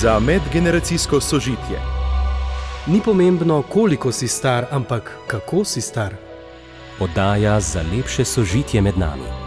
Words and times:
za 0.00 0.18
medgeneracijsko 0.20 1.20
sožitje. 1.20 1.80
Ni 2.86 3.00
pomembno, 3.04 3.62
koliko 3.62 4.12
si 4.12 4.28
star, 4.28 4.66
ampak 4.70 5.16
kako 5.26 5.64
si 5.64 5.80
star. 5.80 6.14
Oddaja 7.00 7.60
za 7.60 7.84
lepše 7.96 8.24
sožitje 8.24 8.82
med 8.82 8.98
nami. 8.98 9.46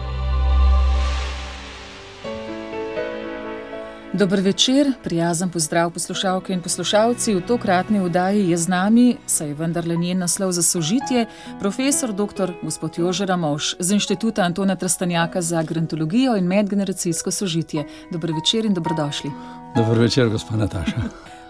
Dobro 4.14 4.42
večer, 4.42 4.94
prijazen 5.04 5.50
pozdrav 5.50 5.92
poslušalke 5.92 6.54
in 6.54 6.62
poslušalci. 6.62 7.36
V 7.36 7.42
tokratni 7.42 8.00
oddaji 8.00 8.50
je 8.50 8.58
z 8.58 8.68
nami, 8.68 9.18
saj 9.26 9.48
je 9.48 9.54
vendarle 9.54 9.98
njen 9.98 10.18
naslov 10.18 10.52
za 10.52 10.64
sožitje, 10.64 11.26
profesor 11.60 12.14
dr. 12.14 12.52
gospod 12.64 12.98
Jože 12.98 13.26
Ramovš 13.26 13.76
z 13.80 13.92
Inštituta 13.92 14.42
Antona 14.42 14.76
Trastanjaka 14.76 15.42
za 15.42 15.64
grantologijo 15.64 16.36
in 16.36 16.48
medgeneracijsko 16.48 17.32
sožitje. 17.32 17.86
Dobro 18.12 18.34
večer 18.34 18.66
in 18.66 18.74
dobrodošli. 18.74 19.32
Dobro 19.76 20.02
večer, 20.02 20.30
gospod 20.30 20.60
Nataša. 20.60 21.02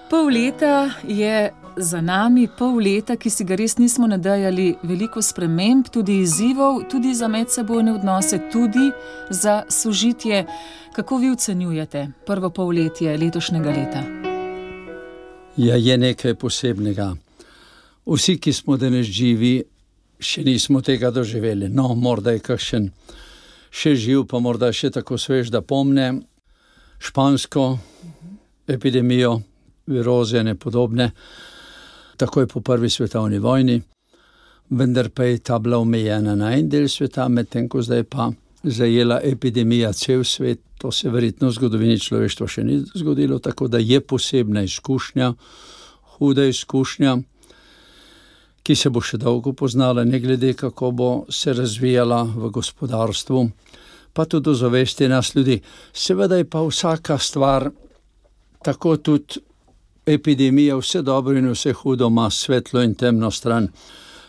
Pol 0.09 0.25
leta 0.27 0.89
je 1.07 1.53
za 1.77 2.01
nami, 2.01 2.47
pol 2.57 2.75
leta, 2.75 3.15
ki 3.15 3.29
si 3.29 3.43
ga 3.43 3.55
res 3.55 3.77
nismo 3.77 4.07
nadejali, 4.07 4.75
veliko 4.83 5.21
sprememb, 5.21 5.87
tudi 5.93 6.19
izzivov, 6.23 6.81
tudi 6.91 7.13
za 7.13 7.27
medsebojne 7.27 7.93
odnose, 7.93 8.39
tudi 8.51 8.91
za 9.29 9.63
sožitje. 9.69 10.45
Kako 10.95 11.17
vi 11.17 11.31
ocenjujete 11.31 12.07
prvo 12.25 12.49
polletje 12.49 13.17
letošnjega 13.17 13.69
leta? 13.69 14.03
Ja, 15.57 15.75
je 15.75 15.97
nekaj 15.97 16.35
posebnega. 16.35 17.13
Vsi, 18.05 18.37
ki 18.39 18.53
smo 18.53 18.77
danes 18.77 19.05
živi, 19.05 19.63
še 20.19 20.43
nismo 20.43 20.81
tega 20.81 21.11
doživeli. 21.11 21.69
No, 21.69 21.93
morda 21.95 22.35
je 22.35 22.43
kakšen 22.43 22.89
še 23.71 23.95
živ, 23.95 24.25
pa 24.27 24.39
morda 24.39 24.71
še 24.73 24.89
tako 24.91 25.17
svež, 25.17 25.51
da 25.53 25.61
pomne 25.61 26.11
špansko 26.99 27.77
epidemijo, 28.69 29.39
viroze 29.87 30.39
in 30.39 30.57
podobne, 30.57 31.11
takoj 32.17 32.47
po 32.47 32.61
prvi 32.61 32.89
svetovni 32.89 33.39
vojni, 33.39 33.81
vendar 34.69 35.09
pa 35.09 35.23
je 35.23 35.39
ta 35.39 35.59
bila 35.59 35.77
omejena 35.77 36.35
na 36.35 36.53
en 36.57 36.69
del 36.69 36.87
sveta, 36.87 37.27
medtem 37.29 37.69
ko 37.69 37.81
zdaj 37.81 38.03
pa 38.03 38.29
zajela 38.63 39.21
epidemija 39.23 39.93
cel 39.93 40.23
svet, 40.23 40.59
to 40.77 40.91
se 40.91 41.09
verjetno 41.09 41.47
v 41.49 41.55
zgodovini 41.55 41.99
človeštva 41.99 42.47
še 42.47 42.63
ni 42.63 42.77
zgodilo, 42.95 43.39
tako 43.39 43.67
da 43.67 43.79
je 43.79 43.99
posebna 44.01 44.63
izkušnja, 44.67 45.33
huda 46.15 46.45
izkušnja, 46.45 47.17
ki 48.63 48.75
se 48.75 48.89
bo 48.89 49.01
še 49.01 49.17
dolgo 49.17 49.53
poznala, 49.53 50.03
ne 50.03 50.19
glede 50.19 50.53
kako 50.53 50.91
bo 50.91 51.09
se 51.29 51.53
razvijala 51.53 52.21
v 52.35 52.51
gospodarstvu, 52.53 53.43
pa 54.13 54.25
tudi 54.25 54.55
zavesti 54.55 55.07
nas 55.07 55.33
ljudi. 55.35 55.59
Seveda 55.93 56.37
je 56.37 56.45
pa 56.45 56.61
vsaka 56.67 57.17
stvar, 57.17 57.69
tako 58.63 58.97
tudi 58.97 59.39
epidemija, 60.05 60.77
vse 60.77 61.01
dobro 61.01 61.37
in 61.37 61.51
vse 61.51 61.73
hudo, 61.73 62.07
ima 62.07 62.29
svetlo 62.29 62.81
in 62.81 62.95
temno 62.95 63.31
stran. 63.31 63.67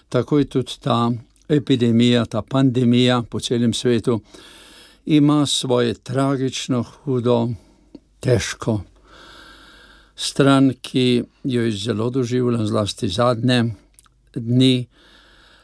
Tako 0.09 0.39
je 0.39 0.45
tudi 0.45 0.73
ta 0.81 1.11
epidemija, 1.49 2.25
ta 2.25 2.43
pandemija 2.43 3.23
po 3.31 3.41
celem 3.41 3.73
svetu, 3.75 4.21
ima 5.07 5.47
svoje 5.47 5.95
tragično, 5.95 6.83
hudo, 6.83 7.49
težko 8.21 8.81
stran, 10.21 10.73
ki 10.83 11.23
jo 11.45 11.63
je 11.63 11.73
zelo 11.73 12.11
doživljal, 12.11 12.67
zlasti 12.67 13.09
zadnje 13.09 13.65
dni. 14.35 14.87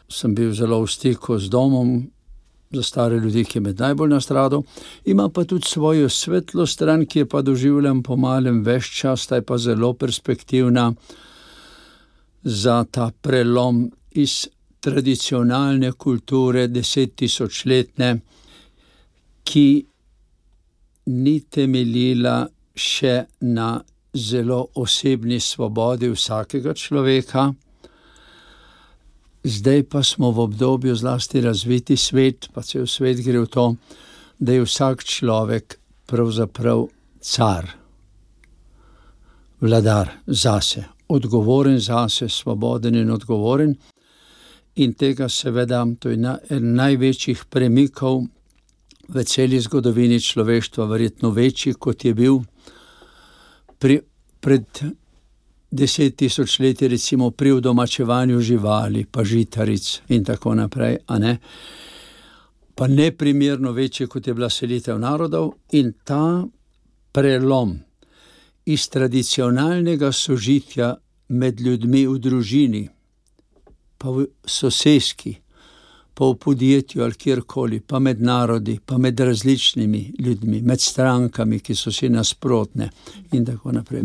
Sem 0.09 0.35
bil 0.35 0.53
zelo 0.55 0.81
v 0.85 0.89
stiku 0.89 1.39
z 1.39 1.51
domom. 1.51 2.07
Za 2.77 2.83
stare 2.83 3.17
ljudi, 3.17 3.45
ki 3.45 3.61
me 3.61 3.73
najbolj 3.73 4.11
nastradajo, 4.11 4.63
ima 5.05 5.29
pa 5.29 5.45
tudi 5.45 5.65
svojo 5.65 6.09
svetlo 6.09 6.67
stran, 6.67 7.07
ki 7.07 7.19
je 7.19 7.29
pa 7.29 7.41
doživljam 7.43 8.03
po 8.03 8.17
malem 8.21 8.61
več 8.65 8.91
čas, 8.99 9.25
ta 9.27 9.39
je 9.41 9.45
pa 9.49 9.57
zelo 9.59 9.95
perspektivna 9.97 10.91
za 12.43 12.85
ta 12.85 13.11
prelom 13.23 13.87
iz 14.13 14.47
tradicionalne 14.81 15.93
kulture, 15.93 16.67
desettisočletne, 16.69 18.11
ki 19.45 19.69
ni 21.07 21.37
temeljila 21.41 22.39
še 22.77 23.17
na 23.41 23.71
zelo 24.13 24.67
osebni 24.75 25.41
svobodi 25.41 26.13
vsakega 26.13 26.75
človeka. 26.75 27.49
Zdaj 29.47 29.83
pa 29.83 30.03
smo 30.03 30.31
v 30.31 30.41
obdobju 30.41 30.97
zlasti 30.97 31.41
razviti 31.41 31.97
svet, 31.97 32.49
pa 32.55 32.63
cel 32.67 32.87
svet 32.87 33.21
gre 33.23 33.45
v 33.45 33.47
to, 33.47 33.67
da 34.39 34.53
je 34.53 34.65
vsak 34.67 35.05
človek 35.07 35.77
pravzaprav 36.07 36.89
car, 37.23 37.69
vladar 39.61 40.11
zase, 40.27 40.83
odgovoren 41.09 41.79
zase, 41.79 42.29
svoboden 42.29 42.99
in 42.99 43.11
odgovoren. 43.11 43.77
In 44.83 44.95
tega, 44.99 45.29
seveda, 45.29 45.87
to 45.99 46.11
je 46.11 46.19
eden 46.51 46.75
največjih 46.75 47.47
premikov 47.47 48.27
v 49.09 49.25
celi 49.25 49.63
zgodovini 49.63 50.19
človeštva, 50.21 50.91
verjetno 50.91 51.31
večji 51.31 51.79
kot 51.79 52.05
je 52.05 52.15
bil 52.15 52.43
pri, 53.79 54.01
pred 54.41 54.67
deset 55.71 56.17
tisočletji, 56.17 56.89
recimo 56.89 57.31
pri 57.31 57.53
udomačevanju 57.53 58.41
živali, 58.41 59.05
pa 59.11 59.25
žitaric 59.25 60.01
in 60.09 60.25
tako 60.25 60.55
naprej. 60.55 60.99
Ne? 61.19 61.39
Pa 62.75 62.87
ne 62.87 63.11
primerno 63.13 63.73
večji, 63.73 64.07
kot 64.07 64.27
je 64.27 64.35
bila 64.35 64.51
selitev 64.51 64.99
narodov, 64.99 65.53
in 65.73 65.93
ta 66.05 66.45
prelom 67.13 67.79
iz 68.67 68.89
tradicionalnega 68.89 70.13
sožitja 70.13 70.95
med 71.29 71.61
ljudmi 71.61 72.07
v 72.07 72.19
družini 72.19 72.89
pa 73.99 74.11
v 74.11 74.27
sosedski, 74.47 75.37
pa 76.15 76.25
v 76.25 76.37
podjetju 76.41 77.03
ali 77.05 77.15
kjerkoli, 77.15 77.81
pa 77.81 77.99
med 77.99 78.23
narodi, 78.23 78.79
pa 78.85 78.99
med 78.99 79.21
različnimi 79.21 80.13
ljudmi, 80.19 80.63
med 80.63 80.81
strankami, 80.81 81.61
ki 81.61 81.75
so 81.75 81.93
si 81.93 82.09
nasprotne 82.09 82.91
in 83.33 83.45
tako 83.45 83.73
naprej. 83.73 84.03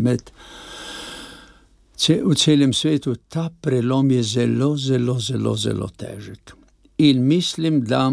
V 2.08 2.34
celem 2.34 2.72
svetu 2.72 3.14
ta 3.28 3.50
prelom 3.60 4.10
je 4.10 4.22
zelo, 4.22 4.76
zelo, 4.76 5.18
zelo, 5.20 5.56
zelo 5.56 5.88
težek. 5.88 6.54
In 6.98 7.26
mislim, 7.26 7.84
da 7.84 8.10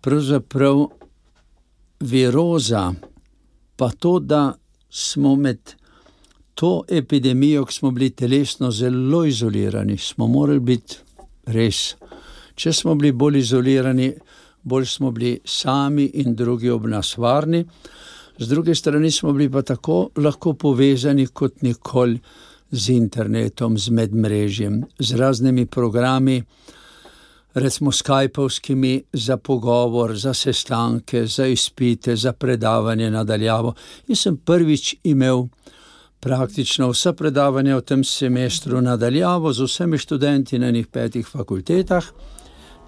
pravzaprav 0.00 0.86
viroza, 2.00 2.94
pa 3.76 3.90
to, 3.90 4.18
da 4.18 4.54
smo 4.90 5.36
med 5.36 5.74
to 6.54 6.84
epidemijo, 6.88 7.64
ki 7.64 7.74
smo 7.74 7.90
bili 7.90 8.10
telesno 8.10 8.70
zelo 8.70 9.24
izolirani, 9.24 9.98
smo 9.98 10.26
morali 10.26 10.60
biti 10.60 10.96
res. 11.46 11.96
Če 12.54 12.72
smo 12.72 12.94
bili 12.94 13.12
bolj 13.12 13.38
izolirani, 13.38 14.12
bolj 14.62 14.86
smo 14.86 15.10
bili 15.10 15.40
sami 15.44 16.10
in 16.14 16.34
drugi 16.34 16.70
ob 16.70 16.86
nas 16.86 17.16
varni, 17.18 17.64
z 18.38 18.48
druge 18.48 18.74
strani 18.74 19.10
smo 19.10 19.32
bili 19.32 19.50
pa 19.50 19.62
tako 19.62 20.10
lahko 20.16 20.52
povezani 20.54 21.26
kot 21.26 21.62
nikoli 21.62 22.20
z 22.70 22.88
internetom, 22.88 23.78
z 23.78 23.88
medmrežjem, 23.90 24.84
z 24.98 25.14
raznimi 25.14 25.66
programi. 25.66 26.42
Recimo 27.54 27.92
Skypovskimi 27.92 29.02
za 29.12 29.36
pogovor, 29.36 30.16
za 30.16 30.34
sestanke, 30.34 31.26
za 31.26 31.46
izpite, 31.46 32.16
za 32.16 32.32
predavanje 32.32 33.10
nadaljavo. 33.10 33.74
Jaz 34.08 34.18
sem 34.18 34.36
prvič 34.36 34.94
imel 35.04 35.46
praktično 36.20 36.90
vsa 36.90 37.12
predavanja 37.12 37.76
v 37.76 37.82
tem 37.82 38.04
semestru 38.04 38.80
nadaljavo 38.80 39.52
z 39.52 39.64
vsemi 39.64 39.98
študenti 39.98 40.58
na 40.58 40.70
njih 40.70 40.86
petih 40.86 41.26
fakultetah, 41.26 42.04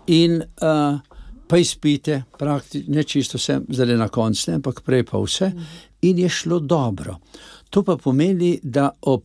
in 0.06 0.42
uh, 0.42 1.00
pa 1.48 1.56
izpite, 1.56 2.22
praktično 2.38 2.94
ne 2.94 3.04
čisto 3.04 3.38
vse, 3.38 3.60
zdaj 3.68 3.96
na 3.96 4.08
koncu, 4.08 4.52
ampak 4.52 4.80
prej 4.80 5.04
pa 5.04 5.18
vse, 5.18 5.52
in 6.02 6.18
je 6.18 6.28
šlo 6.28 6.58
dobro. 6.58 7.16
To 7.70 7.82
pa 7.82 7.96
pomeni, 7.96 8.58
da 8.62 8.90
ob 9.02 9.22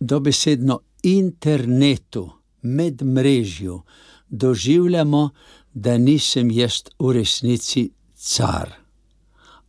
dobesedno 0.00 0.80
internetu, 1.02 2.30
med 2.62 3.02
mrežjo, 3.02 3.82
doživljamo, 4.28 5.30
da 5.74 5.98
nisem 5.98 6.50
jaz 6.50 6.82
v 6.98 7.12
resnici 7.12 7.90
car, 8.14 8.70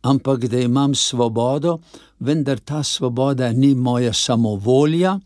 ampak 0.02 0.46
da 0.46 0.60
imam 0.60 0.94
svobodo, 0.94 1.78
vendar 2.18 2.58
ta 2.58 2.82
svoboda 2.82 3.52
ni 3.52 3.74
moja 3.74 4.12
samovolja, 4.12 5.18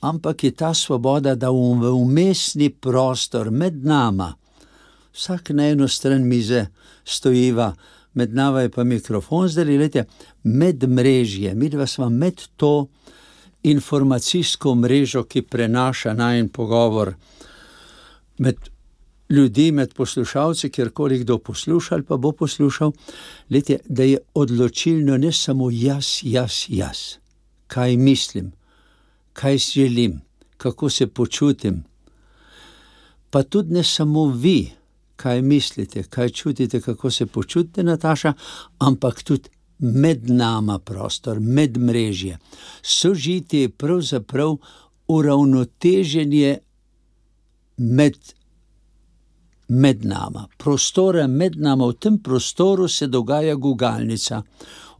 ampak 0.00 0.44
je 0.44 0.50
ta 0.50 0.74
svoboda, 0.74 1.34
da 1.34 1.50
v 1.50 1.92
umestni 1.94 2.70
prostor 2.70 3.50
med 3.50 3.84
nama, 3.84 4.34
vsak 5.12 5.50
na 5.50 5.68
eno 5.68 5.88
stran 5.88 6.28
mize 6.28 6.66
stojiva, 7.04 7.74
med 8.14 8.34
nami 8.34 8.62
je 8.62 8.70
pa 8.70 8.84
mikrofon, 8.84 9.48
zdaj 9.48 9.64
gledite, 9.64 10.04
med 10.42 10.88
mrežje, 10.88 11.54
mi 11.54 11.68
dva 11.68 11.86
smo 11.86 12.08
med 12.08 12.40
to 12.56 12.86
informacijsko 13.62 14.74
mrežo, 14.74 15.24
ki 15.24 15.42
prenaša 15.42 16.14
najen 16.14 16.48
pogovor 16.48 17.14
med 18.38 18.56
ljudi 19.32 19.72
med 19.72 19.94
poslušalci, 19.94 20.70
kjerkoli 20.70 21.18
kdo 21.18 21.38
posluša 21.38 21.94
ali 21.94 22.04
pa 22.04 22.16
bo 22.16 22.32
poslušal, 22.32 22.92
lete, 23.50 23.78
da 23.88 24.02
je 24.02 24.18
odločilno 24.34 25.16
ne 25.16 25.32
samo 25.32 25.70
jaz, 25.70 26.06
jaz, 26.22 26.52
jaz, 26.68 26.98
kaj 27.66 27.96
mislim, 27.96 28.52
kaj 29.32 29.58
želim, 29.58 30.20
kako 30.56 30.90
se 30.90 31.06
počutim. 31.06 31.84
Pa 33.30 33.42
tudi 33.42 33.72
ne 33.74 33.84
samo 33.84 34.26
vi, 34.26 34.70
kaj 35.16 35.42
mislite, 35.42 36.02
kaj 36.02 36.28
čutite, 36.28 36.80
kako 36.80 37.10
se 37.10 37.26
počutite, 37.26 37.82
Nataša, 37.82 38.32
ampak 38.78 39.22
tudi 39.22 39.48
med 39.82 40.30
nama 40.30 40.78
prostor, 40.78 41.40
med 41.40 41.78
mrežje. 41.78 42.38
Sožitje 42.82 43.60
je 43.60 43.68
pravzaprav 43.68 44.56
uravnoteženje 45.08 46.58
med, 47.76 48.18
med 49.68 50.04
nama, 50.04 50.46
prostora 50.58 51.26
med 51.26 51.56
nama, 51.56 51.86
v 51.86 51.98
tem 51.98 52.18
prostoru 52.22 52.88
se 52.88 53.06
dogaja 53.06 53.54
gugalnica, 53.54 54.42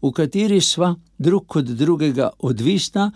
v 0.03 0.11
kateri 0.11 0.61
sva 0.61 0.95
drug 1.19 1.57
od 1.57 1.71
drugega 1.79 2.33
odvisna, 2.39 3.13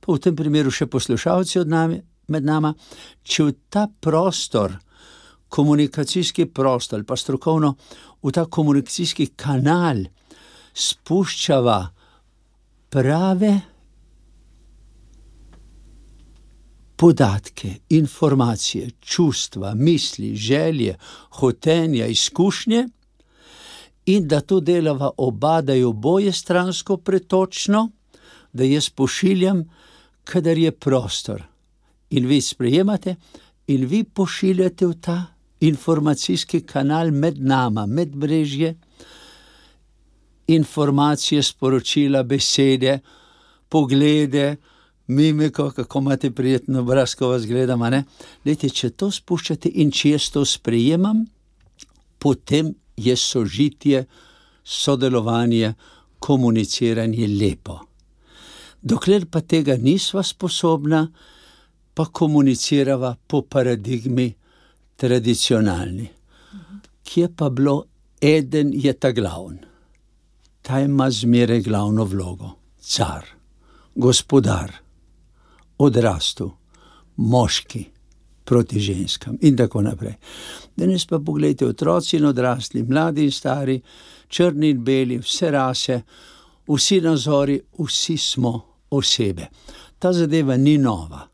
pa 0.00 0.12
v 0.12 0.18
tem 0.18 0.36
primeru 0.36 0.72
še 0.74 0.90
poslušalci 0.90 1.60
od 1.62 1.70
nami, 1.70 2.00
med 2.28 2.44
nama. 2.44 2.74
Če 3.22 3.44
v 3.44 3.54
ta 3.70 3.86
prostor, 3.86 4.74
komunikacijski 5.48 6.48
prostor, 6.50 7.04
pa 7.06 7.14
strokovno 7.16 7.76
v 8.24 8.34
ta 8.34 8.48
komunikacijski 8.50 9.30
kanal 9.38 10.02
spuščava 10.74 11.78
prave 12.90 13.60
podatke, 16.96 17.74
informacije, 17.90 18.90
čustva, 19.00 19.74
misli, 19.74 20.36
želje, 20.36 20.96
hotenja, 21.30 22.06
izkušnje, 22.06 22.88
in 24.06 24.28
da 24.28 24.40
to 24.40 24.60
delava 24.60 25.10
oba, 25.16 25.60
da 25.60 25.72
je 25.72 25.86
oboje 25.86 26.32
stransko 26.32 26.96
pretočno, 26.96 27.90
da 28.52 28.64
jaz 28.64 28.88
pošiljam, 28.88 29.64
kadar 30.24 30.58
je 30.58 30.72
prostor. 30.72 31.42
In 32.10 32.26
vi 32.26 32.40
sprejemate, 32.40 33.16
in 33.66 33.86
vi 33.86 34.04
pošiljate 34.04 34.86
v 34.86 34.94
ta 35.00 35.24
informacijski 35.60 36.60
kanal 36.60 37.10
med 37.10 37.40
nama, 37.40 37.86
med 37.86 38.16
mrežje, 38.16 38.74
informacije, 40.46 41.42
sporočila, 41.42 42.22
besede, 42.22 42.98
poglede, 43.68 44.56
mimiko, 45.06 45.70
kako 45.70 45.98
imate 45.98 46.30
prijetno 46.30 46.80
obraz, 46.80 47.14
ko 47.14 47.28
vas 47.28 47.46
gledam. 47.46 47.82
Lejte, 48.44 48.68
če 48.68 48.90
to 48.90 49.10
spuščate 49.10 49.68
in 49.68 49.90
če 49.90 50.14
jaz 50.14 50.30
to 50.32 50.44
sprejemam, 50.44 51.24
potem 52.18 52.74
je 52.96 53.16
sožitje, 53.16 54.04
sodelovanje, 54.64 55.74
komuniciranje 56.18 57.28
lepo. 57.28 57.80
Dokler 58.82 59.26
pa 59.26 59.40
tega 59.40 59.76
nisva 59.76 60.22
sposobna, 60.22 61.06
pa 61.94 62.04
komunicirava 62.04 63.14
po 63.26 63.42
paradigmi 63.42 64.32
tradicionalni. 64.96 66.08
Kje 67.04 67.28
pa 67.36 67.50
bilo, 67.50 67.84
eden 68.20 68.72
je 68.74 68.92
ta 68.92 69.12
glavni, 69.12 69.60
ta 70.64 70.80
ima 70.80 71.10
zmeraj 71.10 71.60
glavno 71.60 72.04
vlogo, 72.04 72.50
car, 72.80 73.24
gospodar 73.94 74.72
odrastu, 75.78 76.52
moški 77.16 77.84
proti 78.44 78.80
ženskam 78.80 79.36
in 79.40 79.56
tako 79.56 79.82
naprej. 79.82 80.14
Danes 80.76 81.06
pa 81.06 81.18
pogledajte, 81.18 81.66
otroci 81.66 82.16
in 82.16 82.24
odrasli, 82.24 82.82
mladi 82.82 83.24
in 83.24 83.32
stari, 83.32 83.80
črni 84.28 84.70
in 84.70 84.84
beli, 84.84 85.18
vse 85.18 85.50
rase, 85.50 86.00
vsi 86.68 87.00
nazori, 87.00 87.60
vsi 87.78 88.16
smo 88.16 88.54
osebe. 88.90 89.48
Ta 89.98 90.12
zadeva 90.12 90.56
ni 90.56 90.78
nova. 90.78 91.28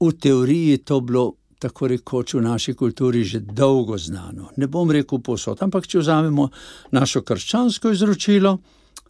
V 0.00 0.12
teoriji 0.20 0.68
je 0.68 0.84
to 0.84 1.00
bilo 1.00 1.32
tako 1.58 1.88
rekoč 1.88 2.34
v 2.34 2.42
naši 2.42 2.74
kulturi 2.74 3.24
že 3.24 3.40
dolgo 3.40 3.98
znano. 3.98 4.50
Ne 4.56 4.66
bom 4.66 4.90
rekel 4.90 5.18
posod, 5.18 5.62
ampak 5.62 5.86
če 5.86 5.98
vzamemo 5.98 6.48
našo 6.90 7.22
krščansko 7.22 7.90
izročilo, 7.90 8.58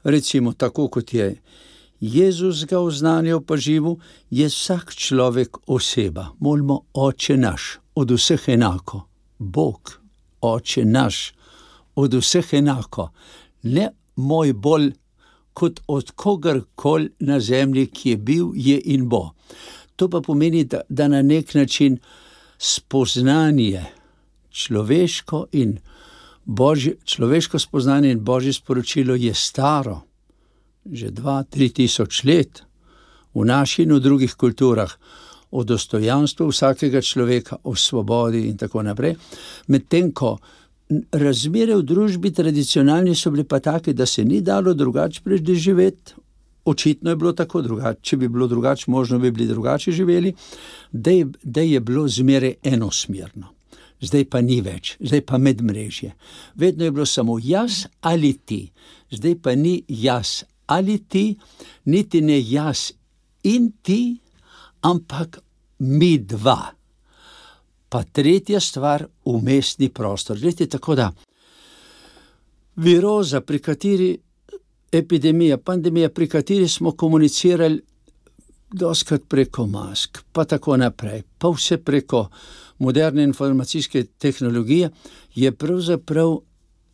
recimo 0.04 0.52
tako 0.52 0.88
kot 0.88 1.14
je 1.14 1.34
Jezus 2.00 2.64
ga 2.64 2.78
oznanjal 2.78 3.40
pa 3.40 3.56
živu, 3.56 3.98
je 4.30 4.46
vsak 4.46 4.94
človek 4.94 5.56
oseba. 5.66 6.28
Molimo, 6.38 6.84
oče 6.94 7.36
naš, 7.36 7.78
od 7.94 8.10
vseh 8.10 8.48
enako, 8.48 9.02
Bog, 9.38 9.98
oče 10.40 10.84
naš, 10.84 11.34
od 11.94 12.14
vseh 12.14 12.54
enako, 12.54 13.10
ne 13.62 13.90
moj 14.16 14.52
bolj 14.52 14.92
kot 15.52 15.80
od 15.86 16.10
kogarkoli 16.10 17.10
na 17.18 17.40
zemlji, 17.40 17.86
ki 17.86 18.10
je 18.10 18.16
bil, 18.16 18.52
je 18.54 18.78
in 18.94 19.08
bo. 19.08 19.30
To 19.96 20.08
pa 20.08 20.20
pomeni, 20.20 20.64
da, 20.64 20.80
da 20.88 21.08
na 21.08 21.22
nek 21.22 21.54
način 21.54 21.98
spoznanje 22.58 23.84
človeško 24.50 25.46
in 25.52 25.78
božje, 26.44 26.96
človeško 27.04 27.58
spoznanje 27.58 28.10
in 28.10 28.24
božje 28.24 28.52
sporočilo 28.52 29.14
je 29.14 29.34
staro 29.34 30.08
že 30.88 31.10
dva, 31.10 31.44
tri 31.44 31.68
tisoč 31.68 32.24
let 32.24 32.64
v 33.34 33.44
naši 33.44 33.84
in 33.84 33.92
v 33.92 34.00
drugih 34.00 34.34
kulturah 34.34 34.88
o 35.50 35.64
dostojanstvu 35.64 36.48
vsakega 36.48 37.00
človeka, 37.00 37.56
o 37.64 37.76
svobodi 37.76 38.48
in 38.48 38.56
tako 38.56 38.82
naprej. 38.82 39.16
Medtem 39.68 40.12
ko 40.12 40.38
razmere 41.12 41.76
v 41.76 41.84
družbi 41.84 42.32
tradicionalni 42.32 43.14
so 43.16 43.30
bile 43.30 43.44
pa 43.44 43.60
take, 43.60 43.92
da 43.92 44.06
se 44.06 44.24
ni 44.24 44.40
dalo 44.40 44.74
drugače 44.74 45.20
preživeti. 45.24 46.16
Očitno 46.68 47.10
je 47.10 47.16
bilo 47.16 47.32
tako, 47.32 47.62
drugače. 47.62 48.00
če 48.02 48.16
bi 48.16 48.28
bilo 48.28 48.46
drugače, 48.46 48.90
možno 48.90 49.18
bi 49.18 49.30
bili 49.30 49.46
drugače 49.48 49.92
živeli, 49.92 50.34
da 50.92 51.10
je, 51.10 51.26
da 51.42 51.60
je 51.60 51.80
bilo 51.80 52.08
zmeraj 52.08 52.54
enosmerno. 52.62 53.54
Zdaj 54.00 54.24
pa 54.30 54.40
ni 54.40 54.60
več, 54.60 54.96
zdaj 55.00 55.24
pa 55.26 55.38
med 55.38 55.62
mrežje. 55.64 56.12
Vedno 56.54 56.84
je 56.84 56.90
bilo 56.90 57.06
samo 57.06 57.38
jaz 57.42 57.86
ali 58.00 58.32
ti, 58.44 58.70
zdaj 59.10 59.38
pa 59.42 59.54
ni 59.54 59.82
jaz 59.88 60.44
ali 60.66 60.98
ti, 61.08 61.38
niti 61.84 62.20
ne 62.20 62.36
jaz 62.50 62.92
in 63.42 63.72
ti, 63.82 64.18
ampak 64.80 65.40
mi 65.78 66.18
dva. 66.18 66.60
Pa 67.88 68.02
tretja 68.04 68.60
stvar, 68.60 69.06
umestni 69.24 69.88
prostor. 69.88 70.38
Glede, 70.38 70.66
tako 70.68 70.94
da 70.94 71.12
viroza, 72.76 73.40
pri 73.40 73.58
kateri 73.58 74.18
epidemija, 74.92 75.58
pandemija, 75.58 76.08
pri 76.08 76.28
kateri 76.28 76.68
smo 76.68 76.92
komunicirali, 76.92 77.82
doskrat 78.72 79.22
preko 79.28 79.66
mask, 79.66 80.18
pa 80.32 80.44
tako 80.44 80.76
naprej, 80.76 81.22
pa 81.38 81.48
vse 81.48 81.78
preko 81.78 82.28
moderne 82.78 83.22
informacijske 83.24 84.04
tehnologije, 84.18 84.90
je 85.34 85.52
pravzaprav 85.52 86.38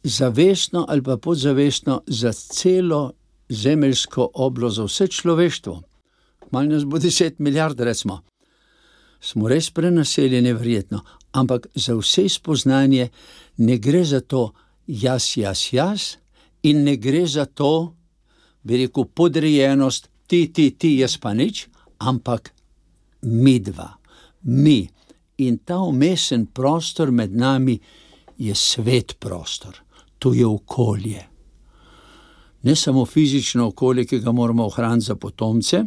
zavestno 0.02 0.86
ali 0.88 1.02
pa 1.02 1.16
podzavestno 1.16 2.02
za 2.06 2.32
celo 2.32 3.12
zemeljsko 3.48 4.30
oblo 4.34 4.70
za 4.70 4.84
vse 4.84 5.06
človeštvo, 5.06 5.82
malo 6.50 6.68
nas 6.68 6.84
bo 6.84 6.98
deset 6.98 7.38
milijard, 7.38 7.80
recimo, 7.80 8.20
smo 9.20 9.48
res 9.48 9.70
prenaseljeni, 9.70 10.52
verjetno, 10.52 11.00
ampak 11.32 11.66
za 11.74 11.94
vse 11.94 12.28
spoznanje 12.28 13.08
ne 13.56 13.78
gre 13.78 14.04
za 14.04 14.20
to, 14.20 14.52
jaz, 14.86 15.36
jaz, 15.36 15.68
jaz, 15.72 16.16
in 16.64 16.85
ne 16.85 16.97
gre 16.97 17.26
za 17.26 17.44
to, 17.44 17.94
bi 18.62 18.80
rekel, 18.80 19.04
podrejenost, 19.04 20.09
ti, 20.26 20.49
ti, 20.52 20.71
ti, 20.71 20.97
jaz 20.99 21.18
pa 21.21 21.35
nič, 21.37 21.66
ampak 22.00 22.52
mi 23.28 23.59
dva, 23.61 23.92
mi. 24.49 24.85
In 25.44 25.59
ta 25.66 25.80
umesen 25.83 26.47
prostor 26.47 27.11
med 27.11 27.35
nami 27.37 27.75
je 28.38 28.54
svet 28.54 29.16
prostor, 29.21 29.76
to 30.18 30.33
je 30.35 30.47
okolje. 30.47 31.25
Ne 32.64 32.76
samo 32.76 33.04
fizično 33.06 33.66
okolje, 33.75 34.06
ki 34.06 34.23
ga 34.25 34.33
moramo 34.33 34.66
ohraniti 34.66 35.11
za 35.11 35.16
potomce, 35.21 35.83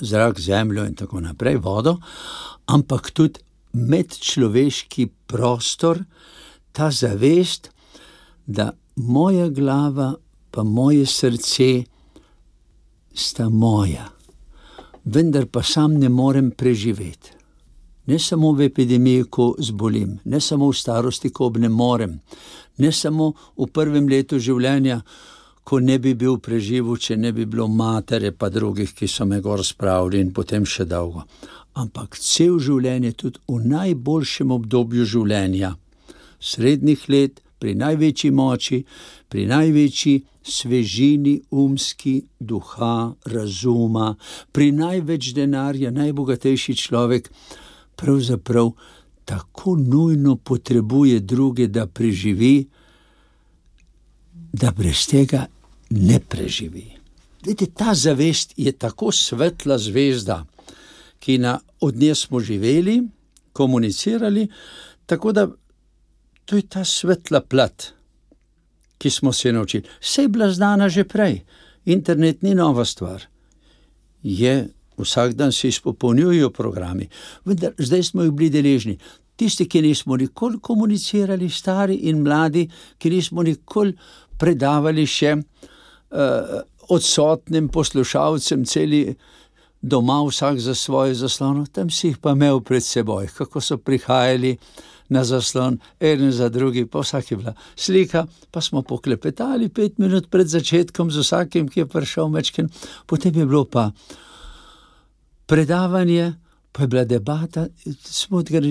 zrak, 0.00 0.40
zemljo 0.40 0.84
in 0.86 0.94
tako 0.94 1.20
naprej, 1.20 1.56
vodo, 1.56 1.96
ampak 2.66 3.10
tudi 3.10 3.40
medčloveški 3.72 5.08
prostor, 5.26 6.04
ta 6.72 6.90
zavest, 6.90 7.70
da 8.46 8.70
moja 8.98 9.48
glava 9.48 10.14
pa 10.50 10.62
moje 10.62 11.06
srce 11.06 11.84
sta 13.14 13.48
moja, 13.48 14.08
vendar 15.04 15.46
pa 15.46 15.62
sam 15.62 15.94
ne 15.98 16.08
morem 16.08 16.50
preživeti. 16.50 17.30
Ne 18.06 18.18
samo 18.18 18.52
v 18.52 18.64
epidemiji, 18.64 19.24
ko 19.24 19.54
zbolim, 19.58 20.18
ne 20.24 20.40
samo 20.40 20.70
v 20.70 20.76
starosti, 20.76 21.30
ko 21.30 21.52
ne 21.58 21.68
morem, 21.68 22.20
ne 22.78 22.92
samo 22.92 23.32
v 23.56 23.66
prvem 23.68 24.08
letu 24.08 24.38
življenja, 24.38 25.02
ko 25.64 25.80
ne 25.80 25.98
bi 25.98 26.14
bil 26.14 26.38
preživel, 26.40 26.96
če 26.96 27.16
ne 27.16 27.32
bi 27.36 27.44
bilo 27.44 27.68
matere, 27.68 28.32
pa 28.32 28.48
drugih, 28.48 28.94
ki 28.96 29.06
so 29.06 29.26
me 29.28 29.42
gor 29.44 29.60
spravili 29.60 30.22
in 30.24 30.32
potem 30.32 30.64
še 30.64 30.86
dolgo. 30.88 31.26
Ampak 31.76 32.16
cel 32.16 32.56
življenje, 32.58 33.12
tudi 33.12 33.42
v 33.44 33.60
najboljšem 33.68 34.56
obdobju 34.56 35.04
življenja, 35.04 35.74
srednjih 36.40 37.04
let, 37.12 37.42
pri 37.58 37.74
največji 37.74 38.30
moči, 38.30 38.82
pri 39.28 39.46
največji 39.46 40.14
svežini 40.42 41.40
umski, 41.50 42.22
duha, 42.40 43.12
razuma, 43.26 44.14
pri 44.52 44.72
največ 44.72 45.32
denarja, 45.34 45.90
najbogatejši 45.90 46.74
človek, 46.76 47.30
pravzaprav 47.96 48.72
tako 49.24 49.76
nujno 49.76 50.36
potrebuje 50.36 51.20
druge, 51.20 51.66
da 51.66 51.86
preživi, 51.86 52.66
da 54.52 54.70
brez 54.70 55.06
tega 55.06 55.46
ne 55.90 56.20
preživi. 56.20 56.86
Vidite, 57.44 57.66
ta 57.66 57.94
zavest 57.94 58.54
je 58.56 58.72
tako 58.72 59.12
svetla 59.12 59.78
zvezda, 59.78 60.44
ki 61.18 61.38
na 61.38 61.58
od 61.80 61.96
nje 61.96 62.14
smo 62.14 62.40
živeli, 62.40 63.02
komunicirali, 63.52 64.48
tako 65.06 65.32
da 65.32 65.48
to 66.48 66.56
je 66.56 66.64
ta 66.64 66.84
svetla 66.84 67.40
plat, 67.44 67.92
ki 68.98 69.10
smo 69.10 69.32
se 69.32 69.52
naučili. 69.52 69.84
Vse 70.00 70.22
je 70.22 70.28
bila 70.28 70.50
znana 70.50 70.88
že 70.88 71.04
prej, 71.04 71.42
internet 71.84 72.42
ni 72.42 72.54
nova 72.54 72.84
stvar. 72.84 73.22
Je, 74.22 74.68
vsak 74.98 75.34
dan 75.34 75.52
se 75.52 75.68
izpopolnjujejo 75.68 76.50
programi, 76.50 77.08
vendar 77.44 77.72
zdaj 77.78 78.02
smo 78.02 78.22
jih 78.22 78.32
bili 78.32 78.50
deležni. 78.50 78.98
Tisti, 79.36 79.68
ki 79.68 79.82
nismo 79.82 80.16
nikoli 80.16 80.58
komunicirali, 80.60 81.50
stari 81.50 81.94
in 81.94 82.22
mladi, 82.22 82.64
ki 82.98 83.10
nismo 83.10 83.42
nikoli 83.42 83.92
predavali 84.38 85.06
še 85.06 85.36
uh, 85.36 86.58
odsotnim 86.88 87.68
poslušalcem, 87.68 88.64
celi 88.64 89.02
doma, 89.82 90.22
vsak 90.24 90.58
za 90.58 90.74
svojo 90.74 91.14
zaslono, 91.14 91.66
tam 91.72 91.90
si 91.90 92.08
jih 92.08 92.18
pa 92.18 92.32
imel 92.32 92.60
pred 92.60 92.82
seboj, 92.82 93.28
kako 93.36 93.60
so 93.60 93.76
prihajali 93.78 94.56
na 95.08 95.24
zaslon, 95.24 95.78
en 96.00 96.32
za 96.32 96.48
drugi, 96.48 96.86
pa 96.86 97.00
vsak 97.00 97.30
je 97.30 97.36
bila 97.36 97.54
slika, 97.76 98.26
pa 98.50 98.60
smo 98.60 98.82
poklepetali 98.82 99.68
pet 99.68 99.98
minut 99.98 100.30
pred 100.30 100.48
začetkom 100.48 101.10
z 101.10 101.24
vsakim, 101.24 101.68
ki 101.68 101.80
je 101.80 101.86
prišel 101.86 102.28
mečken, 102.28 102.68
potem 103.06 103.34
je 103.34 103.46
bilo 103.46 103.64
pa 103.64 103.90
predavanje. 105.46 106.34
Pa 106.72 106.84
je 106.84 106.88
bila 106.88 107.04
debata, 107.04 107.66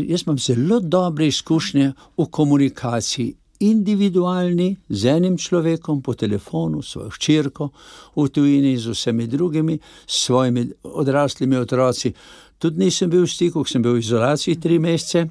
jaz 0.08 0.22
imam 0.24 0.38
zelo 0.38 0.80
dobre 0.80 1.28
izkušnje 1.28 1.92
v 2.18 2.26
komunikaciji 2.32 3.34
individualni 3.60 4.76
z 4.90 5.06
enim 5.06 5.38
človekom 5.38 6.02
po 6.02 6.14
telefonu, 6.14 6.82
svojo 6.82 7.10
hčerko, 7.10 7.70
v 8.16 8.28
tujini 8.30 8.78
z 8.78 8.94
vsemi 8.94 9.28
drugimi, 9.28 9.80
s 10.08 10.26
svojimi 10.26 10.68
odraslimi 10.84 11.58
otroci. 11.58 12.14
Tudi 12.58 12.86
nisem 12.86 13.10
bil 13.10 13.26
v 13.26 13.30
stiku, 13.30 13.66
sem 13.66 13.82
bil 13.82 13.98
v 13.98 14.06
izolaciji 14.06 14.60
tri 14.62 14.80
mesece, 14.80 15.28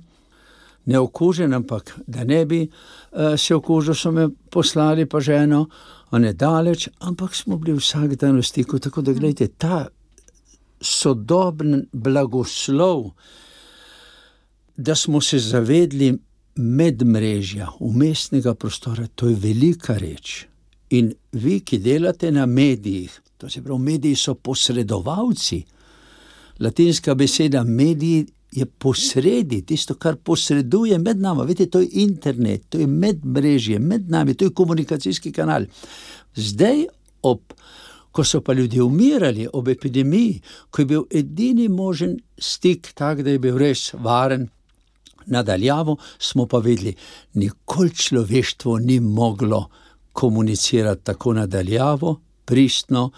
ne 0.87 0.99
okužen, 0.99 1.55
ampak 1.55 1.95
da 2.07 2.25
ne 2.25 2.45
bi 2.47 2.62
uh, 2.66 3.35
se 3.38 3.55
okužil, 3.55 3.95
so 3.95 4.11
me 4.11 4.28
poslali 4.50 5.07
pa 5.07 5.21
ženo, 5.21 5.66
a 6.11 6.19
ne 6.19 6.33
daleč, 6.33 6.88
ampak 6.99 7.35
smo 7.35 7.59
bili 7.59 7.76
vsak 7.78 8.14
dan 8.14 8.38
v 8.38 8.43
stiku. 8.43 8.78
Tako 8.78 9.02
da, 9.02 9.12
gledajte, 9.12 9.49
ta 9.59 9.87
sodoben 10.81 11.87
blagoslov, 11.93 13.11
da 14.76 14.95
smo 14.95 15.21
se 15.21 15.38
zavedli 15.38 16.12
medmrežja, 16.57 17.69
umestnega 17.81 18.55
prostora, 18.55 19.07
to 19.14 19.28
je 19.28 19.35
velika 19.35 19.97
reč. 19.99 20.47
In 20.90 21.12
vi, 21.33 21.61
ki 21.61 21.78
delate 21.78 22.31
na 22.31 22.47
medijih, 22.47 23.21
to 23.37 23.49
se 23.50 23.62
pravi, 23.62 23.83
mediji 23.83 24.16
so 24.16 24.35
posredovalci. 24.35 25.64
Latinska 26.61 27.14
beseda 27.14 27.64
mediji 27.64 28.26
je 28.53 28.67
posredi, 28.67 29.62
tisto, 29.67 29.95
kar 29.95 30.17
posreduje 30.17 30.99
med 30.99 31.21
nami. 31.21 31.47
Veste, 31.47 31.67
to 31.71 31.81
je 31.81 31.88
internet, 32.03 32.69
to 32.69 32.79
je 32.79 32.87
medmrežje, 32.87 33.79
med 33.79 34.11
nami, 34.11 34.35
to 34.35 34.45
je 34.45 34.55
komunikacijski 34.55 35.33
kanal. 35.33 35.67
Zdaj, 36.35 36.87
ob, 37.23 37.41
ko 38.12 38.25
so 38.25 38.41
pa 38.41 38.53
ljudje 38.53 38.83
umirali 38.83 39.49
ob 39.53 39.69
epidemiji, 39.69 40.41
ko 40.71 40.83
je 40.83 40.87
bil 40.87 41.03
edini 41.11 41.69
možen 41.69 42.17
stik 42.38 42.93
tak, 42.95 43.23
da 43.23 43.31
je 43.31 43.38
bil 43.38 43.59
res 43.59 43.91
varen, 43.93 44.49
nadaljavo, 45.26 45.97
smo 46.19 46.47
pa 46.47 46.59
vedeli, 46.59 46.95
nikoli 47.35 47.91
človeštvo 47.95 48.79
ni 48.79 49.00
moglo 49.00 49.67
komunicirati 50.12 51.05
tako 51.05 51.33
nadaljavo, 51.33 52.21
pristno 52.45 53.11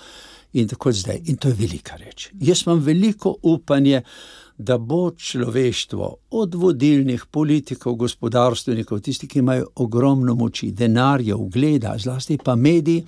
in 0.52 0.68
tako 0.68 0.92
zdaj. 0.92 1.20
In 1.25 1.37
to 1.37 1.49
je 1.49 1.54
velika 1.54 1.97
reč. 1.97 2.30
Jaz 2.40 2.62
imam 2.66 2.80
veliko 2.80 3.37
upanje, 3.42 4.02
da 4.58 4.78
bo 4.78 5.10
človeštvo 5.10 6.06
od 6.30 6.54
vodilnih 6.54 7.26
politikov, 7.30 7.94
gospodarstvenikov, 7.94 9.00
tisti, 9.00 9.28
ki 9.28 9.38
imajo 9.38 9.68
ogromno 9.84 10.34
moči, 10.34 10.72
denarja, 10.72 11.36
ugleda, 11.36 11.94
zlasti 11.98 12.38
pa 12.44 12.56
mediji, 12.56 13.04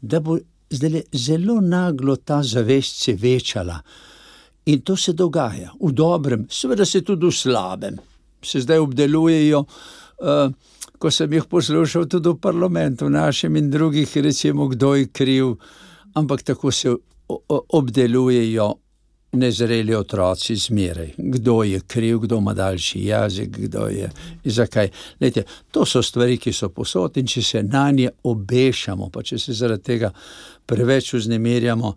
da 0.00 0.20
bo 0.20 0.38
zdaj 0.70 1.02
zelo 1.12 1.60
naglo 1.60 2.16
ta 2.16 2.42
zavest 2.42 3.02
se 3.04 3.12
večala. 3.12 3.80
In 4.66 4.80
to 4.80 4.96
se 4.96 5.12
dogaja 5.12 5.72
v 5.80 5.92
dobrem, 5.92 6.46
seveda 6.50 6.84
se 6.84 7.04
tudi 7.04 7.26
v 7.26 7.32
slabem 7.32 8.00
se 8.42 8.60
zdaj 8.60 8.78
obdelujejo. 8.78 9.64
Uh, 10.18 10.52
ko 10.98 11.10
sem 11.10 11.32
jih 11.32 11.44
poslušal 11.48 12.04
tudi 12.08 12.28
v 12.28 12.36
parlamentu, 12.40 13.08
našem 13.08 13.56
in 13.56 13.70
drugih, 13.70 14.16
recimo, 14.16 14.68
kdo 14.68 14.94
je 14.94 15.06
kriv, 15.08 15.54
ampak 16.14 16.42
tako 16.42 16.70
se 16.70 16.92
obdelujejo 17.48 18.74
nezreli 19.32 19.94
otroci 19.94 20.56
zmeraj. 20.56 21.12
Kdo 21.16 21.62
je 21.62 21.80
kriv, 21.86 22.18
kdo 22.18 22.38
ima 22.38 22.54
daljši 22.54 23.04
jezik, 23.04 23.50
kdo 23.58 23.86
je 23.86 24.10
in 24.44 24.52
zakaj. 24.52 24.90
Lejte, 25.20 25.44
to 25.70 25.86
so 25.86 26.02
stvari, 26.02 26.38
ki 26.38 26.52
so 26.52 26.68
posod 26.68 27.16
in 27.16 27.26
če 27.26 27.42
se 27.42 27.62
na 27.62 27.90
nje 27.90 28.10
obešamo, 28.22 29.10
pa 29.10 29.22
če 29.22 29.38
se 29.38 29.54
zaradi 29.54 29.82
tega 29.82 30.12
preveč 30.66 31.14
vznemirjamo, 31.14 31.94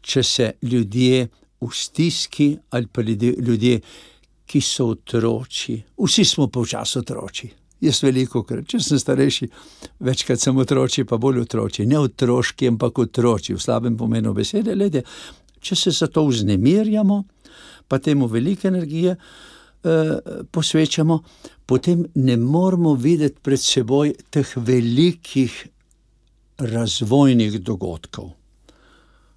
če 0.00 0.22
se 0.22 0.52
ljudje 0.62 1.28
v 1.60 1.70
stiski 1.72 2.56
ali 2.70 2.86
pa 2.86 3.02
ljudje. 3.02 3.80
ki 4.52 4.60
so 4.60 4.90
otroci, 4.92 5.78
vsi 5.96 6.24
smo 6.24 6.48
pa 6.52 6.60
včasih 6.60 7.00
otroci. 7.00 7.48
Jaz 7.82 8.02
veliko 8.04 8.44
krat, 8.46 8.66
če 8.68 8.78
sem 8.84 8.98
starejši, 9.00 9.48
večkrat 10.06 10.42
sem 10.42 10.58
otroci, 10.60 11.06
pa 11.08 11.16
bolj 11.18 11.40
otroci, 11.42 11.86
ne 11.88 11.98
otroški, 11.98 12.68
ampak 12.70 13.00
otroci, 13.02 13.56
v 13.56 13.62
slabem 13.62 13.96
pomenu 13.98 14.34
besede. 14.36 14.76
Lede, 14.78 15.02
če 15.62 15.76
se 15.76 15.90
za 15.90 16.06
to 16.06 16.26
vznemirjamo, 16.26 17.22
pa 17.88 17.98
temu 17.98 18.26
veliko 18.26 18.68
energije 18.68 19.16
eh, 19.16 20.18
posvečamo, 20.50 21.18
potem 21.66 22.04
ne 22.14 22.36
moramo 22.36 22.94
videti 22.94 23.40
pred 23.42 23.60
seboj 23.60 24.14
teh 24.30 24.56
velikih 24.56 25.66
razvojnih 26.58 27.60
dogodkov, 27.60 28.32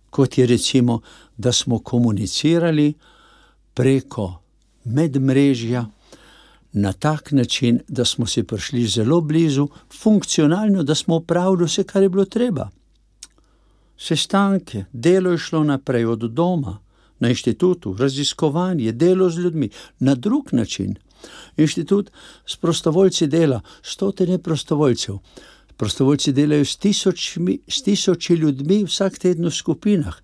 kot 0.10 0.38
je 0.38 0.46
recimo, 0.48 1.02
da 1.38 1.52
smo 1.52 1.80
komunicirali 1.80 2.94
preko 3.74 4.34
medmrežja 4.86 5.86
na 6.76 6.94
tak 6.94 7.32
način, 7.32 7.80
da 7.88 8.06
smo 8.06 8.26
si 8.28 8.44
prišli 8.44 8.88
zelo 8.88 9.22
blizu, 9.22 9.68
funkcionalno, 10.02 10.84
da 10.84 10.96
smo 10.96 11.16
upravili 11.16 11.66
vse, 11.66 11.84
kar 11.84 12.04
je 12.04 12.10
bilo 12.10 12.26
treba. 12.26 12.70
Sestanke, 13.98 14.86
delo 14.94 15.32
je 15.32 15.38
šlo 15.38 15.64
naprej 15.64 16.06
od 16.06 16.20
doma, 16.20 16.80
na 17.20 17.30
inštitutu, 17.30 17.96
raziskovanje, 18.00 18.92
delo 18.92 19.30
z 19.30 19.38
ljudmi, 19.38 19.70
na 20.00 20.16
drug 20.16 20.54
način. 20.54 20.96
Inštitut 21.58 22.12
s 22.46 22.56
prostovoljci 22.56 23.28
dela, 23.28 23.62
stotine 23.82 24.38
prostovoljcev. 24.38 25.18
Prostovoljci 25.78 26.32
delajo 26.32 26.66
s, 26.66 26.78
tisočmi, 26.78 27.60
s 27.68 27.82
tisoči 27.82 28.34
ljudmi 28.34 28.84
vsak 28.84 29.20
teden 29.20 29.46
v 29.46 29.52
skupinah. 29.52 30.16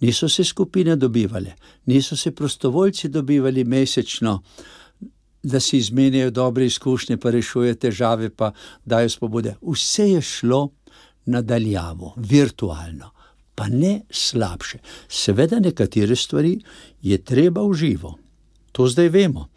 Niso 0.00 0.28
se 0.28 0.44
skupine 0.44 0.96
dobivale, 0.96 1.52
niso 1.86 2.16
se 2.16 2.30
prostovoljci 2.30 3.08
dobivali 3.08 3.64
mesečno, 3.64 4.42
da 5.42 5.60
si 5.60 5.76
izmenjajo 5.78 6.30
dobre 6.30 6.66
izkušnje, 6.66 7.16
pa 7.16 7.30
rešujejo 7.30 7.74
težave, 7.74 8.30
pa 8.30 8.52
dajo 8.84 9.08
spobode. 9.08 9.56
Vse 9.60 10.08
je 10.10 10.22
šlo 10.22 10.70
nadaljavo, 11.26 12.14
virtualno, 12.16 13.10
pa 13.54 13.68
ne 13.68 14.02
slabše. 14.10 14.78
Seveda, 15.08 15.60
nekatere 15.60 16.16
stvari 16.16 16.58
je 17.02 17.18
treba 17.18 17.62
v 17.62 17.74
živo, 17.74 18.18
to 18.72 18.88
zdaj 18.88 19.08
vemo. 19.08 19.48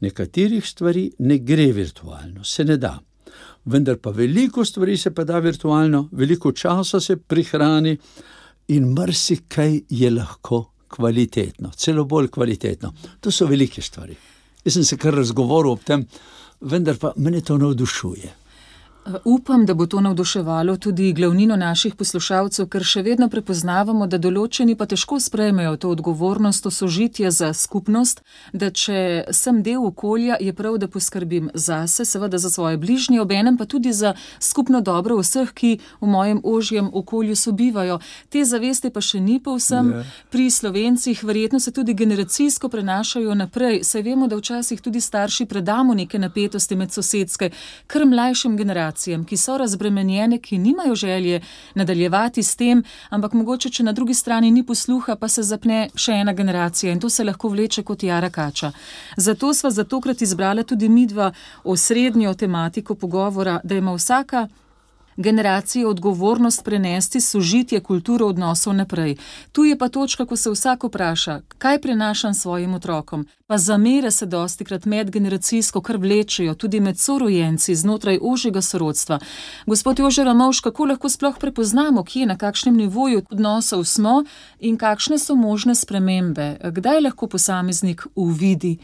Nekaterih 0.00 0.66
stvari 0.66 1.10
ne 1.18 1.38
gre 1.38 1.72
virtualno, 1.72 2.44
se 2.44 2.64
ne 2.64 2.76
da 2.76 2.98
vendar 3.64 3.96
pa 3.96 4.10
veliko 4.10 4.64
stvari 4.64 4.96
se 4.96 5.14
pa 5.14 5.24
da 5.24 5.38
virtualno, 5.38 6.08
veliko 6.12 6.52
časa 6.52 7.00
se 7.00 7.16
prihrani 7.16 7.96
in 8.68 8.92
marsikaj 8.92 9.80
je 9.88 10.10
lahko 10.10 10.64
kvalitetno, 10.88 11.70
celo 11.76 12.04
bolj 12.04 12.28
kvalitetno. 12.28 12.92
To 13.20 13.30
so 13.30 13.46
velike 13.46 13.82
stvari. 13.82 14.16
Jaz 14.64 14.74
sem 14.74 14.84
se 14.84 14.96
kar 14.96 15.14
razgovoril 15.14 15.72
o 15.72 15.78
tem, 15.84 16.06
vendar 16.60 16.96
pa 16.98 17.12
me 17.16 17.40
to 17.40 17.58
navdušuje. 17.58 18.41
Upam, 19.24 19.66
da 19.66 19.74
bo 19.74 19.86
to 19.86 20.00
navduševalo 20.00 20.76
tudi 20.76 21.12
glavnino 21.12 21.56
naših 21.56 21.94
poslušalcev, 21.94 22.68
ker 22.70 22.84
še 22.86 23.00
vedno 23.02 23.26
prepoznavamo, 23.28 24.06
da 24.06 24.18
določeni 24.22 24.76
pa 24.78 24.86
težko 24.86 25.18
sprejmejo 25.20 25.74
to 25.76 25.90
odgovornost, 25.90 26.62
to 26.62 26.70
sožitje 26.70 27.30
za 27.34 27.48
skupnost, 27.52 28.22
da 28.52 28.70
če 28.70 29.24
sem 29.34 29.58
del 29.66 29.82
okolja, 29.88 30.36
je 30.40 30.52
prav, 30.54 30.78
da 30.78 30.86
poskrbim 30.86 31.50
zase, 31.54 32.06
seveda 32.06 32.38
za 32.38 32.50
svoje 32.50 32.78
bližnje, 32.78 33.18
obenem 33.20 33.58
pa 33.58 33.66
tudi 33.66 33.90
za 33.92 34.14
skupno 34.38 34.80
dobro 34.80 35.18
vseh, 35.18 35.50
ki 35.50 35.72
v 35.98 36.06
mojem 36.06 36.38
ožjem 36.44 36.92
okolju 36.94 37.34
sobivajo. 37.36 37.98
Te 38.30 38.44
zavesti 38.46 38.92
pa 38.94 39.02
še 39.02 39.18
ni 39.20 39.40
povsem 39.42 39.90
Ja. 39.92 40.04
pri 40.30 40.46
slovencih, 40.50 41.24
verjetno 41.24 41.58
se 41.60 41.72
tudi 41.74 41.94
generacijsko 41.94 42.68
prenašajo 42.68 43.34
naprej. 43.34 43.82
Saj 43.82 44.02
vemo, 44.02 44.30
da 44.30 44.38
včasih 44.38 44.80
tudi 44.80 45.00
starši 45.00 45.50
predamo 45.50 45.94
neke 45.94 46.22
napetosti 46.22 46.78
med 46.78 46.94
sosedske, 46.94 47.50
kar 47.90 48.06
mlajšim 48.06 48.56
generacijam 48.56 48.91
ki 49.26 49.36
so 49.36 49.58
razbremenjene, 49.58 50.38
ki 50.38 50.58
nimajo 50.58 50.94
želje 50.94 51.40
nadaljevati 51.74 52.42
s 52.42 52.56
tem, 52.56 52.82
ampak 53.10 53.32
mogoče, 53.32 53.70
če 53.70 53.82
na 53.82 53.92
drugi 53.92 54.14
strani 54.14 54.50
ni 54.50 54.62
posluha, 54.66 55.16
pa 55.16 55.28
se 55.28 55.42
zapne 55.42 55.88
še 55.94 56.12
ena 56.12 56.32
generacija 56.32 56.92
in 56.92 57.00
to 57.00 57.10
se 57.10 57.24
lahko 57.24 57.48
vleče 57.48 57.82
kot 57.82 58.02
jara 58.02 58.30
kača. 58.30 58.72
Zato 59.16 59.54
sva 59.54 59.70
za 59.70 59.84
tokrat 59.84 60.22
izbrala 60.22 60.62
tudi 60.62 60.88
midva 60.88 61.32
osrednjo 61.64 62.34
tematiko 62.34 62.94
pogovora, 62.94 63.60
da 63.64 63.74
ima 63.74 63.92
vsaka 63.94 64.48
generacije 65.16 65.86
odgovornost 65.86 66.64
prenesti 66.64 67.20
sožitje 67.20 67.80
kulturo 67.80 68.26
odnosov 68.26 68.74
naprej. 68.74 69.16
Tu 69.52 69.64
je 69.64 69.78
pa 69.78 69.88
točka, 69.88 70.26
ko 70.26 70.36
se 70.36 70.50
vsak 70.50 70.84
vpraša, 70.84 71.40
kaj 71.58 71.80
prenašam 71.80 72.34
svojim 72.34 72.74
otrokom. 72.74 73.26
Pa 73.46 73.58
zamere 73.58 74.10
se 74.10 74.26
dosti 74.26 74.64
krat 74.64 74.84
medgeneracijsko, 74.84 75.80
kar 75.80 75.96
vlečejo 75.96 76.54
tudi 76.54 76.80
med 76.80 76.98
sorojenci 76.98 77.74
znotraj 77.74 78.18
ožjega 78.22 78.62
sorodstva. 78.62 79.18
Gospod 79.66 79.98
Jože 79.98 80.24
Ramovš, 80.24 80.60
kako 80.60 80.84
lahko 80.84 81.08
sploh 81.08 81.38
prepoznamo, 81.38 82.04
kje 82.04 82.26
na 82.26 82.36
kakšnem 82.38 82.76
nivoju 82.76 83.22
odnosov 83.30 83.84
smo 83.84 84.24
in 84.60 84.76
kakšne 84.76 85.18
so 85.18 85.34
možne 85.34 85.74
spremembe? 85.74 86.56
Kdaj 86.70 87.00
lahko 87.00 87.26
posameznik 87.26 88.06
uvidi? 88.14 88.78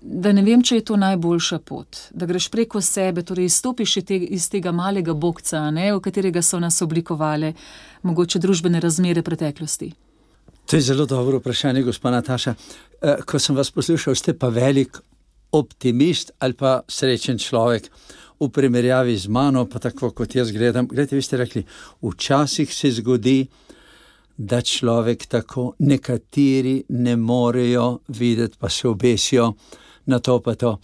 Da 0.00 0.32
ne 0.32 0.42
vem, 0.42 0.62
če 0.64 0.80
je 0.80 0.84
to 0.90 0.96
najboljša 0.96 1.58
pot, 1.64 1.98
da 2.16 2.26
greš 2.26 2.48
preko 2.52 2.80
sebe, 2.80 3.22
torej 3.22 3.50
izstopiš 3.50 3.96
iz 4.00 4.04
tega, 4.08 4.26
iz 4.36 4.48
tega 4.50 4.72
malega 4.72 5.14
bokca, 5.14 5.66
ne, 5.70 5.90
v 5.92 6.00
katerega 6.00 6.42
so 6.42 6.60
nas 6.60 6.80
oblikovali 6.82 7.52
mogoče 8.02 8.40
družbene 8.40 8.80
razmere 8.80 9.22
preteklosti. 9.22 9.90
To 10.66 10.76
je 10.76 10.86
zelo 10.86 11.06
dobro 11.06 11.38
vprašanje, 11.38 11.82
gospod 11.82 12.12
Nataša. 12.12 12.54
Eh, 13.02 13.22
Ko 13.26 13.38
sem 13.38 13.56
vas 13.56 13.70
poslušal, 13.70 14.14
ste 14.14 14.34
pa 14.38 14.48
velik 14.48 14.98
optimist 15.52 16.30
ali 16.38 16.54
pa 16.54 16.80
srečen 16.88 17.38
človek 17.38 17.90
v 18.40 18.48
primerjavi 18.48 19.16
z 19.16 19.28
mano, 19.28 19.66
pa 19.66 19.78
tako 19.78 20.10
kot 20.10 20.34
jaz 20.34 20.52
gledam. 20.52 20.86
Glede, 20.88 21.16
vi 21.16 21.22
ste 21.22 21.36
rekli, 21.36 21.64
včasih 22.02 22.74
se 22.74 22.90
zgodi, 22.90 23.48
da 24.36 24.62
človek 24.62 25.26
tako 25.26 25.74
nekateri 25.78 26.84
ne 26.88 27.16
morejo 27.16 27.98
videti, 28.08 28.56
pa 28.58 28.68
se 28.68 28.88
obesijo 28.88 29.52
na 30.06 30.18
to 30.18 30.40
pa 30.40 30.54
to. 30.54 30.78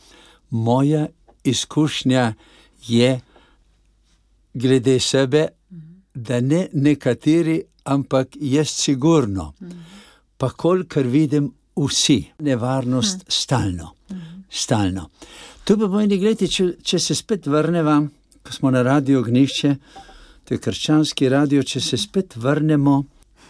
Moja 0.50 1.06
izkušnja 1.44 2.34
je 2.86 3.20
glede 4.54 5.00
sebe, 5.00 5.48
da 6.14 6.40
ne 6.40 6.68
nekateri, 6.72 7.62
ampak 7.84 8.28
jaz 8.40 8.68
sigurno. 8.68 9.52
Pa 10.36 10.50
kolikor 10.50 11.06
vidim, 11.06 11.52
vsi, 11.76 12.24
nevarnost 12.38 13.24
stalno. 13.28 13.92
stalno. 14.50 15.08
To 15.64 15.76
pa 15.76 15.88
pomeni, 15.88 16.18
gledajte, 16.18 16.48
če, 16.48 16.66
če 16.82 16.98
se 16.98 17.14
spet 17.14 17.46
vrnemo, 17.46 18.08
ko 18.42 18.52
smo 18.52 18.70
na 18.70 18.82
radio 18.82 19.22
Gnišče, 19.22 19.74
to 20.44 20.54
je 20.54 20.60
krščanski 20.62 21.28
radio, 21.28 21.62
če 21.62 21.80
se 21.80 21.98
spet 21.98 22.36
vrnemo, 22.36 23.02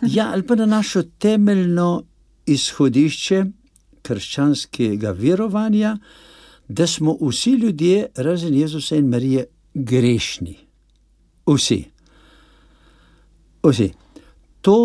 ja, 0.02 0.30
ali 0.32 0.42
pa 0.42 0.54
na 0.54 0.66
našo 0.66 1.02
temeljno 1.18 2.02
izhodišče 2.46 3.44
krščanskega 4.06 5.10
verovanja, 5.18 5.96
da 6.68 6.86
smo 6.86 7.16
vsi 7.20 7.56
ljudje, 7.62 8.06
razen 8.16 8.54
Jezusa 8.54 8.96
in 8.96 9.10
Marije, 9.10 9.46
grešni. 9.75 10.56
Vsi. 11.46 11.84
Vsi. 13.62 13.90
To 14.60 14.78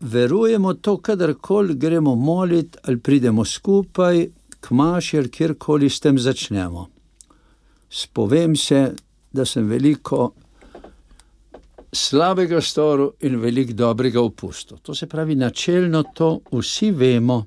verujemo, 0.00 0.74
to 0.74 0.96
kadarkoli 0.96 1.74
gremo 1.74 2.14
moliti 2.14 2.78
ali 2.82 3.00
pridemo 3.00 3.44
skupaj, 3.44 4.26
k 4.60 4.70
maši 4.70 5.18
ali 5.18 5.30
kjerkoli 5.30 5.90
s 5.90 6.00
tem 6.00 6.18
začnemo. 6.18 6.88
Spovem 7.90 8.56
se, 8.56 8.94
da 9.32 9.44
sem 9.44 9.68
veliko 9.68 10.32
slabega 11.92 12.60
storil 12.60 13.10
in 13.20 13.36
veliko 13.40 13.72
dobrega 13.72 14.20
opustil. 14.20 14.78
To 14.82 14.94
se 14.94 15.06
pravi, 15.06 15.34
načelno 15.34 16.02
to 16.14 16.40
vsi 16.52 16.90
vemo, 16.90 17.44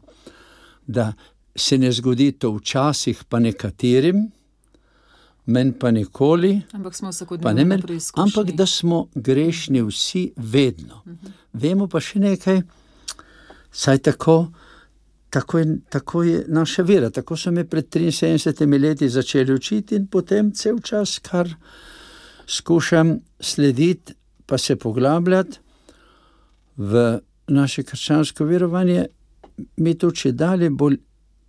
da 0.88 1.14
se 1.56 1.78
ne 1.78 1.92
zgodi 1.92 2.32
to 2.32 2.52
včasih, 2.52 3.24
pa 3.30 3.40
nekaterim, 3.40 4.28
meni 5.46 5.74
pa 5.80 5.92
nikoli. 5.92 6.62
Ampak 6.72 6.96
smo 6.96 7.10
vsakodnevno 7.10 7.58
ne 7.58 7.66
meni, 7.66 7.82
preizkušeni. 7.82 8.24
ampak 8.24 8.56
da 8.56 8.66
smo 8.66 9.08
grešni 9.16 9.82
vsi 9.82 10.32
vedno. 10.38 11.02
Vemo 11.54 11.88
pa 11.88 12.00
še 12.00 12.20
nekaj, 12.20 12.62
saj 13.72 13.98
tako, 13.98 14.38
tako, 15.30 15.60
je, 15.60 15.78
tako 15.90 16.24
je 16.24 16.46
naša 16.48 16.84
vera. 16.84 17.10
Tako 17.10 17.38
so 17.38 17.52
me 17.52 17.66
pred 17.66 17.90
73 17.90 18.82
leti 18.82 19.10
začeli 19.10 19.54
učiti 19.54 19.96
in 19.96 20.08
potem 20.08 20.52
cel 20.52 20.80
čas, 20.80 21.20
kar 21.20 21.50
skušam 22.48 23.20
slediti, 23.40 24.14
pa 24.46 24.58
se 24.58 24.76
poglabljati 24.76 25.60
v 26.78 27.20
naše 27.48 27.84
krščansko 27.84 28.46
verovanje, 28.46 29.06
mi 29.78 29.96
to 29.98 30.12
če 30.12 30.32
dalje 30.32 30.70
bolj 30.70 30.98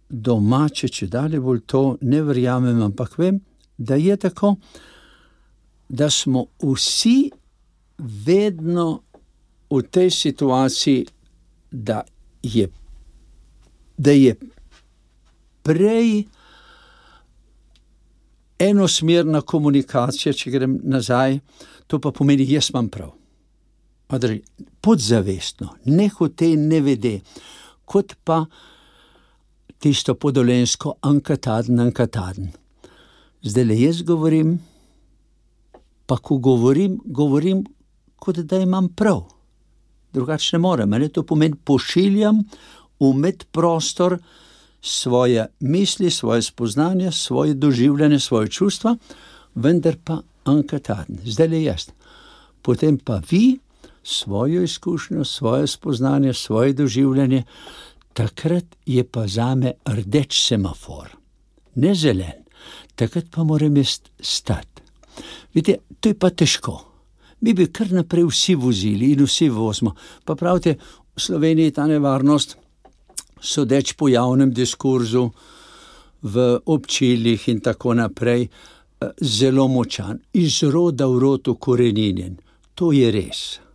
domače, 0.08 0.88
če 0.88 1.06
dalje 1.12 1.40
bolj 1.40 1.60
to 1.66 1.82
ne 2.00 2.22
verjamem, 2.24 2.80
ampak 2.82 3.18
vem, 3.18 3.40
da 3.76 3.94
je 3.94 4.16
tako, 4.16 4.56
da 5.88 6.10
smo 6.10 6.46
vsi 6.62 7.30
vedno 7.98 9.02
v 9.70 9.82
tej 9.82 10.10
situaciji, 10.10 11.06
da 11.70 12.02
je, 12.42 12.68
da 13.96 14.10
je 14.10 14.34
prej 15.62 16.24
enosmerna 18.58 19.40
komunikacija, 19.40 20.32
če 20.32 20.50
grem 20.50 20.78
nazaj, 20.82 21.38
to 21.86 22.00
pa 22.00 22.12
pomeni, 22.12 22.46
jaz 22.48 22.70
imam 22.72 22.88
prav. 22.88 23.12
Podzavestno, 24.80 25.74
ne 25.84 26.08
hote 26.08 26.54
ne 26.56 26.80
vede, 26.80 27.18
kot 27.88 28.14
pa 28.24 28.44
tisto 29.78 30.14
podolensko 30.14 30.98
ankataden, 31.06 31.80
ankataden. 31.80 32.52
Zdaj 33.42 33.64
le 33.64 33.76
jaz 33.80 34.02
govorim, 34.02 34.58
pa 36.06 36.16
ko 36.16 36.38
govorim, 36.42 36.98
govorim, 37.04 37.64
kot 38.18 38.42
da 38.50 38.60
imam 38.60 38.88
prav. 38.88 39.22
Drugače 40.12 40.56
ne 40.56 40.58
morem, 40.58 40.90
ne? 40.90 41.08
to 41.08 41.22
pomeni 41.22 41.56
pošiljam 41.64 42.42
v 43.00 43.12
medprostor 43.14 44.18
svoje 44.82 45.46
misli, 45.60 46.10
svoje 46.10 46.42
spoznanja, 46.42 47.12
svoje 47.12 47.54
doživljanje, 47.54 48.18
svoje 48.18 48.48
čustva, 48.48 48.96
vendar 49.54 49.96
pa 50.04 50.20
ankataden, 50.44 51.20
zdaj 51.24 51.48
le 51.48 51.62
jaz. 51.62 51.88
Potem 52.62 52.98
pa 52.98 53.20
vi 53.30 53.58
svojo 54.08 54.62
izkušnjo, 54.62 55.24
svoje 55.24 55.66
spoznanje, 55.66 56.32
svoje 56.32 56.72
doživljanje, 56.72 57.42
takrat 58.12 58.64
je 58.86 59.04
pa 59.04 59.26
za 59.26 59.54
me 59.54 59.72
rdeč 59.86 60.46
semafor, 60.46 61.08
ne 61.74 61.94
zelen, 61.94 62.44
takrat 62.94 63.24
pa 63.30 63.44
moram 63.44 63.76
jaz 63.76 64.00
stati. 64.20 64.82
Vidite, 65.54 65.78
to 66.00 66.08
je 66.08 66.18
pa 66.18 66.30
težko. 66.30 66.84
Mi 67.40 67.54
bi 67.54 67.66
kar 67.72 67.92
naprej 67.92 68.24
vsi 68.30 68.54
vozili 68.54 69.12
in 69.12 69.24
vsi 69.24 69.48
vozimo. 69.48 69.94
Pa 70.24 70.34
pravite, 70.34 70.74
v 71.16 71.20
Sloveniji 71.20 71.64
je 71.64 71.76
ta 71.76 71.86
nevarnost, 71.86 72.56
sodeč 73.40 73.92
po 73.92 74.08
javnem 74.08 74.52
diskurzu, 74.54 75.28
v 76.22 76.58
občiljih 76.66 77.48
in 77.48 77.60
tako 77.60 77.94
naprej, 77.94 78.42
eh, 78.42 79.06
zelo 79.20 79.68
močan, 79.68 80.18
iz 80.32 80.62
roda 80.62 81.06
v 81.06 81.18
rod 81.18 81.48
ukoreninjen. 81.48 82.36
To 82.74 82.92
je 82.92 83.10
res. 83.10 83.67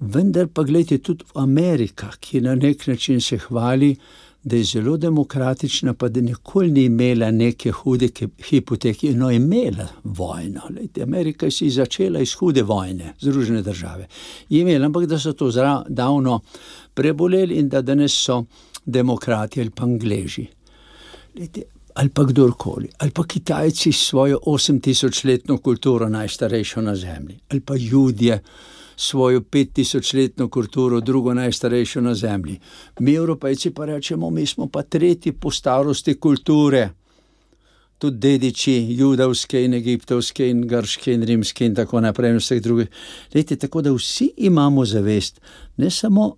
Vendar 0.00 0.46
pa 0.46 0.62
gledajte, 0.62 0.98
tudi 0.98 1.24
Amerika, 1.34 2.10
ki 2.20 2.40
na 2.40 2.54
nek 2.54 2.86
način 2.86 3.20
se 3.20 3.38
hvali, 3.38 3.96
da 4.42 4.56
je 4.56 4.64
zelo 4.64 4.96
demokratična, 4.96 5.94
pa 5.94 6.08
da 6.08 6.20
nikoli 6.20 6.70
ni 6.70 6.84
imela 6.84 7.30
neke 7.30 7.70
hude 7.70 8.08
ke- 8.08 8.28
hipoteke, 8.48 9.12
no, 9.12 9.30
imela 9.30 9.88
vojno. 10.04 10.60
Lejte, 10.76 11.02
Amerika 11.02 11.50
si 11.50 11.70
začela 11.70 12.20
iz 12.20 12.34
hude 12.34 12.62
vojne, 12.62 13.14
Združene 13.20 13.62
države. 13.62 14.06
Je 14.48 14.60
imela, 14.60 14.86
ampak 14.86 15.06
da 15.06 15.18
so 15.18 15.32
to 15.32 15.50
zra, 15.50 15.84
davno 15.88 16.40
preboleli 16.94 17.54
in 17.54 17.68
da 17.68 17.82
danes 17.82 18.12
so 18.12 18.44
demokrati 18.86 19.60
ali 19.60 19.70
pa 19.70 19.84
angleži. 19.84 20.46
Lejte, 21.38 21.62
ali 21.94 22.08
pa 22.08 22.24
kdorkoli, 22.24 22.88
ali 22.98 23.10
pa 23.10 23.24
Kitajci 23.26 23.92
s 23.92 24.06
svojo 24.06 24.38
8000-letno 24.46 25.58
kulturo, 25.58 26.08
najstarejšo 26.08 26.80
na 26.80 26.96
Zemlji, 26.96 27.38
ali 27.48 27.60
pa 27.60 27.74
Judje 27.76 28.42
svojo 29.00 29.40
5000-letno 29.40 30.48
kulturo, 30.48 31.00
drugo 31.00 31.34
najstarejšo 31.34 32.00
na 32.00 32.14
Zemlji. 32.14 32.60
Mi, 33.00 33.14
Evropejci, 33.14 33.70
pa 33.70 33.84
rečemo, 33.84 34.30
mi 34.30 34.46
smo 34.46 34.66
pa 34.66 34.82
tretji 34.82 35.32
po 35.32 35.50
starosti 35.50 36.14
kulture. 36.14 36.90
Tudi 37.98 38.18
dediči, 38.18 38.86
judovske 38.90 39.64
in 39.64 39.74
egiptovske 39.74 40.50
in 40.50 40.66
grške 40.66 41.14
in 41.14 41.22
rimske 41.22 41.66
in 41.66 41.74
tako 41.74 42.00
naprej, 42.00 42.30
in 42.30 42.42
vseh 42.42 42.62
drugih. 42.62 42.90
Lejte, 43.34 43.56
tako 43.56 43.82
da 43.82 43.94
vsi 43.94 44.32
imamo 44.36 44.84
zavest, 44.84 45.40
ne 45.76 45.90
samo 45.90 46.34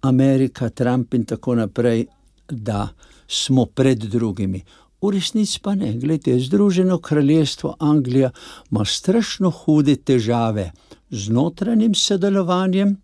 Amerika, 0.00 0.68
Trump 0.68 1.14
in 1.14 1.24
tako 1.24 1.54
naprej, 1.54 2.06
da 2.48 2.88
smo 3.26 3.66
pred 3.66 3.98
drugimi. 3.98 4.64
V 5.02 5.10
resnici 5.12 5.60
pa 5.62 5.74
ne, 5.74 5.92
gledajte, 5.92 6.40
Združeno 6.40 6.98
kraljestvo 6.98 7.76
Anglija 7.78 8.30
ima 8.70 8.84
strašno 8.84 9.50
hude 9.50 9.96
težave 9.96 10.72
z 11.10 11.28
notranjim 11.28 11.94
sodelovanjem 11.94 12.96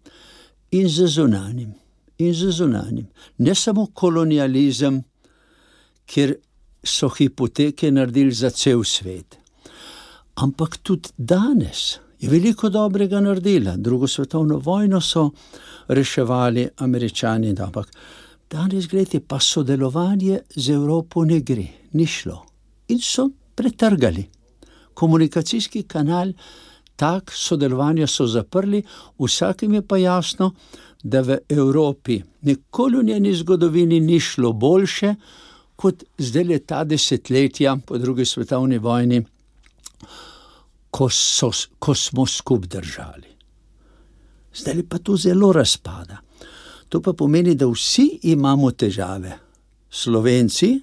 in 0.70 0.88
z 0.88 1.06
zunanjim. 1.06 1.74
In 2.18 2.34
z 2.34 2.50
zunanjim. 2.50 3.06
Ne 3.38 3.54
samo 3.54 3.86
kolonializem, 3.94 5.02
kjer 6.06 6.36
so 6.84 7.08
hipoteke 7.08 7.90
naredili 7.90 8.32
za 8.32 8.50
cel 8.50 8.84
svet, 8.84 9.38
ampak 10.34 10.76
tudi 10.82 11.08
danes 11.18 11.98
je 12.20 12.30
veliko 12.30 12.68
dobrega 12.68 13.20
naredila. 13.20 13.76
Drugo 13.76 14.08
svetovno 14.08 14.58
vojno 14.58 15.00
so 15.00 15.30
reševali 15.88 16.68
američani, 16.76 17.54
ampak 17.60 17.90
danes, 18.50 18.88
gledajte, 18.88 19.20
pa 19.20 19.40
sodelovanje 19.40 20.40
z 20.56 20.70
Evropo 20.70 21.24
ne 21.24 21.40
gre, 21.40 21.66
ni 21.92 22.06
šlo. 22.06 22.44
In 22.88 23.00
so 23.00 23.28
pretrgali. 23.54 24.24
Komunikacijski 24.94 25.82
kanal, 25.82 26.32
tak 26.96 27.33
sodelovanje 27.33 28.07
so 28.07 28.26
zaprli, 28.26 28.83
vsakem 29.18 29.74
je 29.74 29.83
pa 29.83 29.96
jasno, 29.96 30.52
da 31.02 31.20
v 31.20 31.38
Evropi 31.48 32.22
nikoli 32.42 32.98
v 32.98 33.04
njeni 33.04 33.35
zgodovini 33.35 34.00
ni 34.00 34.20
šlo 34.20 34.52
boljše, 34.52 35.14
kot 35.76 36.04
zdaj 36.18 36.44
le 36.44 36.59
ta 36.59 36.85
desetletja 36.85 37.76
po 37.87 37.98
drugi 37.98 38.24
svetovni 38.24 38.78
vojni, 38.78 39.20
ko, 40.90 41.09
so, 41.11 41.50
ko 41.78 41.94
smo 41.94 42.26
skupaj 42.26 42.68
držali. 42.68 43.30
Zdaj 44.54 44.83
pa 44.88 44.98
to 44.98 45.16
zelo 45.16 45.52
razpada. 45.52 46.20
To 46.88 47.00
pa 47.02 47.12
pomeni, 47.12 47.54
da 47.54 47.66
vsi 47.66 48.20
imamo 48.22 48.70
težave. 48.70 49.38
Slovenci, 49.90 50.80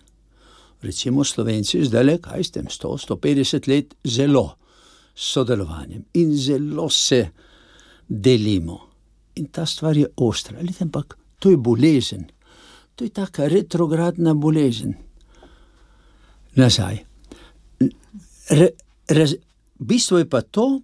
recimo 0.81 1.23
Slovenci, 1.23 1.85
zdaj 1.85 2.03
le 2.03 2.17
kaj 2.21 2.43
s 2.43 2.51
tem 2.51 2.65
100-150 2.67 3.67
let, 3.67 3.95
zelo 4.03 4.60
sodelovanjem 5.15 6.03
in 6.13 6.37
zelo 6.37 6.89
se 6.89 7.29
delimo. 8.07 8.79
In 9.35 9.47
ta 9.47 9.65
stvar 9.65 9.97
je 9.97 10.07
ostra, 10.15 10.57
ali 10.59 10.73
ampak 10.79 11.17
to 11.39 11.49
je 11.49 11.57
bolezen, 11.57 12.25
to 12.95 13.03
je 13.03 13.09
taka 13.09 13.47
retrogradna 13.47 14.33
bolezen. 14.33 14.93
Nazaj. 16.55 17.05
Re, 18.49 18.67
raz, 19.07 19.33
bistvo 19.79 20.17
je 20.17 20.29
pa 20.29 20.41
to, 20.41 20.81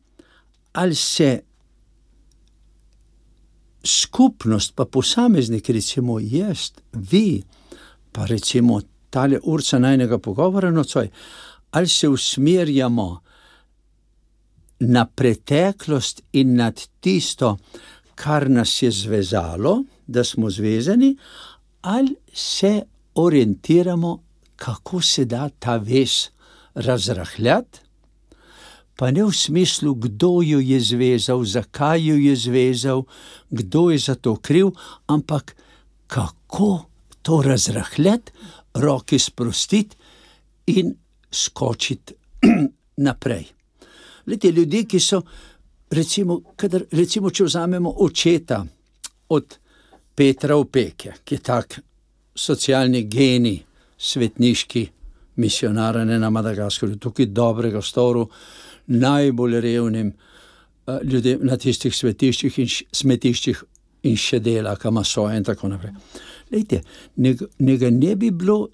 ali 0.74 0.96
se 0.96 1.42
skupnost, 3.84 4.76
pa 4.76 4.86
posameznik, 4.86 5.70
recimo 5.70 6.20
jaz, 6.20 6.72
vi, 6.94 7.44
pa 8.12 8.26
recimo 8.26 8.82
tale 9.10 9.40
urca 9.44 9.80
najnega 9.80 10.18
pogovora 10.18 10.72
nocoj, 10.72 11.10
ali 11.72 11.88
se 11.88 12.08
usmerjamo 12.10 13.22
na 14.80 15.06
preteklost 15.06 16.22
in 16.34 16.56
nad 16.56 16.82
tisto, 17.00 17.58
kar 18.16 18.50
nas 18.50 18.82
je 18.82 18.92
zvezalo, 18.92 19.84
da 20.08 20.24
smo 20.24 20.50
zvezani, 20.50 21.18
ali 21.82 22.16
se 22.34 22.82
orientiramo, 23.16 24.24
kako 24.56 25.02
se 25.02 25.26
da 25.26 25.50
ta 25.50 25.78
vez 25.78 26.30
razrahljati 26.74 27.88
pa 28.98 29.12
ne 29.14 29.24
v 29.24 29.32
smislu, 29.32 29.94
kdo 29.94 30.42
jo 30.42 30.60
je 30.60 30.80
zvezal, 30.82 31.46
zakaj 31.46 32.02
jo 32.02 32.18
je 32.18 32.36
zvezal, 32.36 33.06
kdo 33.50 33.94
je 33.94 33.98
za 34.02 34.16
to 34.18 34.36
kriv, 34.36 34.74
ampak 35.06 35.54
kako 36.08 36.90
to 37.22 37.42
razrahljati, 37.46 38.32
roke 38.74 39.20
sprostiti 39.20 39.96
in 40.66 40.96
skočiti 41.32 42.14
naprej. 43.08 43.46
Lete 44.28 44.52
ljudi, 44.52 44.86
ki 44.86 45.00
so, 45.00 45.22
recimo, 45.92 46.42
kadar, 46.56 46.84
recimo 46.92 47.30
če 47.30 47.48
vzamemo 47.48 47.94
očeta 48.04 48.66
od 49.30 49.58
Petra 50.16 50.58
Opeke, 50.58 51.14
ki 51.24 51.36
je 51.36 51.44
tak 51.44 51.80
socialni 52.36 53.04
genij, 53.08 53.62
svetniški, 53.98 54.88
misionarane 55.38 56.20
na 56.20 56.30
Madagaskarju, 56.30 56.98
tukaj 57.02 57.26
dobrega 57.26 57.82
storil 57.82 58.26
najbolj 58.88 59.60
revnim 59.62 60.12
uh, 60.12 61.00
ljudem 61.04 61.46
na 61.46 61.58
tistih 61.58 61.96
svetiščih 61.96 62.60
in 62.60 62.70
smetiščih, 62.92 63.64
in 64.08 64.16
še 64.18 64.40
dela, 64.40 64.76
kam 64.80 65.02
so 65.04 65.28
in 65.34 65.44
tako 65.44 65.70
naprej. 65.72 65.94
Lejte, 66.52 66.82
njega 67.18 67.90
ne 67.92 68.16
bi 68.16 68.32
bilo, 68.32 68.68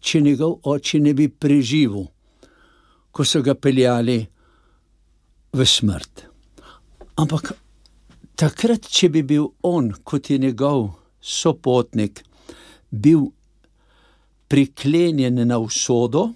če 0.00 0.20
njegov 0.20 0.58
oče 0.68 1.00
ne 1.00 1.14
bi 1.14 1.28
preživel, 1.28 2.06
ko 3.14 3.24
so 3.24 3.42
ga 3.42 3.54
peljali 3.54 4.18
v 5.54 5.62
smrt. 5.62 6.24
Ampak 7.14 7.52
takrat, 8.34 8.88
če 8.90 9.10
bi 9.14 9.22
bil 9.22 9.46
on, 9.62 9.92
kot 10.02 10.32
je 10.32 10.38
njegov 10.42 10.88
sopotnik, 11.22 12.24
bil 12.90 13.28
priklenjen 14.50 15.38
na 15.46 15.60
usodo, 15.62 16.32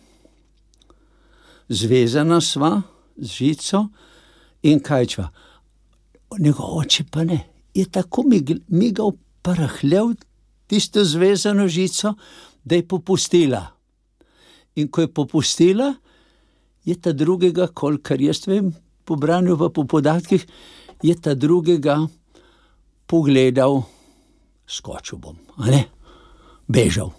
zvezana 1.68 2.38
sva 2.40 2.78
z 3.18 3.28
žico 3.34 3.82
in 4.70 4.78
kajčva. 4.80 5.26
Njegov 6.38 6.78
oče 6.78 7.08
pa 7.10 7.26
ne, 7.26 7.42
je 7.74 7.88
tako 7.90 8.22
migal, 8.30 9.12
parahljal 9.42 10.14
tisto 10.70 11.02
zvezano 11.04 11.66
žico, 11.68 12.14
da 12.64 12.78
je 12.78 12.86
popustila. 12.86 13.66
In 14.78 14.88
ko 14.88 15.02
je 15.02 15.10
popustila, 15.10 15.94
je 16.84 16.94
ta 16.94 17.12
drugega, 17.12 17.66
kolikor 17.74 18.20
jaz 18.22 18.46
vem, 18.46 18.70
po 19.08 19.16
branju 19.16 19.56
pa 19.56 19.70
po 19.72 19.86
podatkih, 19.88 20.44
je 21.02 21.14
ta 21.16 21.34
drugega 21.34 21.96
pogledal, 23.08 23.82
skočil 24.68 25.18
bom, 25.18 25.38
a 25.56 25.70
ne, 25.72 25.86
bežal, 26.68 27.14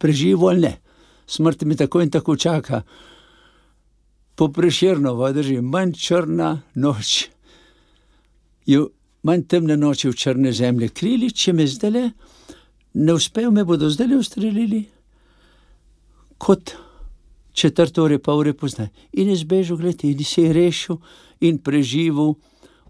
preživel 0.00 0.62
ne, 0.64 0.78
smrt 1.28 1.66
mi 1.68 1.76
tako 1.76 2.00
in 2.00 2.10
tako 2.10 2.36
čaka. 2.36 2.82
Po 4.36 4.48
preširno, 4.52 5.12
drži, 5.32 5.60
manj 5.60 5.92
črna 6.00 6.54
noč, 6.74 7.28
je 8.66 8.80
manj 9.26 9.44
temne 9.48 9.76
noči 9.76 10.08
v 10.08 10.16
črne 10.16 10.52
zemlje, 10.52 10.88
krili, 10.88 11.30
če 11.32 11.52
me 11.52 11.66
zdaj 11.68 12.10
ne 12.96 13.12
uspejo 13.12 13.50
me 13.50 13.64
bodo 13.64 13.90
zdaj 13.92 14.08
le 14.08 14.16
ustrelili, 14.16 14.84
kot 16.38 16.72
četrto 17.52 18.04
ure, 18.04 18.18
pa 18.18 18.34
ure 18.34 18.52
poznaj. 18.52 18.88
In 19.12 19.28
je 19.28 19.36
zbežal, 19.36 19.76
gledaj, 19.76 20.10
in 20.10 20.24
se 20.24 20.42
je 20.42 20.52
rešil 20.52 20.96
in 21.40 21.58
preživel, 21.58 22.34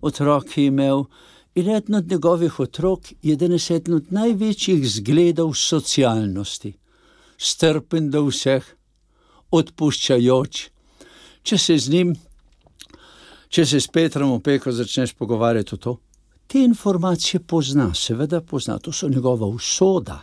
otroke 0.00 0.62
imel. 0.62 1.04
In 1.54 1.70
eden 1.70 1.94
od 1.94 2.10
njegovih 2.10 2.60
otrok 2.60 3.12
je 3.22 3.36
danes 3.36 3.70
eden 3.70 3.94
od 3.94 4.12
največjih 4.12 4.84
zgledov 4.90 5.54
socialnosti, 5.54 6.74
strpen 7.38 8.10
do 8.10 8.26
vseh, 8.28 8.64
odpuščajoč 9.50 10.66
če 11.46 11.58
se 11.58 11.76
z 11.78 11.92
njim, 11.94 12.12
če 13.48 13.64
se 13.70 13.80
s 13.80 13.90
Petrom 13.92 14.34
opeko 14.34 14.72
začneš 14.74 15.14
pogovarjati 15.18 15.76
o 15.76 15.78
to, 15.78 15.94
te 16.50 16.62
informacije 16.62 17.40
pozna, 17.46 17.92
seveda 17.94 18.40
pozna, 18.42 18.78
to 18.82 18.92
so 18.92 19.08
njegova 19.10 19.46
usoda, 19.46 20.20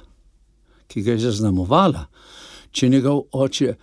ki 0.88 1.04
ga 1.04 1.16
je 1.16 1.26
zaznamovala. 1.28 2.06
Če 2.74 2.90
njegov 2.90 3.28
oče 3.38 3.76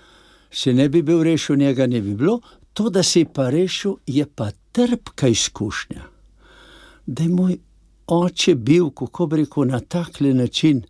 se 0.51 0.73
ne 0.75 0.89
bi 0.91 1.03
bil 1.07 1.23
rešil, 1.25 1.57
njega 1.61 1.87
ne 1.87 2.01
bi 2.03 2.15
bilo, 2.19 2.41
to, 2.73 2.91
da 2.91 3.03
je 3.15 3.25
pa 3.25 3.51
rešil, 3.51 3.97
je 4.07 4.27
pa 4.27 4.51
trpka 4.73 5.29
izkušnja. 5.29 6.03
Da 7.07 7.23
je 7.23 7.29
moj 7.29 7.59
oče 8.07 8.55
bil, 8.55 8.91
kako 8.91 9.27
bi 9.27 9.37
rekel, 9.37 9.65
na 9.65 9.81
tak 9.81 10.21
način 10.21 10.83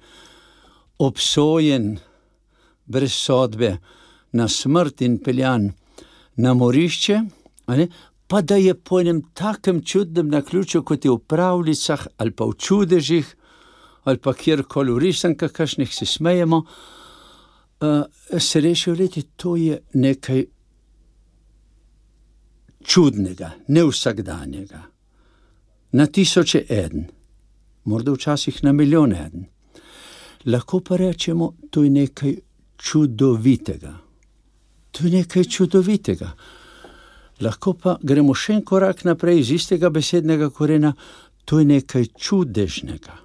obsojen, 0.99 1.99
brez 2.87 3.13
sodbe, 3.13 3.77
na 4.33 4.49
smrt 4.49 5.01
in 5.01 5.19
peljan 5.19 5.73
na 6.37 6.55
morišče, 6.55 7.21
pa 8.27 8.41
da 8.43 8.57
je 8.57 8.75
po 8.75 9.01
enem 9.01 9.23
takem 9.35 9.83
čudnem 9.85 10.29
naključju, 10.29 10.83
kot 10.83 11.05
je 11.05 11.11
v 11.11 11.19
pravljicah 11.19 12.07
ali 12.17 12.31
pa 12.31 12.45
v 12.45 12.55
čudežih, 12.59 13.37
ali 14.05 14.19
pa 14.19 14.35
kjerkoli 14.35 14.93
v 14.93 14.99
risankah, 14.99 15.53
kašnih 15.53 15.95
se 15.95 16.07
smejemo, 16.07 16.63
uh, 17.81 18.03
se 18.39 18.61
leti, 18.61 19.23
to 19.37 19.57
je 19.57 19.81
nekaj 19.95 20.45
čudnega, 22.85 23.51
nevsakdanjega. 23.69 24.83
Na 25.93 26.07
tisoče 26.07 26.65
en, 26.69 27.07
morda 27.85 28.13
včasih 28.13 28.65
na 28.65 28.73
milijon 28.73 29.13
en. 29.13 29.45
Lahko 30.45 30.81
pa 30.81 30.97
rečemo, 30.97 31.55
to 31.71 31.83
je 31.83 31.91
nekaj 31.91 32.37
čudovitega. 32.77 33.93
To 34.91 35.05
je 35.05 35.11
nekaj 35.11 35.45
čudovitega. 35.45 36.31
Lahko 37.41 37.73
pa 37.73 37.97
gremo 38.03 38.35
še 38.35 38.59
en 38.59 38.65
korak 38.65 39.05
naprej 39.05 39.41
iz 39.41 39.51
istega 39.51 39.91
besednega 39.91 40.51
korena, 40.51 40.95
to 41.45 41.59
je 41.59 41.65
nekaj 41.65 42.07
čudežnega. 42.17 43.17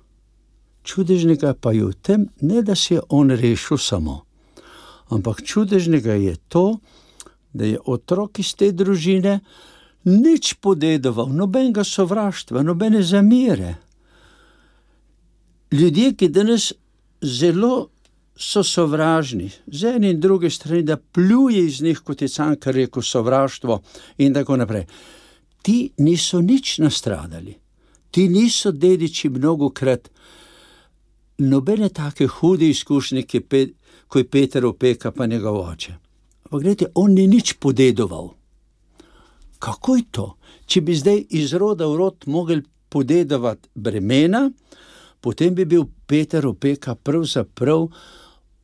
Čudežnega 0.83 1.53
pa 1.53 1.71
je 1.73 1.85
v 1.85 1.93
tem, 2.01 2.27
ne 2.41 2.61
da 2.61 2.75
se 2.75 2.95
je 2.95 3.01
on 3.09 3.31
rešil 3.31 3.77
samo, 3.77 4.21
ampak 5.09 5.41
čudežnega 5.43 6.13
je 6.13 6.35
to, 6.47 6.65
da 6.77 7.04
je 7.63 7.79
otrok 7.85 8.39
iz 8.39 8.55
te 8.55 8.71
družine 8.71 9.39
nič 10.05 10.53
podedoval, 10.61 11.29
nobenega 11.33 11.83
sovraštva, 11.83 12.61
nobene 12.63 13.01
zamire. 13.03 13.75
Ljudje, 15.71 16.13
ki 16.13 16.29
danes 16.29 16.73
zelo 17.21 17.89
so 18.37 18.63
sovražni, 18.63 19.49
z 19.67 19.95
ene 19.95 20.11
in 20.11 20.19
druge 20.19 20.49
strani, 20.49 20.83
da 20.83 20.97
pljuje 20.97 21.65
iz 21.65 21.81
njih, 21.81 21.99
kot 21.99 22.21
je 22.21 22.27
Cankar 22.27 22.75
rekel, 22.75 23.01
sovraštvo 23.01 23.81
in 24.17 24.33
tako 24.33 24.57
naprej. 24.57 24.85
Ti 25.61 25.89
niso 25.97 26.41
nič 26.41 26.77
nastradali, 26.77 27.55
ti 28.11 28.29
niso 28.29 28.71
dediči 28.71 29.29
mnogo 29.29 29.69
krat. 29.69 30.09
Nobene 31.37 31.89
take 31.89 32.27
hude 32.27 32.69
izkušnje, 32.69 33.23
kot 34.07 34.19
je 34.21 34.29
Peter 34.29 34.65
opeka, 34.65 35.11
pa 35.11 35.25
njegov 35.25 35.59
oče. 35.59 36.04
Ampak, 36.55 36.63
gledite, 36.63 36.91
on 36.95 37.11
ni 37.11 37.27
nič 37.27 37.59
podedoval. 37.59 38.31
Kako 39.59 39.95
je 39.95 40.03
to, 40.11 40.27
če 40.65 40.81
bi 40.87 40.95
zdaj 40.95 41.19
iz 41.35 41.51
roda 41.51 41.83
v 41.83 41.97
rod 41.99 42.23
mogli 42.31 42.63
podedovati 42.87 43.67
bremena, 43.75 44.47
potem 45.19 45.51
bi 45.51 45.65
bil 45.65 45.83
Peter 46.07 46.47
opeka 46.47 46.95
pravzaprav 46.95 47.89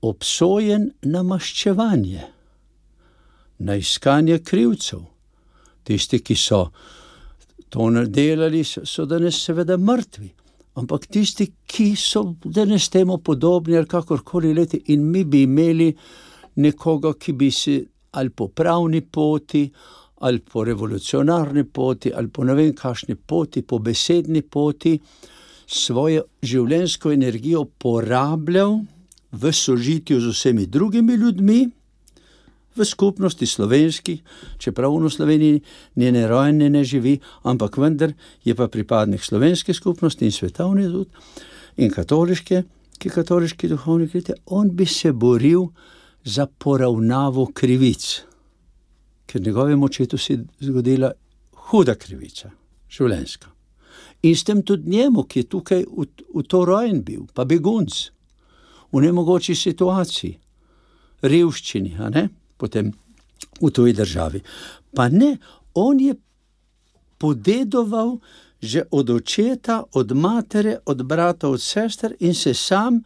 obsojen 0.07 0.87
na 1.03 1.23
maščevanje, 1.23 2.23
na 3.59 3.75
iskanje 3.75 4.39
krivcev. 4.39 5.03
Tisti, 5.83 6.23
ki 6.23 6.35
so 6.39 6.71
to 7.67 7.89
naredili, 7.91 8.63
so 8.63 9.03
danes 9.03 9.43
seveda 9.43 9.75
mrtvi. 9.75 10.31
Ampak 10.79 11.11
tisti, 11.11 11.51
ki 11.67 11.91
so 11.99 12.37
danes 12.45 12.87
temu 12.87 13.19
podobni, 13.19 13.75
ali 13.75 13.87
kakorkoli 13.87 14.55
leti, 14.55 14.79
in 14.95 15.03
mi 15.11 15.25
bi 15.27 15.43
imeli 15.43 15.91
nekoga, 16.55 17.13
ki 17.13 17.33
bi 17.33 17.51
si 17.51 17.79
ali 18.11 18.29
po 18.29 18.47
pravni 18.47 19.01
poti, 19.01 19.71
ali 20.21 20.39
po 20.39 20.63
revolucionarni 20.63 21.63
poti, 21.63 22.11
ali 22.13 22.27
po 22.27 22.43
ne 22.43 22.53
vem, 22.53 22.73
kakšni 22.75 23.15
poti, 23.15 23.61
po 23.61 23.79
besedni 23.79 24.41
poti, 24.41 24.97
svojo 25.67 26.25
življenjsko 26.43 27.13
energijo 27.15 27.63
porabljal 27.79 28.81
v 29.31 29.53
sožitju 29.55 30.19
z 30.19 30.33
vsemi 30.35 30.67
drugimi 30.67 31.15
ljudmi, 31.15 31.61
v 32.75 32.85
skupnosti 32.85 33.45
slovenski, 33.45 34.21
čeprav 34.57 34.95
v 34.95 35.09
Sloveniji 35.11 35.61
njene 35.95 36.27
rojene 36.27 36.69
ne 36.69 36.83
živi, 36.83 37.19
ampak 37.43 37.77
vendar 37.77 38.13
je 38.43 38.55
pa 38.55 38.67
pripadnik 38.67 39.23
slovenske 39.23 39.73
skupnosti 39.73 40.25
in 40.25 40.31
svetovne 40.31 40.87
tudi, 40.87 41.09
in 41.77 41.91
katoliške, 41.91 42.63
ki 42.99 43.09
katoliški 43.09 43.67
duhovni 43.67 44.07
krite, 44.07 44.33
on 44.45 44.69
bi 44.71 44.85
se 44.85 45.11
boril 45.11 45.67
za 46.23 46.45
poravnavo 46.45 47.45
krivic, 47.53 48.21
ker 49.25 49.41
njegovemu 49.41 49.85
očetu 49.85 50.17
se 50.17 50.33
je 50.33 50.45
zgodila 50.59 51.11
huda 51.51 51.95
krivica, 51.95 52.51
življenjska. 52.89 53.47
In 54.21 54.35
s 54.35 54.43
tem 54.43 54.61
tudi 54.61 54.89
njemu, 54.89 55.23
ki 55.23 55.39
je 55.39 55.49
tukaj 55.49 55.85
v, 55.87 56.05
v 56.35 56.43
to 56.47 56.65
rojen 56.65 57.01
bil, 57.03 57.25
pa 57.33 57.45
begunc 57.45 58.11
v 58.91 59.01
nemogoči 59.01 59.55
situaciji, 59.55 60.35
revščini, 61.21 61.95
a 61.99 62.09
ne 62.09 62.27
potem 62.61 62.91
v 63.61 63.71
tuji 63.73 63.93
državi. 63.97 64.41
Pa 64.95 65.09
ne, 65.09 65.37
on 65.73 65.99
je 65.99 66.15
podedoval 67.17 68.19
že 68.61 68.83
od 68.93 69.09
očeta, 69.09 69.83
od 69.97 70.11
matere, 70.13 70.77
od 70.85 71.01
brata, 71.01 71.49
od 71.49 71.61
sester 71.61 72.13
in 72.19 72.35
se 72.37 72.53
sam, 72.53 73.01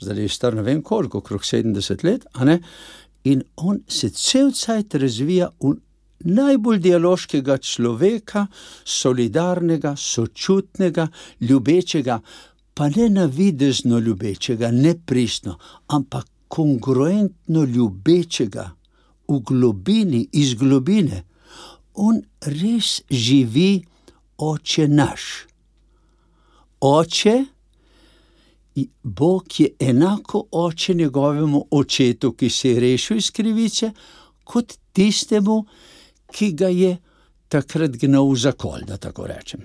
zdaj 0.00 0.22
je 0.22 0.28
star 0.28 0.54
ne 0.54 0.62
vem 0.62 0.82
koliko, 0.82 1.18
okrog 1.18 1.40
70 1.40 2.04
let, 2.04 2.26
in 3.24 3.42
on 3.56 3.80
se 3.88 4.10
cel 4.10 4.52
cajt 4.52 4.94
razvija 4.94 5.50
v 5.60 5.74
najbolj 6.24 6.78
dialoškega 6.78 7.58
človeka, 7.58 8.46
solidarnega, 8.84 9.94
sočutnega, 9.96 11.08
ljubečega, 11.40 12.20
pa 12.74 12.88
ne 12.88 13.08
navidezno 13.08 13.98
ljubečega, 13.98 14.70
ne 14.70 14.94
pristno, 15.06 15.58
ampak 15.86 16.26
kongruentno 16.48 17.64
ljubečega 17.64 18.70
v 19.28 19.40
globini, 19.40 20.28
iz 20.32 20.54
globine. 20.54 21.24
On 21.94 22.20
res 22.40 23.00
živi, 23.10 23.82
oče 24.38 24.88
naš. 24.88 25.46
Oče, 26.80 27.36
Bog 29.02 29.60
je 29.60 29.68
enako 29.80 30.44
oče 30.52 30.94
njegovemu 30.94 31.66
očetu, 31.70 32.32
ki 32.32 32.50
se 32.50 32.70
je 32.70 32.80
rešil 32.80 33.16
iz 33.16 33.30
krivice, 33.30 33.92
kot 34.44 34.74
tistemu, 34.92 35.64
ki 36.32 36.52
ga 36.52 36.68
je 36.68 36.96
takrat 37.48 37.90
gnal 37.90 38.34
za 38.34 38.52
kol, 38.52 38.80
da 38.86 38.96
tako 38.96 39.26
rečem, 39.26 39.60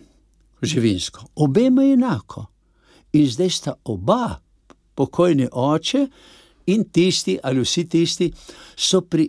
živinsko. 0.62 1.26
Obema 1.36 1.84
je 1.84 1.94
enako. 1.94 2.46
In 3.14 3.28
zdaj 3.28 3.50
sta 3.50 3.74
oba, 3.84 4.40
pokojni 4.96 5.48
oče 5.52 6.08
in 6.66 6.84
tisti, 6.92 7.40
ali 7.44 7.62
vsi 7.62 7.88
tisti, 7.90 8.32
so 8.76 9.02
pri, 9.02 9.28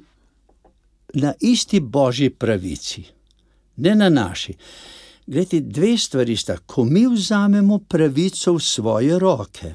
na 1.15 1.35
isti 1.41 1.81
božji 1.81 2.31
pravici, 2.31 3.05
ne 3.77 3.95
na 3.95 4.09
naši. 4.09 4.55
Glede, 5.27 5.61
dve 5.61 5.99
stvari 5.99 6.37
sta, 6.37 6.57
ko 6.67 6.85
mi 6.85 7.07
vzamemo 7.07 7.79
pravico 7.79 8.55
v 8.55 8.61
svoje 8.61 9.19
roke, 9.19 9.75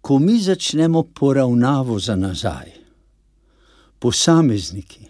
ko 0.00 0.18
mi 0.18 0.38
začnemo 0.40 1.02
poravnavo 1.14 1.98
za 1.98 2.16
nazaj, 2.16 2.72
posamezniki. 3.98 5.06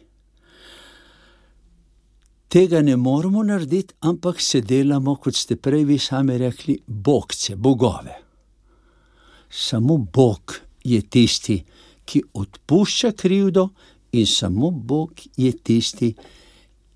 Tega 2.49 2.83
ne 2.83 2.97
moramo 2.97 3.43
narediti, 3.43 3.95
ampak 4.01 4.41
se 4.41 4.61
delamo, 4.61 5.17
kot 5.17 5.37
ste 5.37 5.57
prej 5.57 5.85
vi 5.85 5.99
sami 5.99 6.39
rekli, 6.39 6.79
bogce, 6.87 7.57
bogove. 7.57 8.15
Samo 9.51 9.97
Bog 9.97 10.55
je 10.85 11.03
tisti, 11.03 11.65
ki 12.05 12.23
odpušča 12.33 13.13
krivdo, 13.13 13.69
in 14.13 14.27
samo 14.27 14.71
Bog 14.71 15.13
je 15.37 15.53
tisti, 15.53 16.15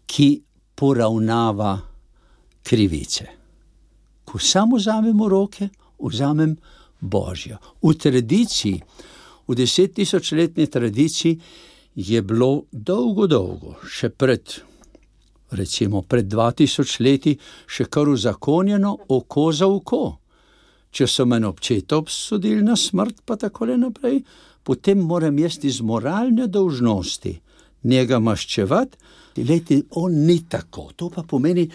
ki 0.06 0.42
poravnava 0.82 1.78
krivice. 2.62 3.26
Ko 4.24 4.38
samo 4.38 4.76
vzamemo 4.76 5.28
roke, 5.28 5.68
vzamem 5.98 6.56
Božjo. 7.00 7.56
V 7.82 7.94
tradiciji, 7.94 8.80
v 9.46 9.54
desettisočletni 9.54 10.66
tradiciji, 10.66 11.38
je 11.94 12.22
bilo 12.22 12.64
dolgo, 12.72 13.28
dolgo, 13.30 13.76
še 13.86 14.10
pred 14.10 14.56
recimo 15.54 16.02
pred 16.02 16.26
2000 16.26 16.98
leti, 17.04 17.36
še 17.66 17.86
kar 17.86 18.10
uzakonjeno 18.10 18.96
oko 19.14 19.46
za 19.52 19.70
oko. 19.70 20.02
Če 20.90 21.06
so 21.06 21.28
me 21.30 21.38
občeta 21.46 22.00
obsodili 22.02 22.64
na 22.64 22.74
smrt, 22.74 23.22
pa 23.22 23.38
tako 23.38 23.70
naprej, 23.70 24.24
potem 24.66 24.98
moram 24.98 25.38
jaz 25.38 25.62
iz 25.62 25.78
moralne 25.80 26.50
dolžnosti 26.50 27.38
njega 27.84 28.18
maščevati. 28.18 28.98
Leti, 29.48 29.82
on 29.90 30.14
ni 30.26 30.42
tako. 30.48 30.90
To 30.96 31.08
pa 31.10 31.22
pomeni, 31.22 31.68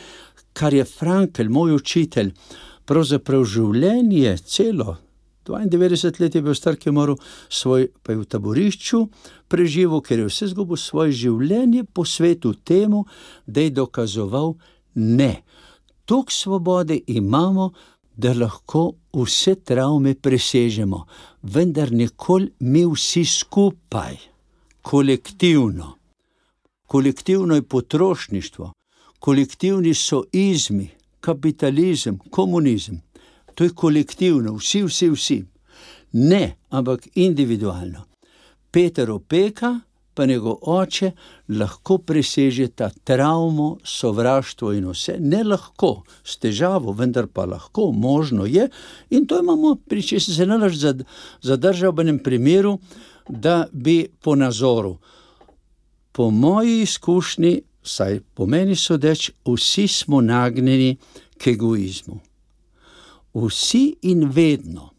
kar 0.53 0.73
je 0.73 0.85
Frankel, 0.85 1.49
moj 1.49 1.73
učitelj, 1.77 2.31
pravzaprav 2.85 3.43
življenje, 3.45 4.37
celo 4.45 4.97
92 5.47 6.19
let 6.19 6.35
je 6.35 6.41
bil 6.41 6.55
star, 6.55 6.75
ki 6.75 6.89
je 6.89 6.93
moral 6.93 7.17
svoj, 7.49 7.87
pa 8.03 8.11
je 8.11 8.17
v 8.17 8.25
taborišču 8.25 9.03
preživel, 9.47 10.01
ker 10.01 10.19
je 10.19 10.29
vse 10.29 10.49
zgubil 10.51 10.77
svoje 10.77 11.11
življenje 11.11 11.83
po 11.93 12.05
svetu 12.05 12.53
temu, 12.53 13.05
da 13.45 13.61
je 13.61 13.71
dokazoval 13.71 14.55
ne. 14.95 15.43
Tuk 16.05 16.31
svobode 16.31 16.99
imamo, 17.07 17.71
da 18.17 18.33
lahko 18.33 18.95
vse 19.13 19.55
travme 19.61 20.15
presežemo, 20.15 21.03
vendar 21.43 21.91
nikoli 21.91 22.49
mi 22.59 22.85
vsi 22.85 23.25
skupaj, 23.25 24.17
kolektivno. 24.81 25.96
Kolektivno 26.87 27.55
je 27.55 27.61
potrošništvo, 27.61 28.71
kolektivni 29.19 29.93
so 29.93 30.23
izmi, 30.31 30.89
kapitalizem, 31.19 32.19
komunizem 32.31 33.01
to 33.57 33.63
je 33.63 33.73
kolektivno, 33.73 34.53
vsi, 34.53 34.83
vsi, 34.83 35.09
vsi. 35.09 35.45
Ne, 36.11 36.55
ampak 36.69 37.07
individualno. 37.15 38.03
Peter 38.71 39.11
opeka, 39.11 39.79
pa 40.13 40.25
njegov 40.25 40.59
oče, 40.61 41.11
lahko 41.49 41.97
preseže 41.97 42.67
ta 42.67 42.91
travmo, 43.03 43.79
sovraštvo 43.83 44.75
in 44.77 44.85
vse. 44.91 45.15
Ne 45.19 45.41
lahko, 45.43 46.03
s 46.23 46.37
težavo, 46.37 46.93
vendar 46.93 47.25
pa 47.33 47.47
lahko, 47.49 47.89
možno 47.91 48.45
je. 48.45 48.69
In 49.09 49.25
to 49.25 49.41
imamo, 49.41 49.75
pri 49.89 50.05
čemer 50.05 50.21
se 50.21 50.45
nalaž 50.45 50.77
zadržal 51.41 51.97
v 51.97 52.05
enem 52.05 52.19
primeru, 52.21 52.77
da 53.29 53.65
bi 53.73 54.03
po 54.21 54.35
nazoru, 54.35 54.99
po 56.17 56.31
moji 56.31 56.81
izkušnji, 56.81 57.61
saj 57.83 58.19
po 58.33 58.45
meni 58.45 58.75
sodeč, 58.75 59.31
vsi 59.45 59.87
smo 59.87 60.21
nagnjeni 60.21 60.95
k 61.37 61.47
egoizmu. 61.47 62.19
Vsi 63.33 63.95
in 64.01 64.23
vedno, 64.29 64.89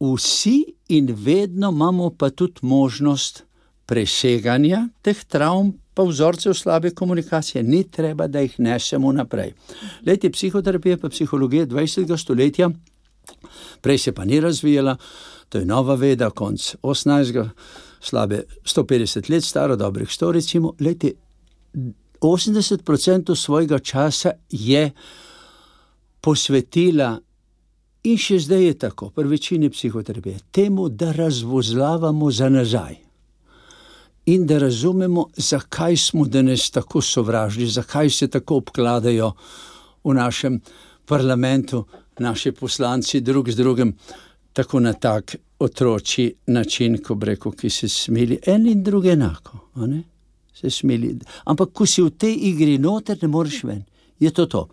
vsi 0.00 0.64
in 0.88 1.10
vedno 1.18 1.70
imamo 1.70 2.10
pa 2.10 2.30
tudi 2.30 2.62
možnost 2.62 3.42
preseganja 3.86 4.88
teh 5.02 5.24
travm, 5.24 5.72
pa 5.94 6.06
vzorcev 6.06 6.54
slabe 6.54 6.90
komunikacije, 6.94 7.62
ni 7.62 7.82
treba, 7.90 8.26
da 8.26 8.40
jih 8.40 8.54
nesemo 8.58 9.12
naprej. 9.12 9.52
Leti 10.06 10.30
psihoterapije, 10.30 10.96
pa 10.96 11.08
psihologije 11.08 11.66
20. 11.66 12.16
stoletja, 12.22 12.70
prej 13.80 13.98
se 13.98 14.12
pa 14.12 14.24
ni 14.24 14.40
razvijala, 14.40 14.96
to 15.48 15.58
je 15.58 15.66
nova 15.66 15.94
veda, 15.94 16.30
konc 16.30 16.74
18. 16.82 17.48
slabe 18.00 18.42
150 18.64 19.30
let 19.30 19.44
staro, 19.44 19.76
dobrih 19.76 20.08
100, 20.08 20.32
recimo, 20.32 20.72
leti 20.80 21.14
80% 22.20 23.34
svojega 23.34 23.78
časa 23.78 24.30
je 24.50 24.90
posvetila. 26.20 27.16
In 28.06 28.18
še 28.18 28.38
zdaj 28.38 28.62
je 28.62 28.74
tako, 28.78 29.10
pri 29.10 29.26
večini 29.26 29.70
psihoterapije, 29.70 30.38
temu, 30.54 30.88
da 30.88 31.10
razvozlavamo 31.12 32.30
za 32.30 32.48
nazaj 32.48 33.06
in 34.26 34.46
da 34.46 34.58
razumemo, 34.58 35.28
zakaj 35.36 35.96
smo 35.96 36.24
danes 36.26 36.70
tako 36.70 37.00
sovražni, 37.00 37.66
zakaj 37.66 38.10
se 38.10 38.28
tako 38.28 38.56
obkladajo 38.56 39.32
v 40.04 40.14
našem 40.14 40.60
parlamentu, 41.06 41.84
naši 42.18 42.52
poslanci, 42.52 43.20
drug 43.20 43.50
z 43.50 43.56
drugim, 43.56 43.92
tako 44.56 44.80
na 44.80 44.92
tak 44.92 45.36
otroči 45.58 46.34
način, 46.46 46.96
ko 47.02 47.18
reko, 47.20 47.50
ki 47.50 47.70
se 47.70 47.88
smili, 47.88 48.38
en 48.46 48.66
in 48.66 48.82
drugi 48.82 49.08
enako. 49.08 49.58
Se 50.54 50.70
smili. 50.70 51.18
Ampak, 51.44 51.72
ko 51.72 51.86
si 51.86 52.02
v 52.02 52.10
tej 52.10 52.38
igri 52.48 52.78
noter, 52.78 53.18
ne 53.22 53.28
moreš 53.28 53.64
ven. 53.64 53.82
Je 54.20 54.30
to 54.30 54.46
to. 54.46 54.68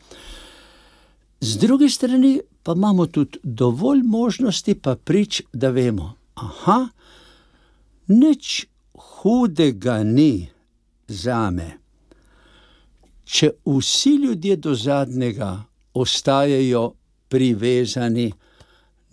Z 1.42 1.60
druge 1.60 1.90
strani 1.90 2.40
pa 2.64 2.72
imamo 2.72 3.06
tudi 3.06 3.40
dovolj 3.44 4.04
možnosti, 4.04 4.76
pa 4.76 4.96
prič, 4.96 5.42
da 5.54 5.70
vemo, 5.70 6.14
da 6.36 6.88
nič 8.08 8.66
hudega 8.96 10.04
ni 10.04 10.48
za 11.08 11.50
me, 11.52 11.68
če 13.26 13.52
vsi 13.66 14.16
ljudje 14.16 14.56
do 14.56 14.76
zadnjega 14.76 15.64
ostajajo 15.94 16.94
privezani 17.28 18.32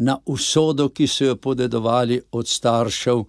na 0.00 0.16
usodo, 0.26 0.88
ki 0.88 1.06
so 1.06 1.24
jo 1.24 1.36
podedovali 1.36 2.20
od 2.32 2.48
staršev, 2.48 3.24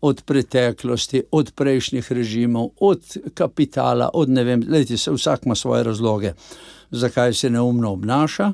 od 0.00 0.22
preteklosti, 0.22 1.22
od 1.30 1.52
prejšnjih 1.56 2.12
režimov, 2.12 2.70
od 2.80 3.16
kapitala, 3.34 4.10
od 4.14 4.30
ne 4.30 4.44
vem, 4.44 4.62
leti 4.70 4.96
se 4.96 5.10
vsak 5.10 5.46
ima 5.46 5.54
svoje 5.54 5.82
razloge, 5.82 6.34
zakaj 6.90 7.34
se 7.34 7.50
neumno 7.50 7.92
obnaša 7.92 8.52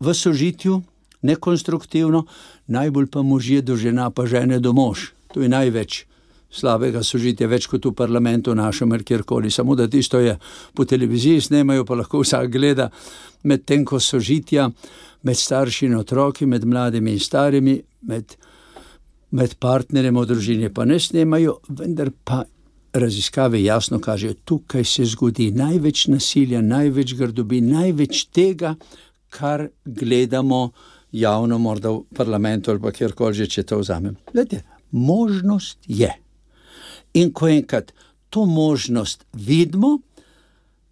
v 0.00 0.14
sožitju, 0.14 0.82
nekonstruktivno, 1.22 2.24
najbolj 2.66 3.06
pa 3.06 3.22
možje 3.22 3.62
do 3.62 3.76
žena, 3.76 4.10
pa 4.10 4.26
žene 4.26 4.58
do 4.58 4.72
mož. 4.72 5.12
To 5.34 5.42
je 5.42 5.48
največ 5.48 6.06
slabega 6.52 7.02
sožitja, 7.02 7.48
več 7.48 7.66
kot 7.70 7.86
v 7.88 7.94
parlamentu 7.96 8.54
našem 8.54 8.92
ali 8.92 9.04
kjerkoli. 9.04 9.50
Samo 9.50 9.76
da 9.78 9.88
tisto 9.88 10.20
je 10.20 10.36
po 10.74 10.84
televiziji 10.84 11.40
snemajo, 11.48 11.84
pa 11.88 11.98
lahko 11.98 12.22
vsak 12.22 12.50
gleda 12.52 12.90
med 13.48 13.64
tem, 13.66 13.84
ko 13.84 14.00
sožitja 14.00 14.68
med 15.22 15.38
starši 15.38 15.86
in 15.86 15.98
otroki, 15.98 16.46
med 16.46 16.64
mladimi 16.64 17.16
in 17.16 17.20
starimi, 17.20 17.76
med, 18.08 18.36
med 19.30 19.54
partnerjem 19.60 20.18
v 20.18 20.26
družini 20.26 20.72
pa 20.74 20.84
ne 20.88 21.00
snemajo, 21.00 21.60
vendar 21.68 22.12
pa. 22.24 22.44
Raziskave 22.92 23.56
jasno 23.62 23.96
kažejo, 24.04 24.34
tukaj 24.44 24.84
se 24.84 25.06
zgodi 25.08 25.46
največ 25.56 26.10
nasilja, 26.12 26.58
največ 26.60 27.14
grdobi, 27.16 27.62
največ 27.64 28.26
tega, 28.36 28.74
kar 29.32 29.64
gledamo 29.84 30.58
javno, 31.12 31.58
morda 31.58 31.88
v 31.90 32.02
parlamentu 32.12 32.70
ali 32.70 32.92
kjerkoli 32.92 33.34
že, 33.34 33.46
če 33.46 33.62
to 33.62 33.78
vzamem. 33.80 34.16
Glede, 34.32 34.60
možnost 34.90 35.78
je. 35.88 36.12
In 37.14 37.32
ko 37.32 37.48
enkrat 37.48 37.92
to 38.30 38.46
možnost 38.46 39.26
vidimo, 39.32 39.98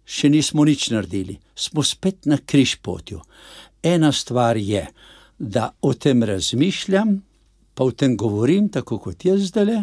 še 0.05 0.29
nismo 0.29 0.65
nič 0.67 0.89
naredili, 0.93 1.39
smo 1.55 1.83
spet 1.83 2.27
na 2.29 2.37
križpotju. 2.37 3.21
Ena 3.83 4.11
stvar 4.11 4.57
je, 4.57 4.85
da 5.39 5.71
o 5.81 5.93
tem 5.93 6.23
razmišljam, 6.23 7.15
pa 7.73 7.83
o 7.83 7.91
tem 7.91 8.17
govorim, 8.17 8.69
tako 8.69 8.99
kot 9.01 9.25
jaz 9.25 9.47
zdaj, 9.49 9.79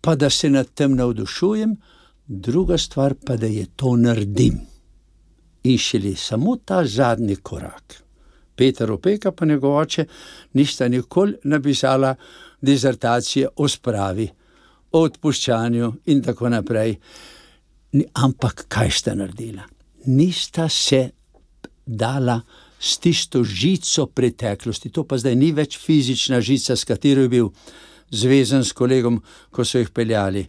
pa 0.00 0.16
da 0.16 0.30
se 0.30 0.50
nad 0.50 0.72
tem 0.74 0.96
navdušujem, 0.98 1.76
druga 2.26 2.78
stvar 2.78 3.14
pa 3.14 3.36
da 3.36 3.46
je 3.46 3.66
to 3.76 3.94
naredim. 3.96 4.58
In 5.64 5.78
šele 5.78 6.16
samo 6.16 6.56
ta 6.56 6.82
zadnji 6.86 7.36
korak. 7.36 8.02
Peter 8.56 8.90
Opeka, 8.90 9.30
pa 9.32 9.46
njegov 9.46 9.76
oče, 9.76 10.06
nista 10.54 10.88
nikoli 10.88 11.36
napisala 11.44 12.14
dizertacije 12.60 13.48
o 13.56 13.68
spravi 13.68 14.28
o 14.92 15.02
odpuščanju 15.04 15.92
in 16.12 16.22
tako 16.24 16.48
naprej. 16.52 16.96
Ampak 18.20 18.66
kaj 18.68 18.90
sta 18.90 19.14
naredila? 19.16 19.64
Nista 20.06 20.68
se 20.68 21.08
dala 21.86 22.40
s 22.78 22.98
tisto 22.98 23.42
žico 23.44 24.06
preteklosti, 24.06 24.90
to 24.90 25.04
pa 25.04 25.18
zdaj 25.18 25.34
ni 25.36 25.50
več 25.52 25.78
fizična 25.80 26.40
žica, 26.40 26.76
s 26.76 26.86
katero 26.86 27.24
je 27.24 27.32
bil 27.32 27.48
zvezan 28.10 28.64
s 28.64 28.72
kolegom, 28.72 29.18
ko 29.50 29.64
so 29.64 29.80
jih 29.80 29.90
peljali 29.90 30.44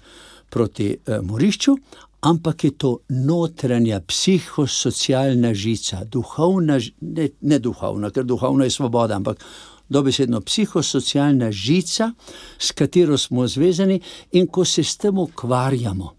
proti 0.50 0.92
eh, 0.94 1.22
Morišču, 1.24 1.76
ampak 2.22 2.64
je 2.64 2.72
to 2.78 2.92
notranja 3.10 4.02
psihosocialna 4.08 5.54
žica, 5.54 6.04
duhovna, 6.06 6.80
ne, 7.02 7.30
ne 7.42 7.60
duhovna, 7.60 8.12
ker 8.12 8.28
duhovna 8.28 8.68
je 8.68 8.76
svoboda, 8.76 9.16
ampak 9.16 9.44
dobesedno 9.90 10.42
psihosocialna 10.42 11.52
žica, 11.52 12.12
s 12.60 12.72
katero 12.72 13.18
smo 13.18 13.48
zvezani, 13.48 14.00
in 14.32 14.48
ko 14.48 14.66
se 14.66 14.84
s 14.84 14.98
tem 14.98 15.18
ukvarjamo, 15.18 16.14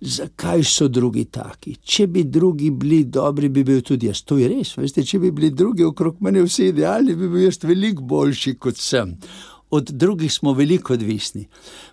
zakaj 0.00 0.64
so 0.64 0.88
drugi 0.88 1.24
taki. 1.24 1.76
Če 1.76 2.06
bi 2.06 2.24
drugi 2.24 2.70
bili 2.70 3.04
dobri, 3.04 3.48
bi 3.48 3.64
bil 3.64 3.82
tudi 3.82 4.10
jaz. 4.10 4.24
To 4.26 4.38
je 4.38 4.48
res. 4.50 4.74
Veste, 4.76 5.04
če 5.04 5.18
bi 5.22 5.30
bili 5.30 5.50
drugi 5.50 5.84
okrog 5.84 6.20
mene 6.20 6.42
vsi 6.42 6.72
idealni, 6.72 7.16
bi 7.16 7.28
bil 7.28 7.46
jaz 7.46 7.62
veliko 7.62 8.02
boljši 8.02 8.56
kot 8.58 8.76
sem. 8.76 9.16
Od 9.72 9.88
drugih 9.88 10.32
smo 10.32 10.52
veliko 10.52 10.92
odvisni. 10.92 11.46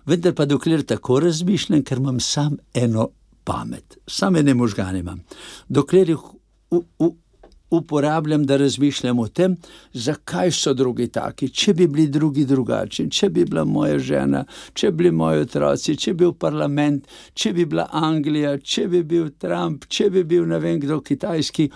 Vendar 0.06 0.34
pa 0.36 0.44
dokler 0.44 0.82
tako 0.84 1.20
razmišljam, 1.24 1.84
ker 1.84 1.98
imam 1.98 2.20
sam 2.20 2.58
eno 2.74 3.08
pamet, 3.44 3.96
samo 4.06 4.38
ene 4.38 4.54
možgane 4.54 4.98
imam. 5.00 5.22
Dokler 5.68 6.10
jih 6.10 6.26
uporabljam, 7.70 8.44
da 8.46 8.56
razmišljam 8.56 9.18
o 9.18 9.28
tem, 9.28 9.56
zakaj 9.92 10.50
so 10.50 10.74
drugi 10.74 11.08
taki. 11.08 11.48
Če 11.48 11.74
bi 11.74 11.86
bili 11.86 12.06
drugi 12.08 12.44
drugačni, 12.44 13.10
če 13.10 13.28
bi 13.30 13.44
bila 13.44 13.64
moja 13.64 13.98
žena, 13.98 14.44
če 14.74 14.90
bi 14.90 14.96
bili 14.96 15.12
moji 15.14 15.44
otroci, 15.44 15.96
če 15.96 16.14
bi 16.14 16.24
bil 16.24 16.32
parlament, 16.32 17.06
če 17.34 17.52
bi 17.54 17.66
bila 17.70 17.86
Anglija, 17.92 18.56
če 18.58 18.86
bi 18.90 19.02
bil 19.06 19.30
Trump, 19.38 19.86
če 19.88 20.10
bi 20.10 20.24
bil 20.24 20.48
ne 20.50 20.58
vem 20.62 20.80
kdo 20.82 21.00
kitajski 21.06 21.68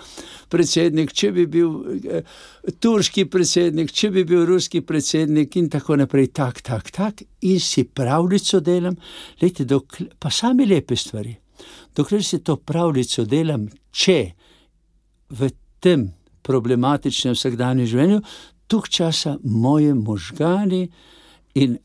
predsednik, 0.51 1.13
če 1.15 1.31
bi 1.35 1.47
bil 1.51 1.79
eh, 2.03 2.35
turški 2.79 3.27
predsednik, 3.31 3.91
če 3.91 4.11
bi 4.11 4.25
bil 4.27 4.45
ruski 4.49 4.83
predsednik 4.85 5.55
in 5.55 5.71
tako 5.71 5.99
naprej, 6.01 6.31
tak, 6.35 6.61
tak, 6.65 6.91
tak, 6.91 7.25
in 7.47 7.59
si 7.59 7.85
pravljico 7.87 8.59
delam, 8.59 8.97
lejte, 9.41 9.65
dokle, 9.65 10.09
pa 10.19 10.31
same 10.33 10.67
lepe 10.67 10.95
stvari. 10.99 11.35
Dokler 11.95 12.23
si 12.23 12.41
to 12.43 12.57
pravljico 12.59 13.23
delam, 13.25 13.69
če 13.95 14.19
v 15.29 15.49
tem 15.85 16.09
problematičnem 16.45 17.35
vsakdanjem 17.37 17.89
življenju, 17.89 18.21
tukaj 18.67 18.93
časa 18.97 19.35
moje 19.43 19.93
možgani 19.93 20.87
in 21.61 21.77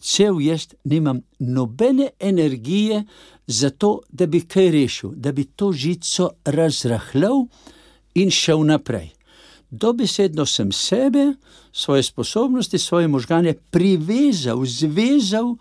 cel 0.00 0.40
jaz 0.40 0.68
nimam 0.84 1.22
nobene 1.38 2.10
energije 2.20 3.04
za 3.46 3.70
to, 3.70 4.00
da 4.08 4.26
bi 4.26 4.40
kaj 4.40 4.70
rešil, 4.72 5.14
da 5.16 5.32
bi 5.32 5.44
to 5.44 5.72
žico 5.72 6.30
razrahljal 6.44 7.46
in 8.14 8.30
šel 8.30 8.64
naprej. 8.68 9.10
Dobesedno 9.70 10.46
sem 10.46 10.72
sebe, 10.72 11.34
svoje 11.72 12.02
sposobnosti, 12.02 12.78
svoje 12.78 13.08
možgane 13.08 13.54
privezal, 13.70 14.64
zvezal 14.66 15.54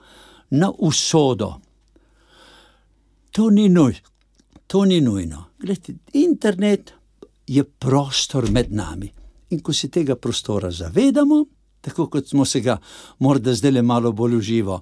na 0.49 0.71
usodo. 0.77 1.59
To 3.31 3.49
ni 3.49 3.69
nujno. 3.69 4.07
To 4.67 4.85
ni 4.85 5.01
nujno. 5.01 5.45
Glede, 5.59 5.93
internet, 6.13 6.93
je 7.49 7.63
prostor 7.63 8.49
med 8.51 8.71
nami. 8.73 9.09
In 9.49 9.61
ko 9.65 9.73
se 9.73 9.89
tega 9.89 10.15
prostora 10.15 10.69
zavedamo, 10.71 11.45
tako 11.81 12.07
kot 12.13 12.27
smo 12.29 12.45
se 12.45 12.61
ga 12.61 12.77
morda 13.19 13.53
zdaj 13.53 13.71
le 13.71 13.81
malo 13.81 14.11
bolj 14.11 14.35
uživo 14.37 14.81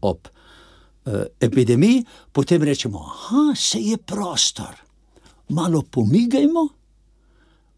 ob 0.00 0.28
eh, 0.28 1.24
epidemiji, 1.40 2.04
potem 2.32 2.62
rečemo, 2.62 3.06
da 3.30 3.54
se 3.56 3.80
je 3.80 3.96
prostor. 3.96 4.76
Malo 5.48 5.82
pomigajmo, 5.82 6.68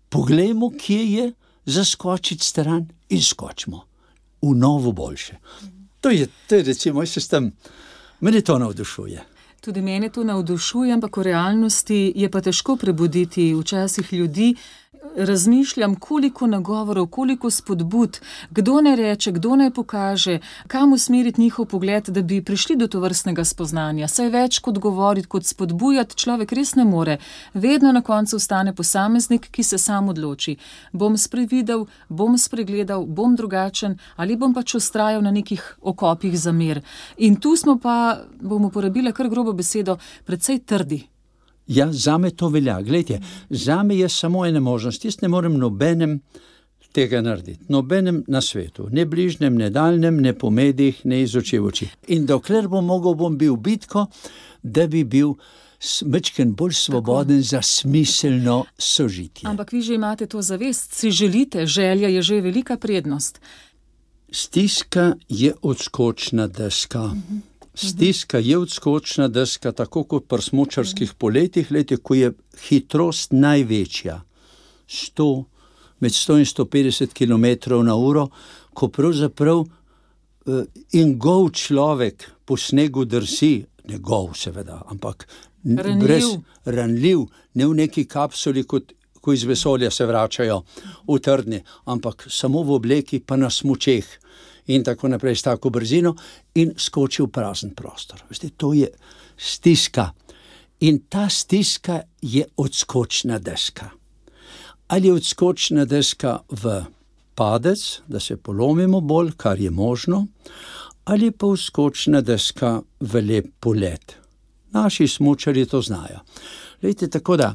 poglejmo, 0.08 0.72
kje 0.78 1.04
je, 1.12 1.32
zaskočiti 1.64 2.44
stran 2.44 2.88
in 3.08 3.22
skočimo 3.22 3.84
v 4.42 4.54
novo 4.54 4.92
boljše. 4.92 5.36
To 6.00 6.10
je, 6.10 6.26
to 6.48 6.54
je 6.54 6.62
recimo, 6.62 7.02
jaz 7.02 7.14
se 7.14 7.28
tam, 7.28 7.50
meni 8.20 8.42
to 8.42 8.58
navdušuje. 8.58 9.33
Tudi 9.64 9.80
mene 9.80 10.08
to 10.12 10.24
navdušuje, 10.24 10.92
ampak 10.92 11.16
v 11.16 11.22
realnosti 11.22 12.12
je 12.16 12.28
pa 12.28 12.40
težko 12.44 12.76
prebuditi 12.76 13.54
včasih 13.56 14.12
ljudi, 14.12 14.54
razmišljam, 15.16 15.94
koliko 15.94 16.46
nagovorov, 16.46 17.06
koliko 17.06 17.50
spodbud, 17.50 18.20
kdo 18.50 18.80
ne 18.80 18.96
reče, 18.96 19.32
kdo 19.32 19.56
ne 19.56 19.70
pokaže, 19.70 20.38
kam 20.66 20.92
usmeriti 20.92 21.40
njihov 21.40 21.66
pogled, 21.66 22.08
da 22.08 22.22
bi 22.22 22.42
prišli 22.44 22.76
do 22.76 22.86
to 22.86 23.00
vrstnega 23.00 23.44
spoznanja. 23.44 24.08
Saj 24.08 24.28
več 24.28 24.58
kot 24.58 24.78
govoriti, 24.78 25.28
kot 25.28 25.46
spodbujati, 25.46 26.16
človek 26.16 26.52
res 26.52 26.74
ne 26.74 26.84
more. 26.84 27.18
Vedno 27.54 27.92
na 27.92 28.02
koncu 28.02 28.36
ostane 28.36 28.74
posameznik, 28.74 29.48
ki 29.50 29.62
se 29.62 29.78
sam 29.78 30.08
odloči. 30.08 30.56
Bom 30.92 31.16
sprevidel, 31.16 31.86
bom 32.08 32.38
spregledal, 32.38 33.06
bom 33.06 33.36
drugačen 33.36 33.98
ali 34.16 34.36
bom 34.36 34.54
pač 34.54 34.74
ustrajal 34.74 35.22
na 35.22 35.30
nekih 35.30 35.76
okopih 35.82 36.38
za 36.38 36.52
mir. 36.52 36.82
In 37.16 37.36
tu 37.36 37.56
smo 37.56 37.78
pa, 37.78 38.18
bomo 38.40 38.68
uporabili 38.68 39.12
kar 39.12 39.28
grobo 39.28 39.52
besedo, 39.52 39.98
predvsej 40.26 40.58
trdi. 40.66 41.13
Ja, 41.66 41.92
za 41.92 42.18
me 42.18 42.30
to 42.30 42.48
velja. 42.48 42.82
Glejte, 42.82 43.20
za 43.50 43.82
me 43.82 43.96
je 43.96 44.08
samo 44.08 44.46
ena 44.46 44.60
možnost. 44.60 45.04
Jaz 45.04 45.20
ne 45.22 45.28
morem 45.28 45.58
nobenem 45.58 46.20
tega 46.94 47.20
narediti, 47.20 47.64
nobenem 47.68 48.22
na 48.28 48.40
svetu, 48.40 48.88
ne 48.92 49.06
bližnjem, 49.06 49.56
ne 49.58 49.70
daljnem, 49.70 50.20
ne 50.22 50.32
po 50.38 50.50
medijih, 50.50 51.00
ne 51.04 51.22
iz 51.22 51.34
oči 51.36 51.58
v 51.58 51.66
oči. 51.66 51.88
In 52.14 52.26
dokler 52.26 52.68
bom 52.70 52.86
mogel, 52.86 53.16
bom 53.18 53.38
bil 53.38 53.56
bitko, 53.56 54.06
da 54.62 54.86
bi 54.86 55.02
bil 55.04 55.34
smečken 55.82 56.54
bolj 56.54 56.76
svoboden 56.78 57.42
Tako. 57.42 57.48
za 57.48 57.62
smiselno 57.62 58.64
sožitje. 58.78 59.48
Ampak 59.50 59.72
vi 59.72 59.82
že 59.82 59.94
imate 59.94 60.26
to 60.26 60.42
zavest, 60.42 60.94
si 60.94 61.10
želite, 61.10 61.66
želja 61.66 62.08
je 62.08 62.22
že 62.22 62.40
velika 62.40 62.76
prednost. 62.76 63.40
Stiska 64.30 65.14
je 65.28 65.54
odskočna 65.62 66.46
deska. 66.46 67.02
Uh 67.02 67.12
-huh. 67.12 67.53
Stiska 67.74 68.38
je 68.38 68.58
odskočna 68.58 69.28
deska, 69.28 69.72
tako 69.72 70.04
kot 70.04 70.28
pri 70.28 70.42
smočarskih 70.42 71.14
poletjih, 71.18 71.70
leti, 71.70 71.96
ko 71.96 72.14
je 72.14 72.32
hitrost 72.68 73.32
največja, 73.32 74.20
100, 74.86 75.44
med 76.00 76.12
100 76.12 76.38
in 76.38 76.46
150 76.46 77.14
km/h, 77.18 78.26
ko 78.74 78.88
pravzaprav 78.88 79.64
in 80.92 81.18
gov 81.18 81.50
človek 81.50 82.30
po 82.44 82.56
snegu 82.56 83.04
drsi, 83.04 83.64
ne 83.88 83.98
gov, 83.98 84.34
seveda, 84.38 84.82
ampak 84.90 85.26
ranljiv. 85.64 86.02
brez 86.04 86.24
ranljiv, 86.64 87.26
ne 87.54 87.66
v 87.66 87.74
neki 87.74 88.04
kapsuli, 88.04 88.64
kot 88.64 88.92
ko 89.20 89.32
iz 89.32 89.44
vesolja 89.44 89.90
se 89.90 90.06
vračajo 90.06 90.62
v 91.08 91.18
trdni, 91.18 91.62
ampak 91.84 92.26
samo 92.28 92.62
v 92.62 92.76
obleki, 92.76 93.20
pa 93.20 93.36
na 93.36 93.50
smočeh 93.50 94.04
in 94.66 94.84
tako 94.84 95.08
naprej, 95.08 95.36
s 95.36 95.42
tako 95.42 95.70
brzino, 95.70 96.14
in 96.54 96.72
skoči 96.76 97.22
v 97.22 97.28
prazen 97.28 97.74
prostor. 97.74 98.22
Veste, 98.28 98.50
to 98.56 98.72
je 98.72 98.88
stiska. 99.36 100.10
In 100.80 101.04
ta 101.08 101.28
stiska 101.28 102.00
je 102.22 102.44
odskočna 102.56 103.38
deska. 103.38 103.90
Ali 104.88 105.08
je 105.08 105.12
odskočna 105.12 105.84
deska 105.84 106.38
v 106.50 106.82
padec, 107.34 108.00
da 108.06 108.20
se 108.20 108.36
polomimo 108.36 109.00
bolj, 109.00 109.32
kar 109.36 109.60
je 109.60 109.70
možno, 109.70 110.26
ali 111.04 111.30
pa 111.30 111.46
odskočna 111.46 112.20
deska 112.20 112.80
v 113.00 113.22
lep 113.22 113.46
polet. 113.60 114.16
Naši 114.72 115.08
smočari 115.08 115.66
to 115.66 115.82
znajo. 115.82 116.20
Lejte, 116.82 117.08
tako 117.10 117.36
da, 117.36 117.54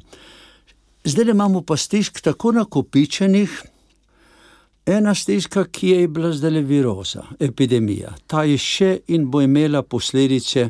zdaj 1.03 1.31
imamo 1.31 1.61
pa 1.61 1.77
stisk 1.77 2.21
tako 2.21 2.51
nakopičenih, 2.51 3.63
Ena 4.89 5.15
stiska, 5.15 5.63
ki 5.65 5.87
je 5.87 6.07
bila 6.07 6.31
zdaj 6.33 6.51
le 6.51 6.61
viroza, 6.65 7.21
epidemija, 7.39 8.09
ta 8.27 8.41
je 8.49 8.55
še 8.57 8.87
in 9.13 9.27
bo 9.29 9.43
imela 9.45 9.83
posledice 9.85 10.63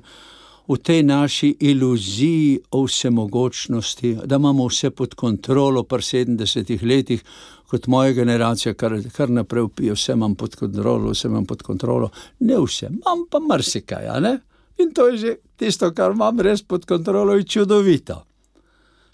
v 0.67 0.77
tej 0.83 1.05
naši 1.07 1.53
iluziji 1.69 2.57
o 2.75 2.81
vsemogočnosti, 2.83 4.11
da 4.25 4.35
imamo 4.35 4.67
vse 4.67 4.91
pod 4.91 5.15
kontrolo, 5.15 5.85
pa 5.87 6.01
70 6.03 6.83
letih, 6.83 7.23
kot 7.71 7.87
moja 7.87 8.11
generacija, 8.19 8.75
kar, 8.75 8.97
kar 9.15 9.31
naprej 9.31 9.71
pijo, 9.75 9.95
vse 9.95 10.19
imam 10.19 10.35
pod 10.35 10.59
kontrolo, 10.65 11.15
vse 11.15 11.31
imam 11.31 11.47
pod 11.47 11.63
kontrolo. 11.63 12.11
Ne 12.43 12.59
vse, 12.59 12.91
imam 12.91 13.23
pa 13.31 13.39
marsikaj, 13.39 14.13
ne? 14.19 14.35
In 14.83 14.91
to 14.91 15.07
je 15.13 15.17
že 15.17 15.35
tisto, 15.55 15.93
kar 15.95 16.11
imam 16.11 16.43
res 16.43 16.67
pod 16.67 16.83
kontrolo, 16.85 17.39
je 17.39 17.47
čudovito. 17.47 18.25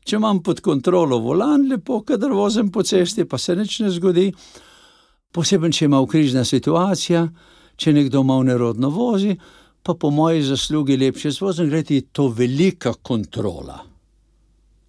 Če 0.02 0.18
imam 0.18 0.42
pod 0.42 0.66
kontrolo 0.66 1.22
volan, 1.22 1.70
lepo, 1.70 2.02
kadar 2.02 2.34
vozim 2.34 2.74
po 2.74 2.82
cesti, 2.82 3.30
pa 3.30 3.38
se 3.38 3.54
nič 3.56 3.84
ne 3.86 3.94
zgodi 3.94 4.32
posebej, 5.36 5.74
če 5.76 5.90
ima 5.90 6.00
križna 6.08 6.46
situacija, 6.48 7.26
če 7.76 7.94
nekdo 7.94 8.24
malo 8.24 8.46
nerodno 8.48 8.90
vozi, 8.94 9.36
pa 9.86 9.94
po 10.00 10.10
moji 10.10 10.46
zaslugi 10.48 10.98
lepše 10.98 11.34
zvozim, 11.36 11.70
gledajte, 11.70 12.00
je 12.00 12.08
to 12.16 12.30
velika 12.34 12.94
kontrola. 12.94 13.82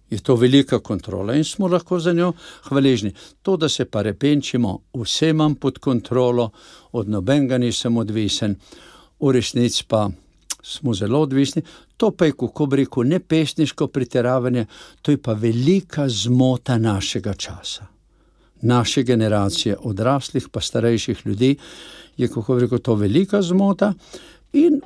Je 0.09 0.21
to 0.23 0.37
velika 0.39 0.79
kontrola 0.79 1.35
in 1.35 1.43
smo 1.43 1.67
lahko 1.67 1.99
za 1.99 2.13
njo 2.15 2.31
hvaležni. 2.69 3.11
To, 3.43 3.57
da 3.57 3.67
se 3.69 3.85
pa 3.85 4.01
repenčimo, 4.07 4.77
vse 4.95 5.33
imam 5.33 5.55
pod 5.55 5.81
kontrolo, 5.83 6.49
od 6.95 7.09
nobenega 7.09 7.59
nisem 7.59 7.97
odvisen, 7.99 8.55
v 9.19 9.33
resnici 9.35 9.83
pa 9.87 10.07
smo 10.63 10.93
zelo 10.95 11.19
odvisni. 11.27 11.61
To 11.97 12.13
pa 12.15 12.25
je, 12.25 12.37
kako 12.39 12.65
bi 12.65 12.81
rekel, 12.85 13.03
ne 13.03 13.19
pesniško 13.19 13.87
pretiravanje, 13.87 14.65
to 15.01 15.11
je 15.11 15.21
pa 15.21 15.33
velika 15.33 16.07
zmota 16.09 16.77
našega 16.77 17.33
časa 17.33 17.96
naše 18.61 19.03
generacije, 19.03 19.77
odraslih, 19.79 20.49
pa 20.51 20.61
starejših 20.61 21.21
ljudi, 21.25 21.55
je 22.17 22.27
kako 22.27 22.59
reko 22.59 22.77
to 22.77 22.95
velika 22.95 23.41
zmota 23.41 23.93
in 24.53 24.81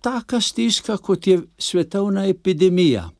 taka 0.00 0.40
stiska, 0.40 0.96
kot 0.96 1.26
je 1.26 1.40
svetovna 1.58 2.26
epidemija, 2.26 3.10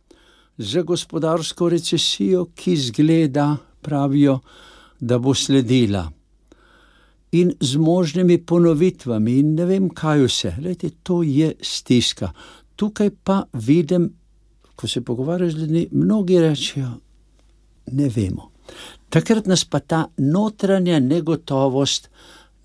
za 0.56 0.82
gospodarsko 0.82 1.68
recesijo, 1.68 2.46
ki 2.54 2.76
zgleda, 2.76 3.56
pravijo, 3.80 4.38
da 5.00 5.18
bo 5.18 5.34
sledila. 5.34 6.10
In 7.32 7.52
z 7.60 7.76
možnimi 7.76 8.38
ponovitvami, 8.46 9.38
in 9.38 9.54
ne 9.54 9.64
vem, 9.64 9.88
kaj 9.88 10.24
vse, 10.24 10.54
Lejte, 10.60 10.90
to 11.02 11.22
je 11.22 11.54
stiska. 11.62 12.32
Tukaj 12.76 13.10
pa 13.24 13.42
vidim, 13.52 14.10
ko 14.76 14.88
se 14.88 15.00
pogovarjajo 15.04 15.50
z 15.50 15.58
ljudmi, 15.58 15.88
mnogi 15.92 16.40
rečejo, 16.40 16.90
ne 17.92 18.08
vemo. 18.08 18.49
Takrat 19.10 19.46
nas 19.46 19.64
pa 19.64 19.80
ta 19.80 20.06
notranja 20.16 21.00
negotovost 21.00 22.08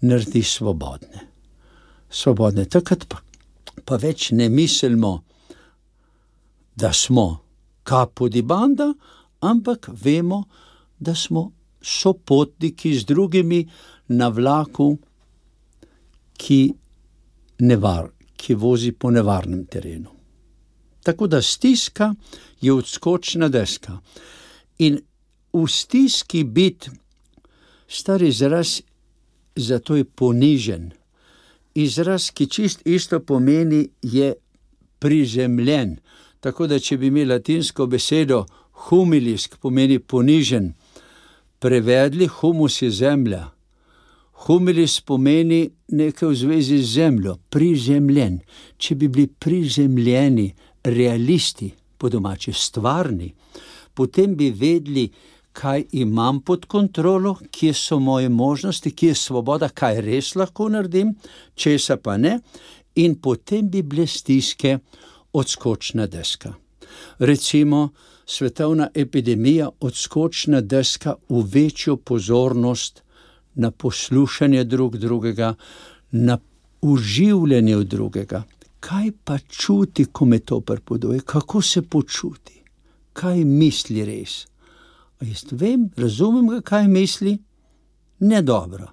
naredi 0.02 0.44
svobodne. 0.44 1.28
Svobodne, 2.10 2.66
takrat 2.66 3.08
pa, 3.10 3.22
pa 3.86 3.98
več 3.98 4.30
ne 4.32 4.50
mislimo, 4.50 5.24
da 6.76 6.94
smo 6.94 7.28
kapodi 7.84 8.42
banda, 8.42 8.94
ampak 9.42 9.90
vemo, 10.04 10.44
da 11.00 11.16
smo 11.16 11.52
sopotniki 11.82 12.96
z 12.96 13.06
drugimi 13.06 13.66
na 14.08 14.28
vlaku, 14.28 14.98
ki, 16.38 16.60
nevar, 17.60 18.10
ki 18.36 18.56
vozi 18.56 18.92
po 18.92 19.12
nevarnem 19.12 19.66
terenu. 19.66 20.12
Tako 21.06 21.28
da 21.28 21.42
stiska 21.42 22.14
je 22.62 22.74
odskočna 22.74 23.50
deska. 23.50 24.00
In 24.78 25.00
v 25.56 25.68
stiski 25.72 26.44
biti, 26.44 26.92
star 27.88 28.22
izraz, 28.22 28.82
zato 29.56 29.96
je 29.96 30.04
ponižen. 30.04 30.92
Izraz, 31.76 32.30
ki 32.32 32.48
čist 32.48 32.82
isto 32.88 33.20
pomeni, 33.20 33.88
je 34.02 34.34
prizemljen. 35.00 35.98
Tako 36.40 36.68
da, 36.68 36.80
če 36.80 36.98
bi 36.98 37.08
imeli 37.08 37.32
latinsko 37.32 37.88
besedo 37.88 38.46
humilisk, 38.88 39.58
pomeni 39.62 40.00
ponižen, 40.00 40.74
prevedli 41.60 42.28
humus 42.28 42.82
je 42.82 42.92
zemlja. 42.92 43.46
Humilis 44.46 45.00
pomeni 45.02 45.70
nekaj 45.88 46.30
v 46.30 46.36
zvezi 46.36 46.82
z 46.84 46.92
zemljo, 47.00 47.38
prizemljen. 47.50 48.42
Če 48.78 48.96
bi 48.96 49.08
bili 49.08 49.28
prizemljeni, 49.28 50.50
realisti, 50.84 51.72
po 51.98 52.12
domači, 52.12 52.54
stvarni, 52.54 53.32
potem 53.96 54.36
bi 54.36 54.52
vedeli, 54.52 55.08
kaj 55.56 55.86
imam 55.92 56.42
pod 56.42 56.66
kontrolo, 56.66 57.38
kje 57.52 57.74
so 57.74 58.00
moje 58.00 58.30
možnosti, 58.30 58.92
kje 58.92 59.08
je 59.08 59.16
svoboda, 59.16 59.70
kaj 59.70 60.02
res 60.04 60.34
lahko 60.36 60.68
naredim, 60.70 61.14
česa 61.56 61.96
pa 61.98 62.18
ne, 62.18 62.40
in 62.96 63.16
potem 63.16 63.70
bi 63.72 63.84
bile 63.84 64.08
stiske 64.08 64.78
odskočna 65.34 66.08
deska. 66.08 66.54
Recimo, 67.20 67.90
svetovna 68.26 68.90
epidemija, 68.94 69.70
odskočna 69.80 70.62
deska 70.62 71.16
v 71.30 71.44
večjo 71.54 71.96
pozornost 71.98 73.04
na 73.56 73.72
poslušanje 73.72 74.64
drug 74.64 74.98
drugega, 74.98 75.54
na 76.12 76.38
uživljanje 76.82 77.78
drugega. 77.84 78.44
Kaj 78.80 79.12
pa 79.24 79.38
čuti, 79.38 80.06
ko 80.06 80.26
me 80.26 80.40
to 80.40 80.60
prepoduje, 80.62 81.20
kako 81.26 81.62
se 81.62 81.82
počuti, 81.82 82.62
kaj 83.14 83.46
misli 83.46 84.06
res. 84.06 84.46
Jaz 85.22 85.46
vem, 85.52 85.90
razumem 85.98 86.48
ga, 86.50 86.62
kaj 86.62 86.88
misli, 86.88 87.38
ne 88.20 88.42
dobro. 88.42 88.92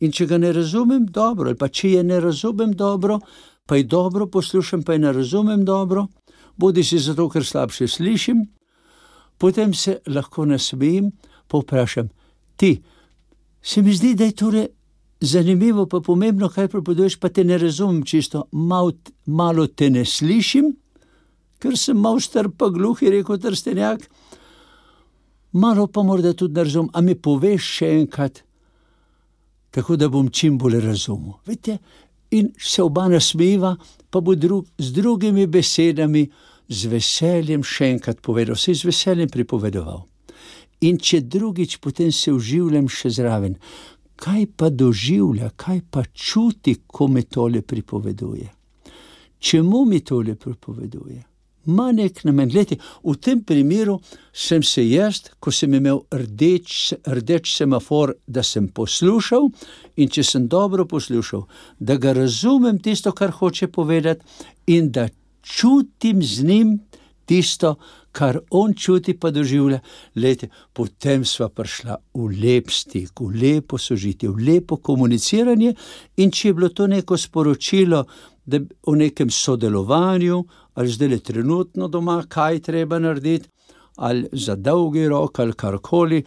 In 0.00 0.12
če 0.12 0.26
ga 0.26 0.38
ne 0.38 0.52
razumem 0.52 1.06
dobro, 1.06 1.50
ali 1.50 1.58
pa 1.58 1.68
če 1.68 1.90
je 1.90 2.04
ne 2.04 2.20
razumem 2.20 2.72
dobro, 2.72 3.20
pa 3.66 3.76
je 3.76 3.84
dobro 3.84 4.26
poslušam, 4.26 4.82
pa 4.82 4.92
je 4.96 4.98
ne 4.98 5.12
razumem 5.12 5.64
dobro, 5.64 6.06
bodi 6.56 6.84
si 6.84 6.98
zato, 6.98 7.28
ker 7.28 7.44
slabše 7.44 7.88
slišim, 7.88 8.42
potem 9.38 9.74
se 9.74 10.00
lahko 10.06 10.44
nasmejim, 10.48 11.12
pa 11.48 11.60
vprašam, 11.60 12.08
ti, 12.56 12.80
se 13.62 13.82
mi 13.82 13.94
zdi, 13.94 14.14
da 14.14 14.24
je 14.24 14.36
torej 14.36 14.66
zanimivo, 15.20 15.86
pa 15.86 16.00
pomembno, 16.00 16.48
kaj 16.48 16.68
prepoveduješ, 16.68 17.18
pa 17.20 17.28
te 17.28 17.44
ne 17.44 17.58
razumem 17.58 18.02
čisto, 18.04 18.46
mal, 18.52 18.92
malo 19.26 19.66
te 19.66 19.90
ne 19.90 20.04
slišim, 20.04 20.72
ker 21.60 21.76
sem 21.76 21.98
mal 22.00 22.20
star, 22.20 22.48
pa 22.56 22.70
gluh, 22.72 23.02
je 23.02 23.12
rekel 23.12 23.38
trstenjak. 23.38 24.08
Malo 25.52 25.86
pa 25.86 26.02
morda 26.02 26.32
tudi 26.32 26.54
ne 26.54 26.64
razumem, 26.64 26.90
a 26.94 27.00
mi 27.00 27.14
poveš 27.14 27.70
še 27.78 27.88
enkrat, 28.00 28.42
tako 29.70 29.96
da 29.96 30.08
bom 30.08 30.28
čim 30.30 30.58
bolj 30.58 30.80
razumel. 30.84 31.34
Vidite, 31.46 31.78
in 32.30 32.52
se 32.58 32.82
oba 32.82 33.08
nasmeva, 33.08 33.74
pa 34.10 34.20
bo 34.20 34.34
drug, 34.34 34.66
z 34.78 34.92
drugimi 34.94 35.46
besedami, 35.46 36.28
z 36.70 36.86
veseljem 36.86 37.64
še 37.66 37.90
enkrat 37.96 38.20
povedal, 38.22 38.56
se 38.56 38.70
je 38.70 38.82
z 38.82 38.90
veseljem 38.90 39.30
pripovedoval. 39.30 40.04
In 40.86 40.98
če 40.98 41.20
drugič 41.26 41.80
potem 41.82 42.12
se 42.14 42.32
uživljam 42.32 42.86
še 42.88 43.10
zraven, 43.10 43.58
kaj 44.20 44.46
pa 44.56 44.70
doživlja, 44.70 45.50
kaj 45.56 45.82
pa 45.90 46.04
čuti, 46.14 46.76
ko 46.86 47.08
mi 47.08 47.24
tole 47.26 47.62
pripoveduje. 47.62 48.46
Čemu 49.40 49.84
mi 49.88 50.00
tole 50.00 50.36
pripoveduje? 50.36 51.29
Ma 51.64 51.90
nek 51.92 52.24
namen. 52.24 52.48
Glede, 52.48 52.78
v 53.04 53.14
tem 53.20 53.42
primeru 53.44 53.98
sem 54.32 54.62
se 54.62 54.84
jaz, 54.86 55.22
ko 55.40 55.52
sem 55.52 55.74
imel 55.76 56.02
rdeč, 56.12 56.94
rdeč 57.04 57.52
semafor, 57.56 58.14
da 58.26 58.42
sem 58.42 58.68
poslušal 58.68 59.50
in 60.00 60.08
če 60.08 60.24
sem 60.24 60.48
dobro 60.48 60.86
poslušal, 60.88 61.44
da 61.78 61.98
ga 62.00 62.14
razumem 62.16 62.80
tisto, 62.80 63.12
kar 63.12 63.34
hoče 63.36 63.68
povedati, 63.68 64.24
in 64.66 64.90
da 64.90 65.08
čutim 65.42 66.22
z 66.22 66.44
njim 66.48 66.78
tisto, 67.28 67.76
kar 68.12 68.40
on 68.50 68.74
čuti, 68.74 69.14
pa 69.14 69.30
doživlja, 69.30 69.78
lete, 70.16 70.48
potem 70.72 71.24
sva 71.24 71.46
prišla 71.48 72.00
v 72.14 72.26
lep 72.40 72.72
stik, 72.74 73.20
v 73.20 73.30
lepo 73.42 73.78
sožitje, 73.78 74.32
v 74.32 74.48
lepo 74.48 74.80
komuniciranje. 74.82 75.74
In 76.18 76.32
če 76.34 76.48
je 76.48 76.56
bilo 76.56 76.72
to 76.74 76.88
neko 76.90 77.18
sporočilo, 77.18 78.02
da 78.50 78.58
o 78.90 78.96
nekem 78.98 79.30
sodelovanju, 79.30 80.40
ali 80.74 80.88
zdaj 80.88 81.08
le 81.08 81.18
trenutno 81.18 81.88
doma, 81.88 82.22
kaj 82.28 82.60
treba 82.60 82.98
narediti, 82.98 83.48
ali 83.96 84.28
za 84.32 84.56
dolgi 84.56 85.08
rok, 85.08 85.38
ali 85.38 85.52
karkoli, 85.52 86.24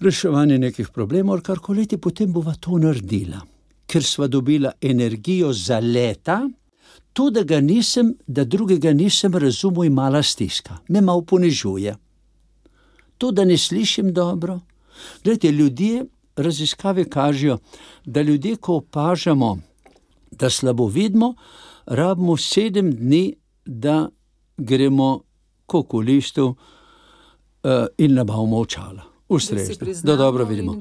reševanje 0.00 0.58
nekih 0.58 0.88
problemov, 0.88 1.34
ali 1.34 1.42
karkoli, 1.42 1.86
potem 1.98 2.32
bova 2.32 2.54
to 2.60 2.78
naredila, 2.78 3.40
ker 3.86 4.04
sva 4.04 4.26
dobila 4.26 4.72
energijo 4.80 5.52
za 5.52 5.78
leta 5.80 6.42
to, 7.16 7.30
da 7.30 7.42
ga 7.42 7.60
nisem, 7.60 8.14
da 8.26 8.44
drugega 8.44 8.92
nisem 8.92 9.34
razumel, 9.34 9.84
je 9.84 9.90
mala 9.90 10.22
stiska, 10.22 10.76
me 10.88 11.00
malo 11.00 11.22
ponižuje. 11.22 11.94
To, 13.18 13.30
da 13.32 13.44
ne 13.44 13.56
slišim 13.56 14.12
dobro. 14.12 14.60
Glede, 15.24 15.50
ljudje, 15.50 16.04
raziskave 16.36 17.04
kažejo, 17.08 17.58
da 18.04 18.22
ljudje, 18.22 18.56
ko 18.56 18.74
opažamo, 18.82 19.58
da 20.30 20.50
slabo 20.50 20.86
vidimo, 20.86 21.34
rabimo 21.86 22.36
sedem 22.36 22.92
dni, 22.92 23.34
da 23.66 24.08
gremo 24.56 25.20
kokulistu 25.66 26.46
uh, 26.46 27.70
in 27.98 28.14
nabavimo 28.14 28.58
očala 28.58 29.16
ustrezno, 29.28 29.86
da 30.02 30.16
dobro 30.16 30.44
vidimo. 30.44 30.80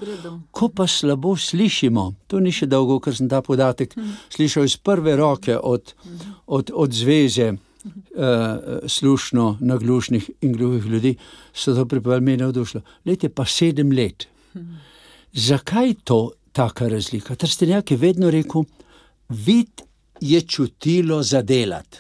Ko 0.52 0.70
pa 0.70 0.88
slabo 0.88 1.36
slišimo, 1.38 2.14
to 2.28 2.40
ni 2.40 2.52
še 2.54 2.68
dolgo, 2.70 3.00
ker 3.02 3.16
sem 3.16 3.30
ta 3.30 3.42
podatek 3.42 3.96
hmm. 3.96 4.12
slišal 4.36 4.68
iz 4.70 4.78
prve 4.78 5.16
roke 5.18 5.58
od, 5.58 5.94
od, 6.46 6.70
od 6.74 6.94
zveze 6.94 7.52
uh, 7.52 7.60
slušno 8.88 9.58
naglušnih 9.62 10.30
in 10.42 10.54
gluhih 10.54 10.86
ljudi, 10.86 11.16
so 11.54 11.74
to 11.76 11.88
pripeljali 11.90 12.22
meni 12.22 12.44
navdušilo. 12.44 12.84
Lete 13.06 13.30
pa 13.30 13.46
sedem 13.46 13.92
let. 13.92 14.28
Hmm. 14.54 14.78
Zakaj 15.34 15.96
to 16.04 16.20
taka 16.54 16.88
razlika? 16.88 17.36
Trstenjak 17.36 17.92
je 17.92 17.98
vedno 17.98 18.30
rekel, 18.32 18.64
vid 19.30 19.85
je 20.22 20.42
čutilo 20.42 21.24
zadelati. 21.24 21.98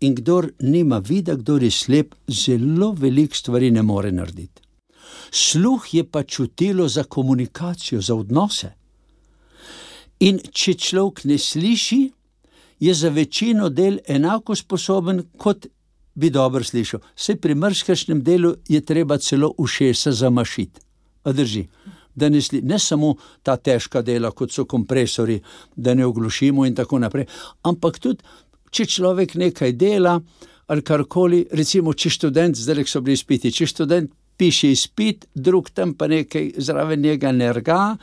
In 0.00 0.14
kdor 0.14 0.50
nima 0.60 0.98
vida, 0.98 1.34
kdor 1.34 1.62
je 1.62 1.70
slep, 1.70 2.14
zelo 2.28 2.92
velik 2.92 3.34
stvari 3.34 3.70
ne 3.70 3.82
more 3.82 4.12
narediti. 4.12 4.62
Sluh 5.30 5.94
je 5.94 6.04
pa 6.10 6.22
čutilo 6.22 6.88
za 6.88 7.04
komunikacijo, 7.04 8.00
za 8.00 8.14
odnose. 8.14 8.72
In 10.20 10.38
če 10.52 10.74
človek 10.74 11.24
ne 11.24 11.38
sliši, 11.38 12.10
je 12.80 12.94
za 12.94 13.08
večino 13.08 13.68
del 13.68 13.98
enako 14.06 14.54
sposoben, 14.54 15.22
kot 15.36 15.66
bi 16.14 16.30
dobro 16.30 16.64
slišal. 16.64 17.00
Vse 17.16 17.36
pri 17.36 17.54
mrzkašnem 17.54 18.22
delu 18.22 18.54
je 18.68 18.80
treba 18.80 19.18
celo 19.18 19.52
ušesa 19.58 20.12
zamašiti. 20.12 20.80
Drži. 21.24 21.66
Da 22.14 22.28
ne, 22.30 22.42
sli, 22.42 22.60
ne 22.62 22.78
samo 22.78 23.14
ta 23.42 23.56
težka 23.56 24.02
dela, 24.02 24.30
kot 24.30 24.52
so 24.54 24.64
kompresori, 24.70 25.40
da 25.76 25.94
ne 25.94 26.06
oglušimo, 26.06 26.66
in 26.66 26.74
tako 26.74 27.00
naprej, 27.02 27.26
ampak 27.66 27.98
tudi, 27.98 28.22
če 28.74 28.86
človek 28.96 29.34
nekaj 29.38 29.72
dela 29.78 30.18
ali 30.66 30.82
karkoli, 30.82 31.42
recimo, 31.52 31.92
če 31.92 32.10
študent, 32.10 32.56
zdaj 32.56 32.86
so 32.88 33.02
bili 33.04 33.18
spiti, 33.20 33.52
če 33.52 33.66
študent 33.68 34.12
piše 34.40 34.70
izpit, 34.72 35.26
drug 35.34 35.68
tam 35.70 35.92
pa 35.94 36.08
nekaj 36.08 36.54
zraven 36.56 37.02
njega 37.04 37.32
nerga, 37.32 37.96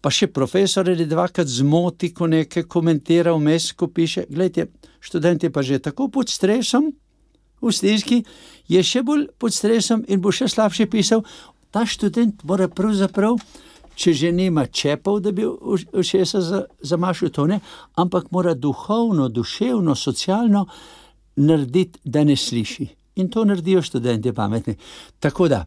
pa 0.00 0.10
še 0.10 0.30
profesor 0.32 0.88
je 0.88 1.06
dvakrat 1.06 1.48
zmoti, 1.50 2.12
ko 2.14 2.28
nekaj 2.30 2.66
komentira 2.70 3.34
vmes, 3.36 3.72
ko 3.76 3.88
piše. 3.92 4.26
Glejte, 4.30 4.68
študent 5.00 5.44
je 5.44 5.50
pa 5.52 5.62
že 5.62 5.78
tako 5.82 6.08
pod 6.08 6.30
stresom, 6.32 6.92
v 7.60 7.72
stiski, 7.72 8.22
je 8.68 8.82
še 8.84 9.02
bolj 9.02 9.26
pod 9.40 9.54
stresom 9.54 10.04
in 10.08 10.20
bo 10.20 10.32
še 10.34 10.48
slabše 10.50 10.86
pisal. 10.92 11.24
Ta 11.76 11.82
študent 11.84 12.40
mora 12.48 12.70
pravzaprav, 12.72 13.34
če 14.00 14.12
že 14.16 14.30
nima 14.32 14.62
čepov, 14.64 15.18
da 15.20 15.28
bi 15.36 15.44
všesa 15.92 16.40
zamašil 16.80 17.28
to 17.36 17.44
ne, 17.50 17.58
ampak 18.00 18.30
mora 18.32 18.54
duhovno, 18.56 19.26
duševno, 19.28 19.92
socialno 19.94 20.62
narediti, 21.36 22.00
da 22.04 22.24
ne 22.24 22.36
sliši. 22.36 22.86
In 23.20 23.28
to 23.28 23.44
naredijo 23.44 23.82
študenti 23.84 24.32
pametni. 24.32 24.78
Tako 25.20 25.48
da, 25.52 25.66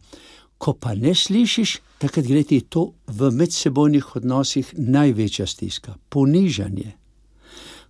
ko 0.58 0.74
pa 0.74 0.96
ne 0.98 1.14
slišiš, 1.14 1.76
takrat 2.02 2.26
gre 2.26 2.42
ti 2.42 2.58
to 2.60 2.88
v 3.06 3.30
medsebojnih 3.30 4.16
odnosih 4.16 4.74
največja 4.78 5.46
stiska, 5.46 5.94
ponižanje. 6.08 6.90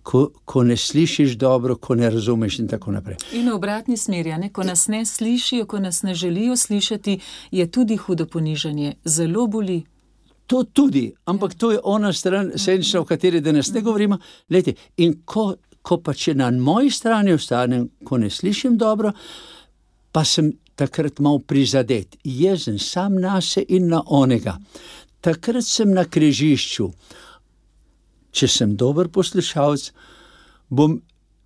Ko, 0.03 0.31
ko 0.45 0.63
ne 0.63 0.77
slišiš 0.77 1.35
dobro, 1.37 1.75
ko 1.75 1.95
ne 1.95 2.09
razumeš, 2.09 2.59
in 2.59 2.67
tako 2.67 2.91
naprej. 2.91 3.17
In 3.37 3.49
v 3.49 3.55
obratni 3.55 3.97
smeri, 3.97 4.33
ne? 4.37 4.49
ko 4.49 4.63
nas 4.63 4.87
ne 4.87 5.05
slišijo, 5.05 5.65
ko 5.65 5.79
nas 5.79 6.03
ne 6.03 6.15
želijo 6.15 6.57
slišati, 6.57 7.19
je 7.51 7.71
tudi 7.71 7.97
hudo 7.97 8.25
ponižanje, 8.25 8.95
zelo 9.05 9.47
boli. 9.47 9.83
To 10.47 10.63
tudi, 10.63 11.11
ampak 11.25 11.53
ja. 11.53 11.57
to 11.57 11.71
je 11.71 11.79
ona 11.83 12.13
stran, 12.13 12.51
senčna, 12.55 12.99
o 13.01 13.05
kateri 13.05 13.41
danes 13.41 13.73
ne 13.73 13.81
govorimo. 13.81 14.17
Lejte, 14.49 14.73
in 14.97 15.21
ko 15.25 15.53
ko 15.81 15.97
pa 16.01 16.13
če 16.13 16.35
na 16.37 16.49
moji 16.51 16.91
strani 16.93 17.33
ostanem, 17.35 17.87
ko 18.05 18.19
ne 18.21 18.29
slišim 18.29 18.77
dobro, 18.77 19.11
pa 20.11 20.23
sem 20.27 20.51
takrat 20.77 21.19
mal 21.23 21.41
prizadet, 21.47 22.17
jezen 22.23 22.79
sam 22.79 23.19
na 23.21 23.39
sebe 23.41 23.77
in 23.77 23.89
na 23.91 24.01
onega. 24.05 24.57
Takrat 25.21 25.65
sem 25.65 25.91
na 25.93 26.05
križišču. 26.05 26.89
Če 28.31 28.47
sem 28.47 28.75
dober 28.79 29.09
poslušalec, 29.11 29.91
bom 30.69 31.01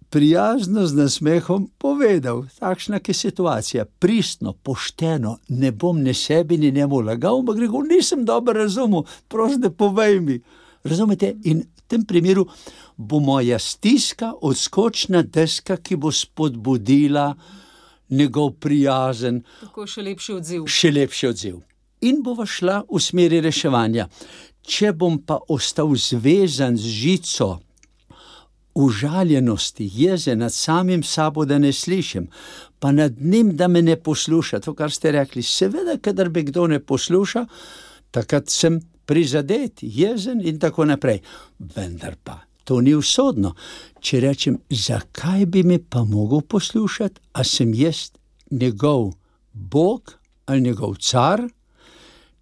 prijazno 0.09 0.85
z 0.87 0.95
nasmehom 0.95 1.69
povedal, 1.77 2.45
takšna 2.59 2.99
je 3.07 3.13
situacija, 3.13 3.85
pristno, 3.99 4.53
pošteno, 4.53 5.37
ne 5.49 5.71
bom 5.71 6.03
ne 6.03 6.13
sebi 6.13 6.57
ni 6.57 6.71
njemu 6.71 7.01
lagal, 7.01 7.39
ampak 7.39 7.59
rekel, 7.59 7.83
nisem 7.89 8.25
dobro 8.25 8.53
razumel, 8.53 9.03
prosim, 9.27 9.61
da 9.61 9.69
povej 9.69 10.19
mi. 10.19 10.39
Razumete? 10.83 11.33
In 11.43 11.65
v 11.65 11.81
tem 11.87 12.05
primeru 12.05 12.45
bo 12.97 13.19
moja 13.19 13.59
stiska 13.59 14.33
odskočna 14.41 15.21
deska, 15.21 15.77
ki 15.77 15.95
bo 15.95 16.11
spodbudila 16.11 17.33
njegov 18.09 18.51
prijazen. 18.61 19.41
Tako 19.61 19.87
še 19.87 20.01
lepši 20.01 20.33
odziv. 20.33 20.67
Še 20.69 20.91
lepši 20.91 21.27
odziv. 21.27 21.59
In 22.05 22.21
bo 22.23 22.45
šla 22.45 22.83
v 22.85 23.01
smeri 23.01 23.41
reševanja. 23.41 24.07
Če 24.65 24.91
bom 24.93 25.17
pa 25.25 25.39
ostal 25.49 25.93
zvezan 25.97 26.77
z 26.77 26.91
žico, 27.01 27.49
užaljenosti, 28.75 29.89
jeze 29.93 30.35
nad 30.35 30.53
samim 30.53 31.03
sabo, 31.03 31.45
da 31.45 31.57
ne 31.59 31.71
slišim, 31.73 32.27
pa 32.79 32.91
nad 32.91 33.21
njim, 33.21 33.55
da 33.55 33.67
me 33.67 33.81
ne 33.81 33.95
posluša, 33.95 34.59
to, 34.59 34.73
kar 34.75 34.91
ste 34.91 35.11
rekli, 35.11 35.43
seveda, 35.43 35.97
kadar 36.01 36.29
me 36.29 36.43
kdo 36.43 36.67
ne 36.67 36.79
posluša, 36.79 37.45
takrat 38.11 38.49
sem 38.49 38.81
prizadet, 39.05 39.79
jezen 39.81 40.41
in 40.43 40.59
tako 40.59 40.85
naprej. 40.85 41.21
Vendar 41.59 42.17
pa 42.23 42.41
to 42.63 42.81
ni 42.81 42.95
usodno. 42.95 43.53
Če 44.01 44.19
rečem, 44.19 44.59
zakaj 44.69 45.45
bi 45.45 45.63
me 45.63 45.79
pa 45.79 46.03
mogel 46.03 46.41
poslušati, 46.41 47.21
a 47.33 47.43
sem 47.43 47.73
jaz 47.73 48.09
njegov 48.51 49.13
Bog 49.53 50.17
ali 50.45 50.61
njegov 50.61 50.95
car, 50.95 51.41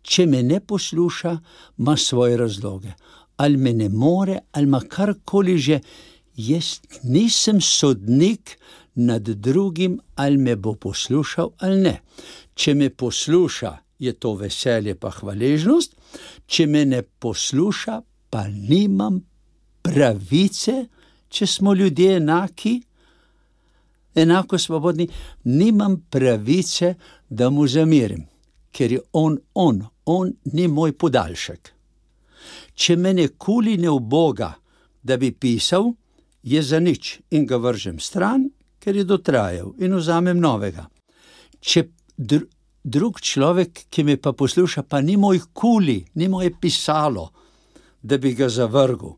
če 0.04 0.26
me 0.28 0.44
ne 0.44 0.60
posluša, 0.60 1.38
ima 1.78 1.98
svoje 1.98 2.38
razloge. 2.38 2.92
Ali 3.38 3.58
me 3.58 3.74
ne 3.74 3.90
more, 3.90 4.40
ali 4.52 4.70
ima 4.70 4.80
karkoli 4.80 5.58
že, 5.58 5.80
jaz 6.36 6.80
nisem 7.04 7.62
sodnik 7.62 8.58
nad 8.96 9.24
drugim, 9.24 10.00
ali 10.16 10.38
me 10.38 10.56
bo 10.56 10.76
poslušal 10.76 11.52
ali 11.58 11.82
ne. 11.82 11.96
Če 12.56 12.74
me 12.74 12.90
posluša, 12.90 13.78
je 14.00 14.14
to 14.14 14.34
veselje 14.36 14.96
pa 14.96 15.10
hvaležnost, 15.10 15.96
če 16.46 16.68
me 16.68 16.86
ne 16.86 17.02
posluša, 17.02 18.02
pa 18.30 18.48
nimam 18.48 19.22
pravice, 19.82 20.86
če 21.30 21.48
smo 21.48 21.74
ljudje 21.74 22.18
enaki, 22.18 22.82
enako 24.16 24.58
svobodni, 24.58 25.08
nimam 25.44 25.98
pravice, 26.10 26.94
da 27.30 27.50
mu 27.50 27.68
zamirim, 27.68 28.28
ker 28.74 28.92
je 28.92 29.02
on, 29.14 29.38
on, 29.54 29.84
on 30.06 30.34
ni 30.54 30.68
moj 30.68 30.96
podaljšek. 30.98 31.74
Če 32.76 32.98
me 32.98 33.14
ne 33.14 33.28
kuli 33.38 33.78
ne 33.78 33.92
v 33.94 34.00
Boga, 34.02 34.54
da 35.04 35.18
bi 35.18 35.32
pisal, 35.32 35.94
je 36.44 36.64
za 36.64 36.80
nič 36.80 37.20
in 37.32 37.46
ga 37.48 37.60
vržem 37.62 38.00
stran, 38.00 38.50
ker 38.82 38.98
je 38.98 39.06
dotrajal 39.08 39.76
in 39.80 39.96
vzamem 39.96 40.40
novega. 40.40 40.90
Če 41.62 41.88
dr 42.18 42.44
drug 42.84 43.20
človek, 43.22 43.86
ki 43.90 44.04
me 44.04 44.18
pa 44.20 44.34
posluša, 44.34 44.84
pa 44.84 45.02
ni 45.02 45.18
moj 45.18 45.40
kuli, 45.54 46.04
ni 46.16 46.28
moje 46.28 46.52
pisalo, 46.62 47.30
da 48.02 48.18
bi 48.18 48.34
ga 48.36 48.50
zavrgel, 48.50 49.16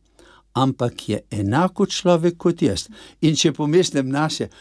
ampak 0.54 1.10
je 1.10 1.22
enako 1.32 1.86
človek 1.86 2.38
kot 2.38 2.62
jaz. 2.62 2.88
In 3.26 3.36
če 3.36 3.56
pomislim 3.58 4.10
na 4.14 4.30
sebe, 4.30 4.54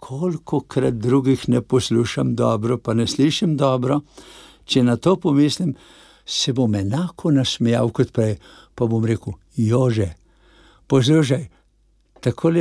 koliko 0.00 0.60
krat 0.60 0.94
drugih 0.94 1.48
ne 1.48 1.60
poslušam 1.62 2.34
dobro, 2.34 2.78
pa 2.78 2.94
ne 2.94 3.06
slišim 3.06 3.56
dobro, 3.56 4.00
če 4.64 4.82
na 4.82 4.96
to 4.96 5.16
pomislim, 5.16 5.74
se 6.26 6.52
bom 6.52 6.74
enako 6.74 7.30
nasmejal 7.30 7.90
kot 7.92 8.12
prej, 8.12 8.36
pa 8.74 8.86
bom 8.86 9.04
rekel: 9.04 9.34
Jože, 9.56 10.14
poslušaj, 10.86 11.48
tako 12.20 12.52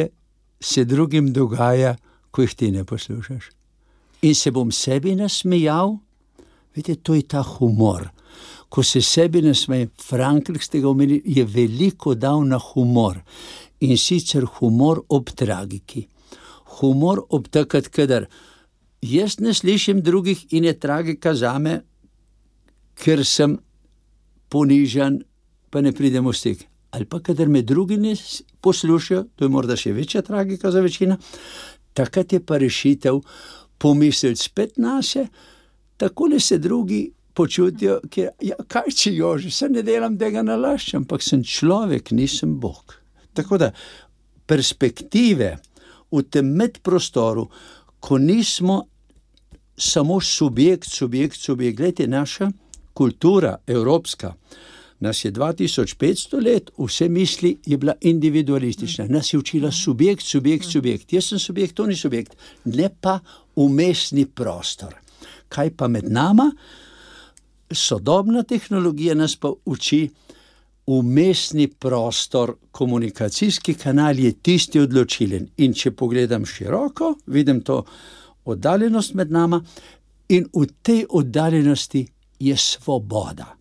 se 0.59 0.85
drugim 0.85 1.33
dogaja, 1.33 1.95
ko 2.31 2.41
jih 2.41 2.55
ti 2.55 2.71
ne 2.71 2.83
poslušaš. 2.83 3.49
In 4.21 4.35
se 4.35 4.51
bom 4.51 4.71
sebi 4.71 5.15
nasmejal, 5.15 5.97
vidite, 6.75 7.01
to 7.01 7.15
je 7.15 7.21
ta 7.21 7.41
humor. 7.43 8.09
Ko 8.69 8.83
se 8.83 9.01
sebi 9.01 9.41
nasmejem, 9.41 9.89
Frankl, 9.97 10.59
ste 10.61 10.79
ga 10.79 10.89
omenili, 10.89 11.21
je 11.25 11.45
veliko 11.45 12.13
dal 12.15 12.43
na 12.45 12.59
humor 12.59 13.21
in 13.79 13.97
sicer 13.97 14.45
humor 14.45 15.01
ob 15.09 15.31
tragiki. 15.31 16.07
Humor 16.79 17.23
ob 17.29 17.47
takrat, 17.51 17.89
kadar 17.89 18.27
jaz 19.01 19.39
ne 19.39 19.53
slišim 19.53 20.01
drugih 20.01 20.45
in 20.53 20.63
je 20.63 20.73
tragika 20.79 21.33
za 21.35 21.57
me, 21.59 21.81
ker 22.99 23.23
sem 23.25 23.57
ponižen, 24.49 25.21
pa 25.69 25.81
ne 25.81 25.91
pridem 25.95 26.27
v 26.27 26.33
stik. 26.35 26.65
Ali 26.91 27.05
pa 27.05 27.19
kadar 27.21 27.47
me 27.47 27.61
drugi 27.61 27.97
ne 27.97 28.15
poslušajo, 28.61 29.23
to 29.35 29.45
je 29.45 29.49
morda 29.49 29.77
še 29.77 29.93
večja 29.93 30.21
tragika 30.25 30.71
za 30.71 30.81
večino, 30.81 31.19
takrat 31.93 32.33
je 32.33 32.39
pa 32.41 32.57
rešitev 32.57 33.21
pomisliti 33.79 34.41
spet 34.41 34.77
na 34.77 35.01
sebe, 35.01 35.29
tako 35.97 36.29
da 36.33 36.39
se 36.39 36.57
drugi 36.57 37.11
počutijo, 37.33 37.99
da 38.15 38.29
ja, 38.41 38.55
kaj 38.67 38.91
če 38.95 39.13
jo 39.15 39.37
že, 39.37 39.51
se 39.51 39.69
ne 39.69 39.83
delam 39.83 40.17
tega 40.19 40.43
nalašča, 40.43 40.97
ampak 40.97 41.23
sem 41.23 41.43
človek, 41.43 42.11
nisem 42.11 42.57
Bog. 42.59 42.97
Tako 43.33 43.57
da 43.61 43.71
perspektive 44.49 45.57
v 46.11 46.23
tem 46.23 46.45
medprostoru, 46.45 47.47
ko 47.99 48.17
nismo 48.17 48.83
samo 49.77 50.19
subjekt, 50.21 50.89
subjekt, 50.89 51.37
subjekt, 51.37 51.77
gledajte, 51.77 52.07
naša 52.07 52.51
kultura, 52.93 53.57
evropska. 53.67 54.33
Nas 54.99 55.25
je 55.25 55.31
2500 55.31 56.43
let, 56.43 56.71
vse 56.77 57.09
misli 57.09 57.57
je 57.65 57.77
bila 57.77 57.93
individualistična, 58.01 59.05
nas 59.07 59.33
je 59.33 59.39
učila 59.39 59.71
subjekt, 59.71 60.23
subjekt, 60.23 60.65
subjekt. 60.65 61.13
Jaz 61.13 61.25
sem 61.25 61.39
subjekt, 61.39 61.75
to 61.75 61.85
ni 61.85 61.95
subjekt, 61.95 62.35
ne 62.65 62.89
pa 63.01 63.19
umestni 63.55 64.25
prostor. 64.25 64.95
Kaj 65.49 65.71
pa 65.77 65.87
med 65.87 66.11
nama? 66.11 66.51
Sodobna 67.71 68.43
tehnologija 68.43 69.15
nas 69.15 69.35
pa 69.35 69.53
uči, 69.65 70.09
umestni 70.89 71.67
prostor, 71.67 72.55
komunikacijski 72.71 73.73
kanal 73.73 74.19
je 74.19 74.31
tisti 74.33 74.79
odločilen. 74.79 75.47
In 75.57 75.73
če 75.73 75.91
pogledam 75.91 76.45
široko, 76.45 77.13
vidim 77.27 77.61
to 77.61 77.83
oddaljenost 78.45 79.13
med 79.13 79.31
nama, 79.31 79.61
in 80.29 80.49
v 80.53 80.65
tej 80.81 81.05
oddaljenosti 81.09 82.07
je 82.39 82.57
svoboda 82.57 83.59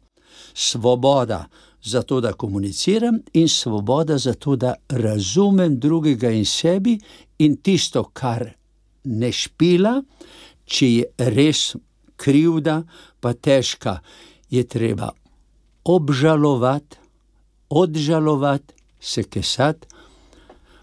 svoboda 0.58 1.48
za 1.82 2.02
to, 2.02 2.20
da 2.20 2.32
komuniciram, 2.32 3.18
in 3.32 3.48
svoboda 3.48 4.18
za 4.18 4.34
to, 4.34 4.56
da 4.56 4.74
razumem 4.88 5.78
drugega 5.78 6.30
in 6.30 6.44
sebi, 6.44 6.98
in 7.38 7.56
tisto, 7.56 8.04
kar 8.04 8.50
ne 9.04 9.32
špila, 9.32 10.02
če 10.64 10.88
je 10.88 11.04
res 11.18 11.76
krivda, 12.16 12.82
pa 13.20 13.32
težka, 13.32 14.00
je 14.50 14.64
treba 14.64 15.12
obžalovati, 15.84 16.97
odžalovati, 17.70 18.74
se 19.00 19.22
kesati, 19.22 19.86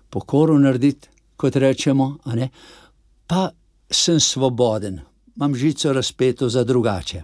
pokoro 0.10 0.58
narediti, 0.60 1.10
kot 1.38 1.56
rečemo, 1.56 2.18
pa 3.28 3.50
sem 3.92 4.20
svoboden, 4.20 5.00
imam 5.36 5.56
žico 5.56 5.94
razpeto 5.94 6.50
za 6.50 6.64
drugače. 6.64 7.24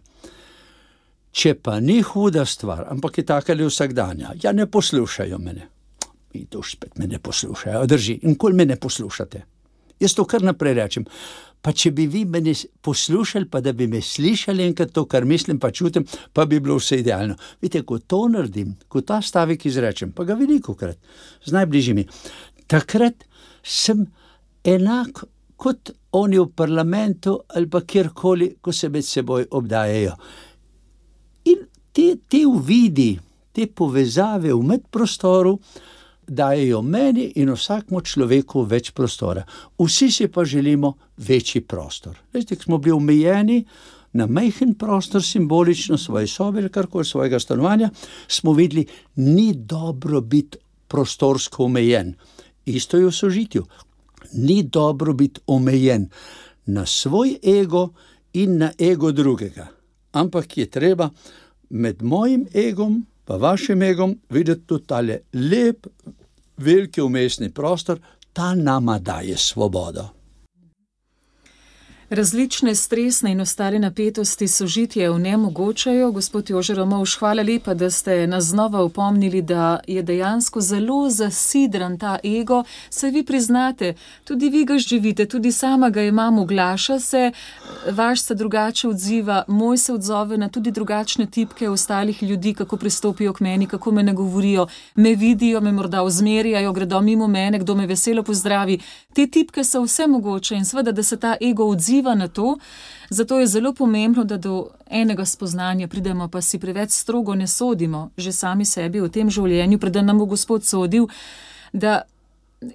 Če 1.31 1.53
pa 1.63 1.79
ni 1.79 2.01
huda 2.01 2.45
stvar, 2.45 2.87
ampak 2.91 3.17
je 3.17 3.25
tako 3.25 3.51
ali 3.51 3.65
vsakdanja, 3.65 4.33
ja, 4.43 4.51
ne 4.51 4.65
poslušajo 4.67 5.37
mene. 5.39 5.67
In 6.33 6.45
to 6.45 6.63
spet 6.63 6.97
me 6.97 7.07
ne 7.07 7.19
poslušajo, 7.19 7.85
drži. 7.85 8.19
In 8.23 8.35
kol 8.35 8.53
me 8.53 8.65
ne 8.65 8.75
poslušate? 8.75 9.41
Jaz 9.99 10.15
to 10.15 10.25
kar 10.25 10.43
naprej 10.43 10.73
rečem. 10.73 11.05
Pa 11.61 11.73
če 11.77 11.91
bi 11.93 12.07
vi 12.09 12.23
meni 12.25 12.53
poslušali, 12.81 13.45
pa 13.49 13.61
da 13.61 13.73
bi 13.77 13.87
me 13.87 14.01
slišali 14.01 14.65
enkrat 14.65 14.93
to, 14.95 15.05
kar 15.05 15.25
mislim, 15.29 15.59
pa 15.59 15.71
čutim, 15.71 16.05
pa 16.33 16.45
bi 16.45 16.59
bilo 16.59 16.79
vse 16.79 17.01
idealno. 17.03 17.35
Vidite, 17.61 17.83
ko 17.85 17.99
to 17.99 18.23
naredim, 18.33 18.73
ko 18.89 19.01
ta 19.05 19.21
stavek 19.21 19.65
izrečem, 19.69 20.11
pa 20.11 20.25
ga 20.25 20.37
veliko 20.39 20.73
krat 20.75 20.97
z 21.45 21.53
najbližjimi, 21.53 22.07
takrat 22.67 23.27
sem 23.61 24.07
enak 24.65 25.23
kot 25.61 25.93
oni 26.17 26.39
v 26.41 26.47
parlamentu 26.57 27.37
ali 27.53 27.69
pa 27.69 27.83
kjerkoli, 27.85 28.55
ko 28.61 28.73
se 28.73 28.89
med 28.89 29.05
seboj 29.05 29.45
obdajajo 29.51 30.17
te, 31.93 32.15
te 32.27 32.45
uvidi, 32.47 33.15
te 33.51 33.67
povezave 33.67 34.53
v 34.53 34.63
medprostoru 34.73 35.57
dajo 36.31 36.81
meni 36.81 37.25
in 37.35 37.51
vsakmu 37.51 38.01
človeku 38.01 38.63
več 38.63 38.91
prostora. 38.95 39.43
Vsi 39.79 40.07
si 40.11 40.27
pa 40.31 40.45
želimo 40.47 40.93
večji 41.17 41.61
prostor. 41.61 42.17
Veste, 42.33 42.55
smo 42.55 42.77
bili 42.77 42.95
omejeni 42.95 43.57
na 44.13 44.27
majhen 44.27 44.73
prostor, 44.79 45.23
simbolično 45.23 45.97
svoje 45.97 46.27
sobe 46.27 46.59
ali 46.59 46.69
karkoli 46.69 47.05
svojega 47.05 47.39
stanovanja, 47.39 47.89
smo 48.27 48.53
videli, 48.53 48.85
ni 49.15 49.53
dobro 49.53 50.21
biti 50.21 50.57
prostorsko 50.87 51.65
omejen. 51.65 52.15
Isto 52.65 52.97
je 52.97 53.05
v 53.05 53.11
sožitju. 53.11 53.65
Ni 54.33 54.63
dobro 54.63 55.13
biti 55.13 55.41
omejen 55.47 56.09
na 56.65 56.85
svoj 56.85 57.37
ego 57.43 57.89
in 58.33 58.57
na 58.57 58.71
ego 58.79 59.11
drugega. 59.11 59.67
Ampak 60.11 60.57
je 60.57 60.65
treba 60.65 61.09
med 61.69 62.03
mojim 62.03 62.47
egom 62.53 62.91
in 62.91 63.05
vašim 63.37 63.81
egom 63.81 64.15
videti 64.29 64.61
tudi 64.67 64.85
ta 64.87 65.01
lep, 65.33 65.87
veliki 66.57 67.01
umestni 67.01 67.49
prostor, 67.49 67.99
ta 68.33 68.55
nama 68.55 68.99
daje 68.99 69.37
svobodo. 69.37 70.20
Različne 72.11 72.75
stresne 72.75 73.31
in 73.31 73.41
ostale 73.41 73.79
napetosti 73.79 74.47
sožitje 74.47 75.09
v 75.09 75.19
nemogočajo. 75.19 76.11
Gospod 76.11 76.49
Jože 76.49 76.73
Romovš, 76.75 77.15
hvala 77.19 77.43
lepa, 77.43 77.73
da 77.73 77.89
ste 77.89 78.27
nas 78.27 78.43
znova 78.43 78.83
upomnili, 78.83 79.41
da 79.41 79.79
je 79.87 80.03
dejansko 80.03 80.61
zelo 80.61 81.09
zasidran 81.09 81.97
ta 81.99 82.17
ego. 82.23 82.63
Se 82.89 83.09
vi 83.09 83.23
priznate, 83.23 83.93
tudi 84.23 84.49
vi 84.49 84.65
ga 84.65 84.77
živite, 84.77 85.25
tudi 85.25 85.51
sama 85.51 85.89
ga 85.89 86.01
imam, 86.01 86.39
oglaša 86.39 86.99
se, 86.99 87.31
vaš 87.91 88.21
se 88.21 88.35
drugače 88.35 88.87
odziva, 88.87 89.43
moj 89.47 89.77
se 89.77 89.93
odzove 89.93 90.37
na 90.37 90.49
tudi 90.49 90.71
drugačne 90.71 91.25
tipke 91.25 91.69
ostalih 91.69 92.23
ljudi, 92.23 92.53
kako 92.53 92.77
pristopijo 92.77 93.33
k 93.33 93.39
meni, 93.39 93.67
kako 93.67 93.91
me 93.91 94.03
ne 94.03 94.13
govorijo, 94.13 94.67
me 94.95 95.15
vidijo, 95.15 95.61
me 95.61 95.71
morda 95.71 96.03
ozmerjajo, 96.03 96.73
gredo 96.73 97.01
mimo 97.01 97.27
mene, 97.27 97.59
kdo 97.59 97.75
me 97.75 97.87
veselo 97.87 98.23
pozdravi. 98.23 98.79
Te 99.13 99.27
tipke 99.27 99.63
so 99.63 99.83
vse 99.83 100.07
mogoče 100.07 100.55
in 100.55 100.65
seveda, 100.65 100.91
da 100.91 101.03
se 101.03 101.17
ta 101.17 101.37
ego 101.41 101.65
odziva 101.65 102.00
vpliva 102.01 102.15
na 102.15 102.27
to. 102.27 102.57
Zato 103.09 103.39
je 103.39 103.47
zelo 103.47 103.73
pomembno, 103.73 104.23
da 104.23 104.37
do 104.37 104.69
enega 104.89 105.25
spoznanja 105.25 105.87
pridemo, 105.87 106.27
pa 106.27 106.41
si 106.41 106.59
preveč 106.59 106.91
strogo 106.91 107.35
ne 107.35 107.47
sodimo, 107.47 108.09
že 108.17 108.31
sami 108.31 108.65
sebi 108.65 109.01
v 109.01 109.09
tem 109.09 109.29
življenju, 109.29 109.79
preden 109.79 110.05
nam 110.05 110.19
bo 110.19 110.25
Gospod 110.25 110.63
sodil, 110.63 111.07
da 111.73 112.03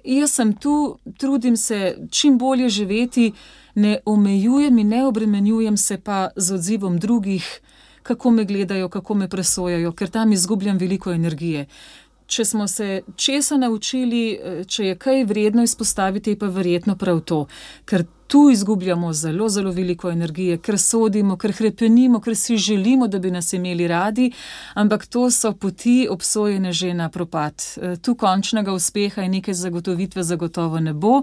jaz 0.03 0.31
sem 0.31 0.53
tu, 0.53 0.97
trudim 1.17 1.57
se 1.57 1.97
čim 2.11 2.37
bolje 2.37 2.69
živeti, 2.69 3.33
ne 3.75 3.99
omejujem 4.05 4.77
in 4.77 4.87
ne 4.87 5.05
obremenjujem 5.05 5.77
se 5.77 5.97
pa 5.97 6.29
z 6.35 6.53
odzivom 6.53 6.99
drugih, 6.99 7.45
kako 8.03 8.31
me 8.31 8.45
gledajo, 8.45 8.89
kako 8.89 9.13
me 9.13 9.27
presojajo, 9.27 9.91
ker 9.91 10.09
tam 10.09 10.31
izgubljam 10.31 10.77
veliko 10.77 11.11
energije. 11.11 11.67
Če 12.27 12.45
smo 12.45 12.67
se 12.67 13.01
česa 13.15 13.57
naučili, 13.57 14.39
če 14.67 14.85
je 14.85 14.95
kaj 14.95 15.23
vredno 15.25 15.63
izpostaviti, 15.63 16.35
je 16.35 16.39
pa 16.39 16.47
verjetno 16.51 16.95
prav 16.95 17.21
to, 17.21 17.45
ker 17.85 18.05
tu 18.27 18.49
izgubljamo 18.51 19.13
zelo, 19.13 19.49
zelo 19.49 19.71
veliko 19.71 20.11
energije, 20.11 20.57
ker 20.57 20.79
sodimo, 20.79 21.37
ker 21.37 21.53
krepenimo, 21.53 22.19
ker 22.21 22.35
si 22.35 22.57
želimo, 22.57 23.07
da 23.07 23.19
bi 23.19 23.31
nas 23.31 23.53
imeli 23.53 23.87
radi, 23.87 24.31
ampak 24.73 25.05
to 25.05 25.31
so 25.31 25.53
poti 25.53 26.07
obsojene 26.09 26.73
že 26.73 26.93
na 26.93 27.09
propad. 27.09 27.63
Tu 28.01 28.15
končnega 28.15 28.73
uspeha 28.73 29.23
in 29.23 29.31
neke 29.31 29.53
zagotovitve 29.53 30.23
zagotovo 30.23 30.79
ne 30.79 30.93
bo. 30.93 31.21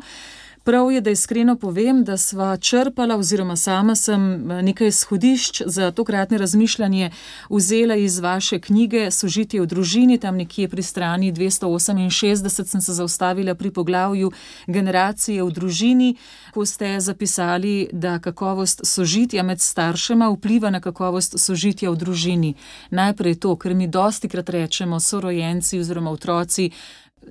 Prav 0.65 0.93
je, 0.93 1.01
da 1.01 1.11
iskreno 1.11 1.57
povem, 1.57 2.05
da 2.05 2.17
sva 2.17 2.57
črpala, 2.57 3.17
oziroma 3.17 3.57
sama 3.57 3.95
sem 3.95 4.23
nekaj 4.47 4.89
izhodišč 4.89 5.63
za 5.67 5.91
tokratne 5.91 6.39
razmišljanje 6.39 7.11
vzela 7.51 7.95
iz 7.95 8.19
vaše 8.19 8.61
knjige 8.61 9.11
Sožitje 9.11 9.61
v 9.61 9.67
družini, 9.67 10.19
tam 10.19 10.37
nekje 10.37 10.69
pri 10.69 10.83
strani 10.83 11.33
dvesto 11.33 11.69
oseminšestdeset 11.69 12.69
sem 12.69 12.81
se 12.81 12.93
zaustavila 12.93 13.55
pri 13.55 13.71
poglavju 13.71 14.33
Generacije 14.67 15.45
v 15.45 15.51
družini, 15.51 16.17
ko 16.55 16.67
ste 16.67 17.01
zapisali, 17.01 17.89
da 17.93 18.19
kakovost 18.19 18.81
sožitja 18.85 19.43
med 19.43 19.61
staršema 19.61 20.31
vpliva 20.33 20.71
na 20.71 20.81
kakovost 20.81 21.39
sožitja 21.39 21.91
v 21.91 21.97
družini. 21.97 22.55
Najprej 22.91 23.35
to, 23.35 23.57
ker 23.57 23.75
mi 23.75 23.87
dostikrat 23.87 24.49
rečemo, 24.49 25.01
sorojenci 25.01 25.79
oziroma 25.79 26.11
otroci 26.11 26.71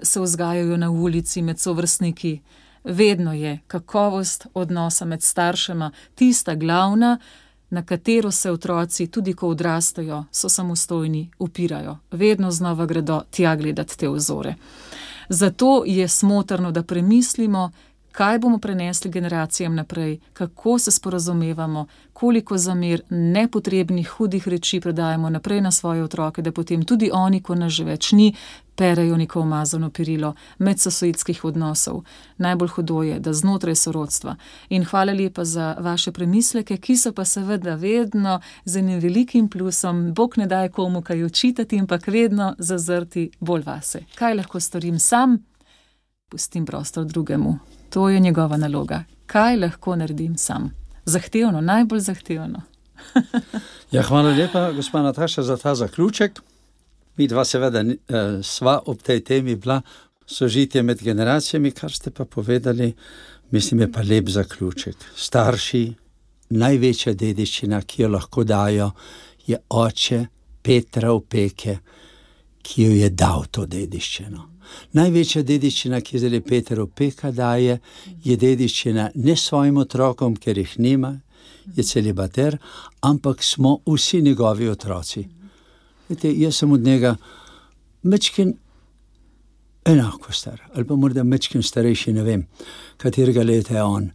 se 0.01 0.21
vzgajajo 0.21 0.77
na 0.77 0.91
ulici 0.91 1.41
med 1.41 1.59
sovrstniki. 1.59 2.39
Vedno 2.83 3.33
je 3.33 3.59
kakovost 3.67 4.47
odnosa 4.53 5.05
med 5.05 5.23
staršema 5.23 5.91
tista 6.15 6.55
glavna, 6.55 7.19
na 7.69 7.85
katero 7.85 8.31
se 8.31 8.51
otroci, 8.51 9.07
tudi 9.07 9.33
ko 9.33 9.47
odrastejo, 9.47 10.23
so 10.31 10.49
samostojni, 10.49 11.31
upirajo. 11.39 11.97
Vedno 12.11 12.51
znova 12.51 12.85
gredo 12.85 13.21
tja 13.31 13.55
gledat 13.55 13.95
te 13.97 14.09
vzore. 14.09 14.55
Zato 15.29 15.83
je 15.85 16.07
smotrno, 16.07 16.71
da 16.71 16.83
premislimo, 16.83 17.71
kaj 18.13 18.39
bomo 18.39 18.57
prenesli 18.57 19.11
generacijam 19.11 19.75
naprej, 19.75 20.19
kako 20.33 20.79
se 20.79 20.91
sporazumevamo, 20.91 21.85
koliko 22.13 22.57
zamer, 22.57 23.01
nepotrebnih, 23.09 24.09
hudih 24.09 24.47
reči 24.47 24.79
predajamo 24.79 25.29
naprej 25.29 25.61
na 25.61 25.71
svoje 25.71 26.03
otroke, 26.03 26.41
da 26.41 26.51
potem 26.51 26.85
tudi 26.85 27.09
oni, 27.13 27.41
ko 27.41 27.55
nas 27.55 27.73
že 27.73 27.83
več 27.83 28.11
ni, 28.11 28.35
perejo 28.75 29.17
neko 29.17 29.41
umazano 29.41 29.89
perilo 29.89 30.33
medsosedskih 30.57 31.45
odnosov. 31.45 32.03
Najbolj 32.37 32.69
hudo 32.69 33.03
je, 33.03 33.19
da 33.19 33.33
znotraj 33.33 33.75
sorodstva. 33.75 34.35
In 34.69 34.85
hvala 34.85 35.13
lepa 35.13 35.45
za 35.45 35.75
vaše 35.79 36.11
premisleke, 36.11 36.77
ki 36.77 36.97
so 36.97 37.13
pa 37.13 37.25
seveda 37.25 37.75
vedno 37.75 38.39
z 38.65 38.77
enim 38.77 38.99
velikim 38.99 39.49
plusom, 39.49 40.13
bog 40.13 40.37
ne 40.37 40.45
daj 40.45 40.69
komu 40.69 41.01
kaj 41.01 41.23
očitati, 41.23 41.79
ampak 41.79 42.07
vedno 42.07 42.55
zazrti 42.59 43.29
bolj 43.39 43.63
vase. 43.65 44.05
Kaj 44.15 44.35
lahko 44.35 44.59
storim 44.59 44.99
sam? 44.99 45.37
Pustim 46.29 46.65
prostor 46.65 47.05
drugemu. 47.05 47.82
To 47.93 48.09
je 48.09 48.19
njegova 48.19 48.57
naloga. 48.57 49.03
Kaj 49.25 49.57
lahko 49.57 49.95
naredim 49.95 50.37
sam? 50.37 50.71
Zahtevno, 51.05 51.61
najbolj 51.61 51.99
zahtevno. 51.99 52.61
ja, 53.91 54.01
hvala 54.03 54.29
lepa, 54.29 54.71
gospa 54.71 55.01
Nataša, 55.01 55.43
za 55.43 55.57
ta 55.57 55.75
zaključek. 55.75 56.39
Midva 57.17 57.45
seveda 57.45 57.83
sva 58.43 58.79
ob 58.85 59.01
tej 59.01 59.21
temi 59.23 59.55
bila, 59.55 59.81
sožitje 60.25 60.83
med 60.83 61.03
generacijami, 61.03 61.71
kar 61.71 61.91
ste 61.91 62.11
pa 62.11 62.25
povedali, 62.25 62.93
mislim, 63.51 63.81
je 63.81 63.91
pa 63.91 64.01
lep 64.01 64.29
zaključek. 64.29 64.95
Starši, 65.15 65.93
največja 66.49 67.13
dediščina, 67.13 67.81
ki 67.81 68.01
jo 68.01 68.09
lahko 68.09 68.43
dajo, 68.43 68.89
je 69.45 69.59
oče 69.69 70.25
Petra 70.61 71.13
Opeke, 71.13 71.77
ki 72.61 72.83
jo 72.83 72.97
je 73.03 73.09
dal 73.09 73.45
to 73.51 73.65
dediščino. 73.65 74.52
Največja 74.93 75.43
dediščina, 75.43 76.01
ki 76.01 76.15
jo 76.15 76.23
zdajle 76.23 76.41
Peter 76.41 76.81
Opeka 76.81 77.31
daje, 77.31 77.79
je 78.23 78.37
dediščina 78.37 79.11
ne 79.15 79.35
svojim 79.35 79.77
otrokom, 79.77 80.35
ker 80.35 80.57
jih 80.57 80.75
nima, 80.79 81.15
je 81.75 81.83
celibater, 81.83 82.57
ampak 83.01 83.43
smo 83.43 83.79
vsi 83.85 84.21
njegovi 84.21 84.69
otroci. 84.69 85.27
Glejte, 86.07 86.33
jaz 86.37 86.59
sem 86.59 86.71
od 86.71 86.81
njega 86.83 87.15
majčkeno 88.03 88.53
enako 89.85 90.31
star, 90.31 90.61
ali 90.73 90.87
pa 90.87 90.95
morda 90.95 91.23
majčkeno 91.23 91.63
starejši, 91.63 92.13
ne 92.13 92.23
vem, 92.23 92.45
katerega 92.97 93.43
leta 93.43 93.75
je 93.75 93.83
on. 93.83 94.09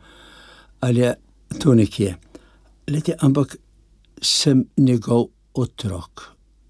Ali 0.81 1.01
je 1.01 1.15
to 1.59 1.75
nekje. 1.75 2.17
Glejte, 2.87 3.17
ampak 3.21 3.57
sem 4.23 4.65
njegov 4.77 5.27
otrok, 5.55 6.23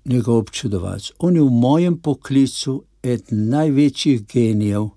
njegov 0.04 0.36
občudovalec. 0.36 1.10
On 1.18 1.36
je 1.36 1.42
v 1.42 1.50
mojem 1.50 1.98
poklicu 1.98 2.82
eden 3.14 3.48
največjih 3.52 4.24
genijev, 4.26 4.88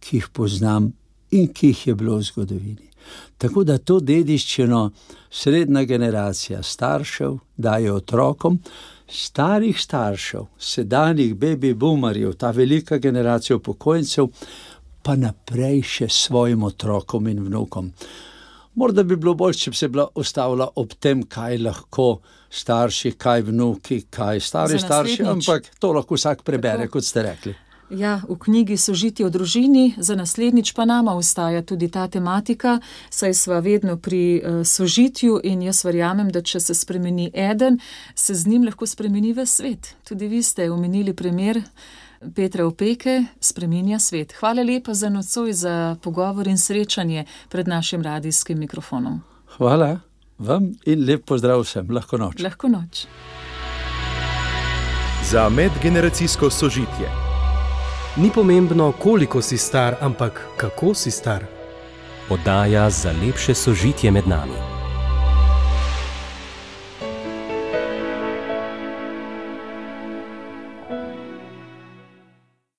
ki 0.00 0.20
jih 0.20 0.28
poznam 0.32 0.92
in 1.30 1.48
ki 1.52 1.72
jih 1.72 1.86
je 1.86 1.94
bilo 1.94 2.18
v 2.18 2.26
zgodovini. 2.28 2.90
Tako 3.38 3.64
da 3.64 3.78
to 3.78 4.00
dediščino 4.00 4.90
srednja 5.30 5.84
generacija 5.84 6.62
staršev 6.62 7.38
daje 7.56 7.92
otrokom, 7.92 8.58
starih 9.08 9.80
staršev, 9.80 10.46
sedanjih 10.58 11.34
baby 11.34 11.74
boomerjev, 11.74 12.32
ta 12.32 12.50
velika 12.50 12.98
generacija 12.98 13.56
upokojencev, 13.56 14.26
pa 15.02 15.14
naprej 15.16 15.82
še 15.82 16.08
svojim 16.10 16.64
otrokom 16.66 17.28
in 17.30 17.44
vnukom. 17.46 17.92
Morda 18.76 19.02
bi 19.02 19.16
bilo 19.16 19.32
boljše, 19.34 19.60
če 19.60 19.70
bi 19.70 19.76
se 19.76 19.88
bila 19.88 20.04
ustavila 20.14 20.66
ob 20.76 20.90
tem, 21.00 21.22
kaj 21.24 21.56
lahko 21.64 22.18
starši, 22.52 23.14
kaj 23.16 23.46
vnuki, 23.48 24.02
kaj 24.12 24.40
stari 24.44 24.78
starši, 24.78 25.22
ampak 25.24 25.70
to 25.80 25.94
lahko 25.96 26.18
vsak 26.18 26.42
prebere, 26.44 26.84
kot 26.92 27.04
ste 27.04 27.24
rekli. 27.24 27.54
Ja, 27.90 28.18
v 28.28 28.34
knjigi 28.42 28.76
Sožitje 28.76 29.24
v 29.24 29.30
družini, 29.30 29.84
za 29.96 30.16
naslednjič 30.18 30.74
pa 30.74 30.84
nama 30.84 31.14
ostaja 31.16 31.62
tudi 31.62 31.88
ta 31.88 32.04
tematika, 32.10 32.80
saj 33.10 33.34
sva 33.38 33.60
vedno 33.64 33.96
pri 33.96 34.42
sožitju 34.66 35.38
in 35.44 35.62
jaz 35.62 35.84
verjamem, 35.86 36.28
da 36.28 36.42
če 36.42 36.60
se 36.60 36.74
spremeni 36.74 37.30
eden, 37.32 37.78
se 38.14 38.34
z 38.34 38.50
njim 38.50 38.66
lahko 38.66 38.86
spremeni 38.86 39.32
ves 39.32 39.56
svet. 39.56 39.94
Tudi 40.04 40.28
vi 40.28 40.42
ste 40.42 40.68
omenili 40.70 41.14
primer 41.14 41.62
Petra 42.34 42.66
Opeke, 42.66 43.24
spreminja 43.40 43.98
svet. 43.98 44.32
Hvala 44.40 44.62
lepa 44.62 44.94
za 44.94 45.08
nocoj, 45.08 45.52
za 45.52 45.96
pogovor 46.02 46.48
in 46.48 46.58
srečanje 46.58 47.24
pred 47.48 47.68
našim 47.68 48.02
radijskim 48.02 48.58
mikrofonom. 48.58 49.20
Hvala 49.56 49.98
vam 50.38 50.72
in 50.84 51.04
lep 51.08 51.24
pozdrav 51.24 51.60
vsem, 51.60 51.90
lahko 51.90 52.18
noč. 52.18 52.40
Lahko 52.42 52.68
noč. 52.68 53.06
Za 55.30 55.48
medgeneracijsko 55.48 56.50
sožitje. 56.50 57.10
Ni 58.16 58.30
pomembno, 58.34 58.92
koliko 58.92 59.42
si 59.42 59.58
star, 59.58 59.96
ampak 60.00 60.46
kako 60.56 60.94
si 60.94 61.10
star. 61.10 61.44
Oddaja 62.30 62.90
za 62.90 63.12
lepše 63.12 63.54
sožitje 63.54 64.10
med 64.10 64.28
nami. 64.28 64.75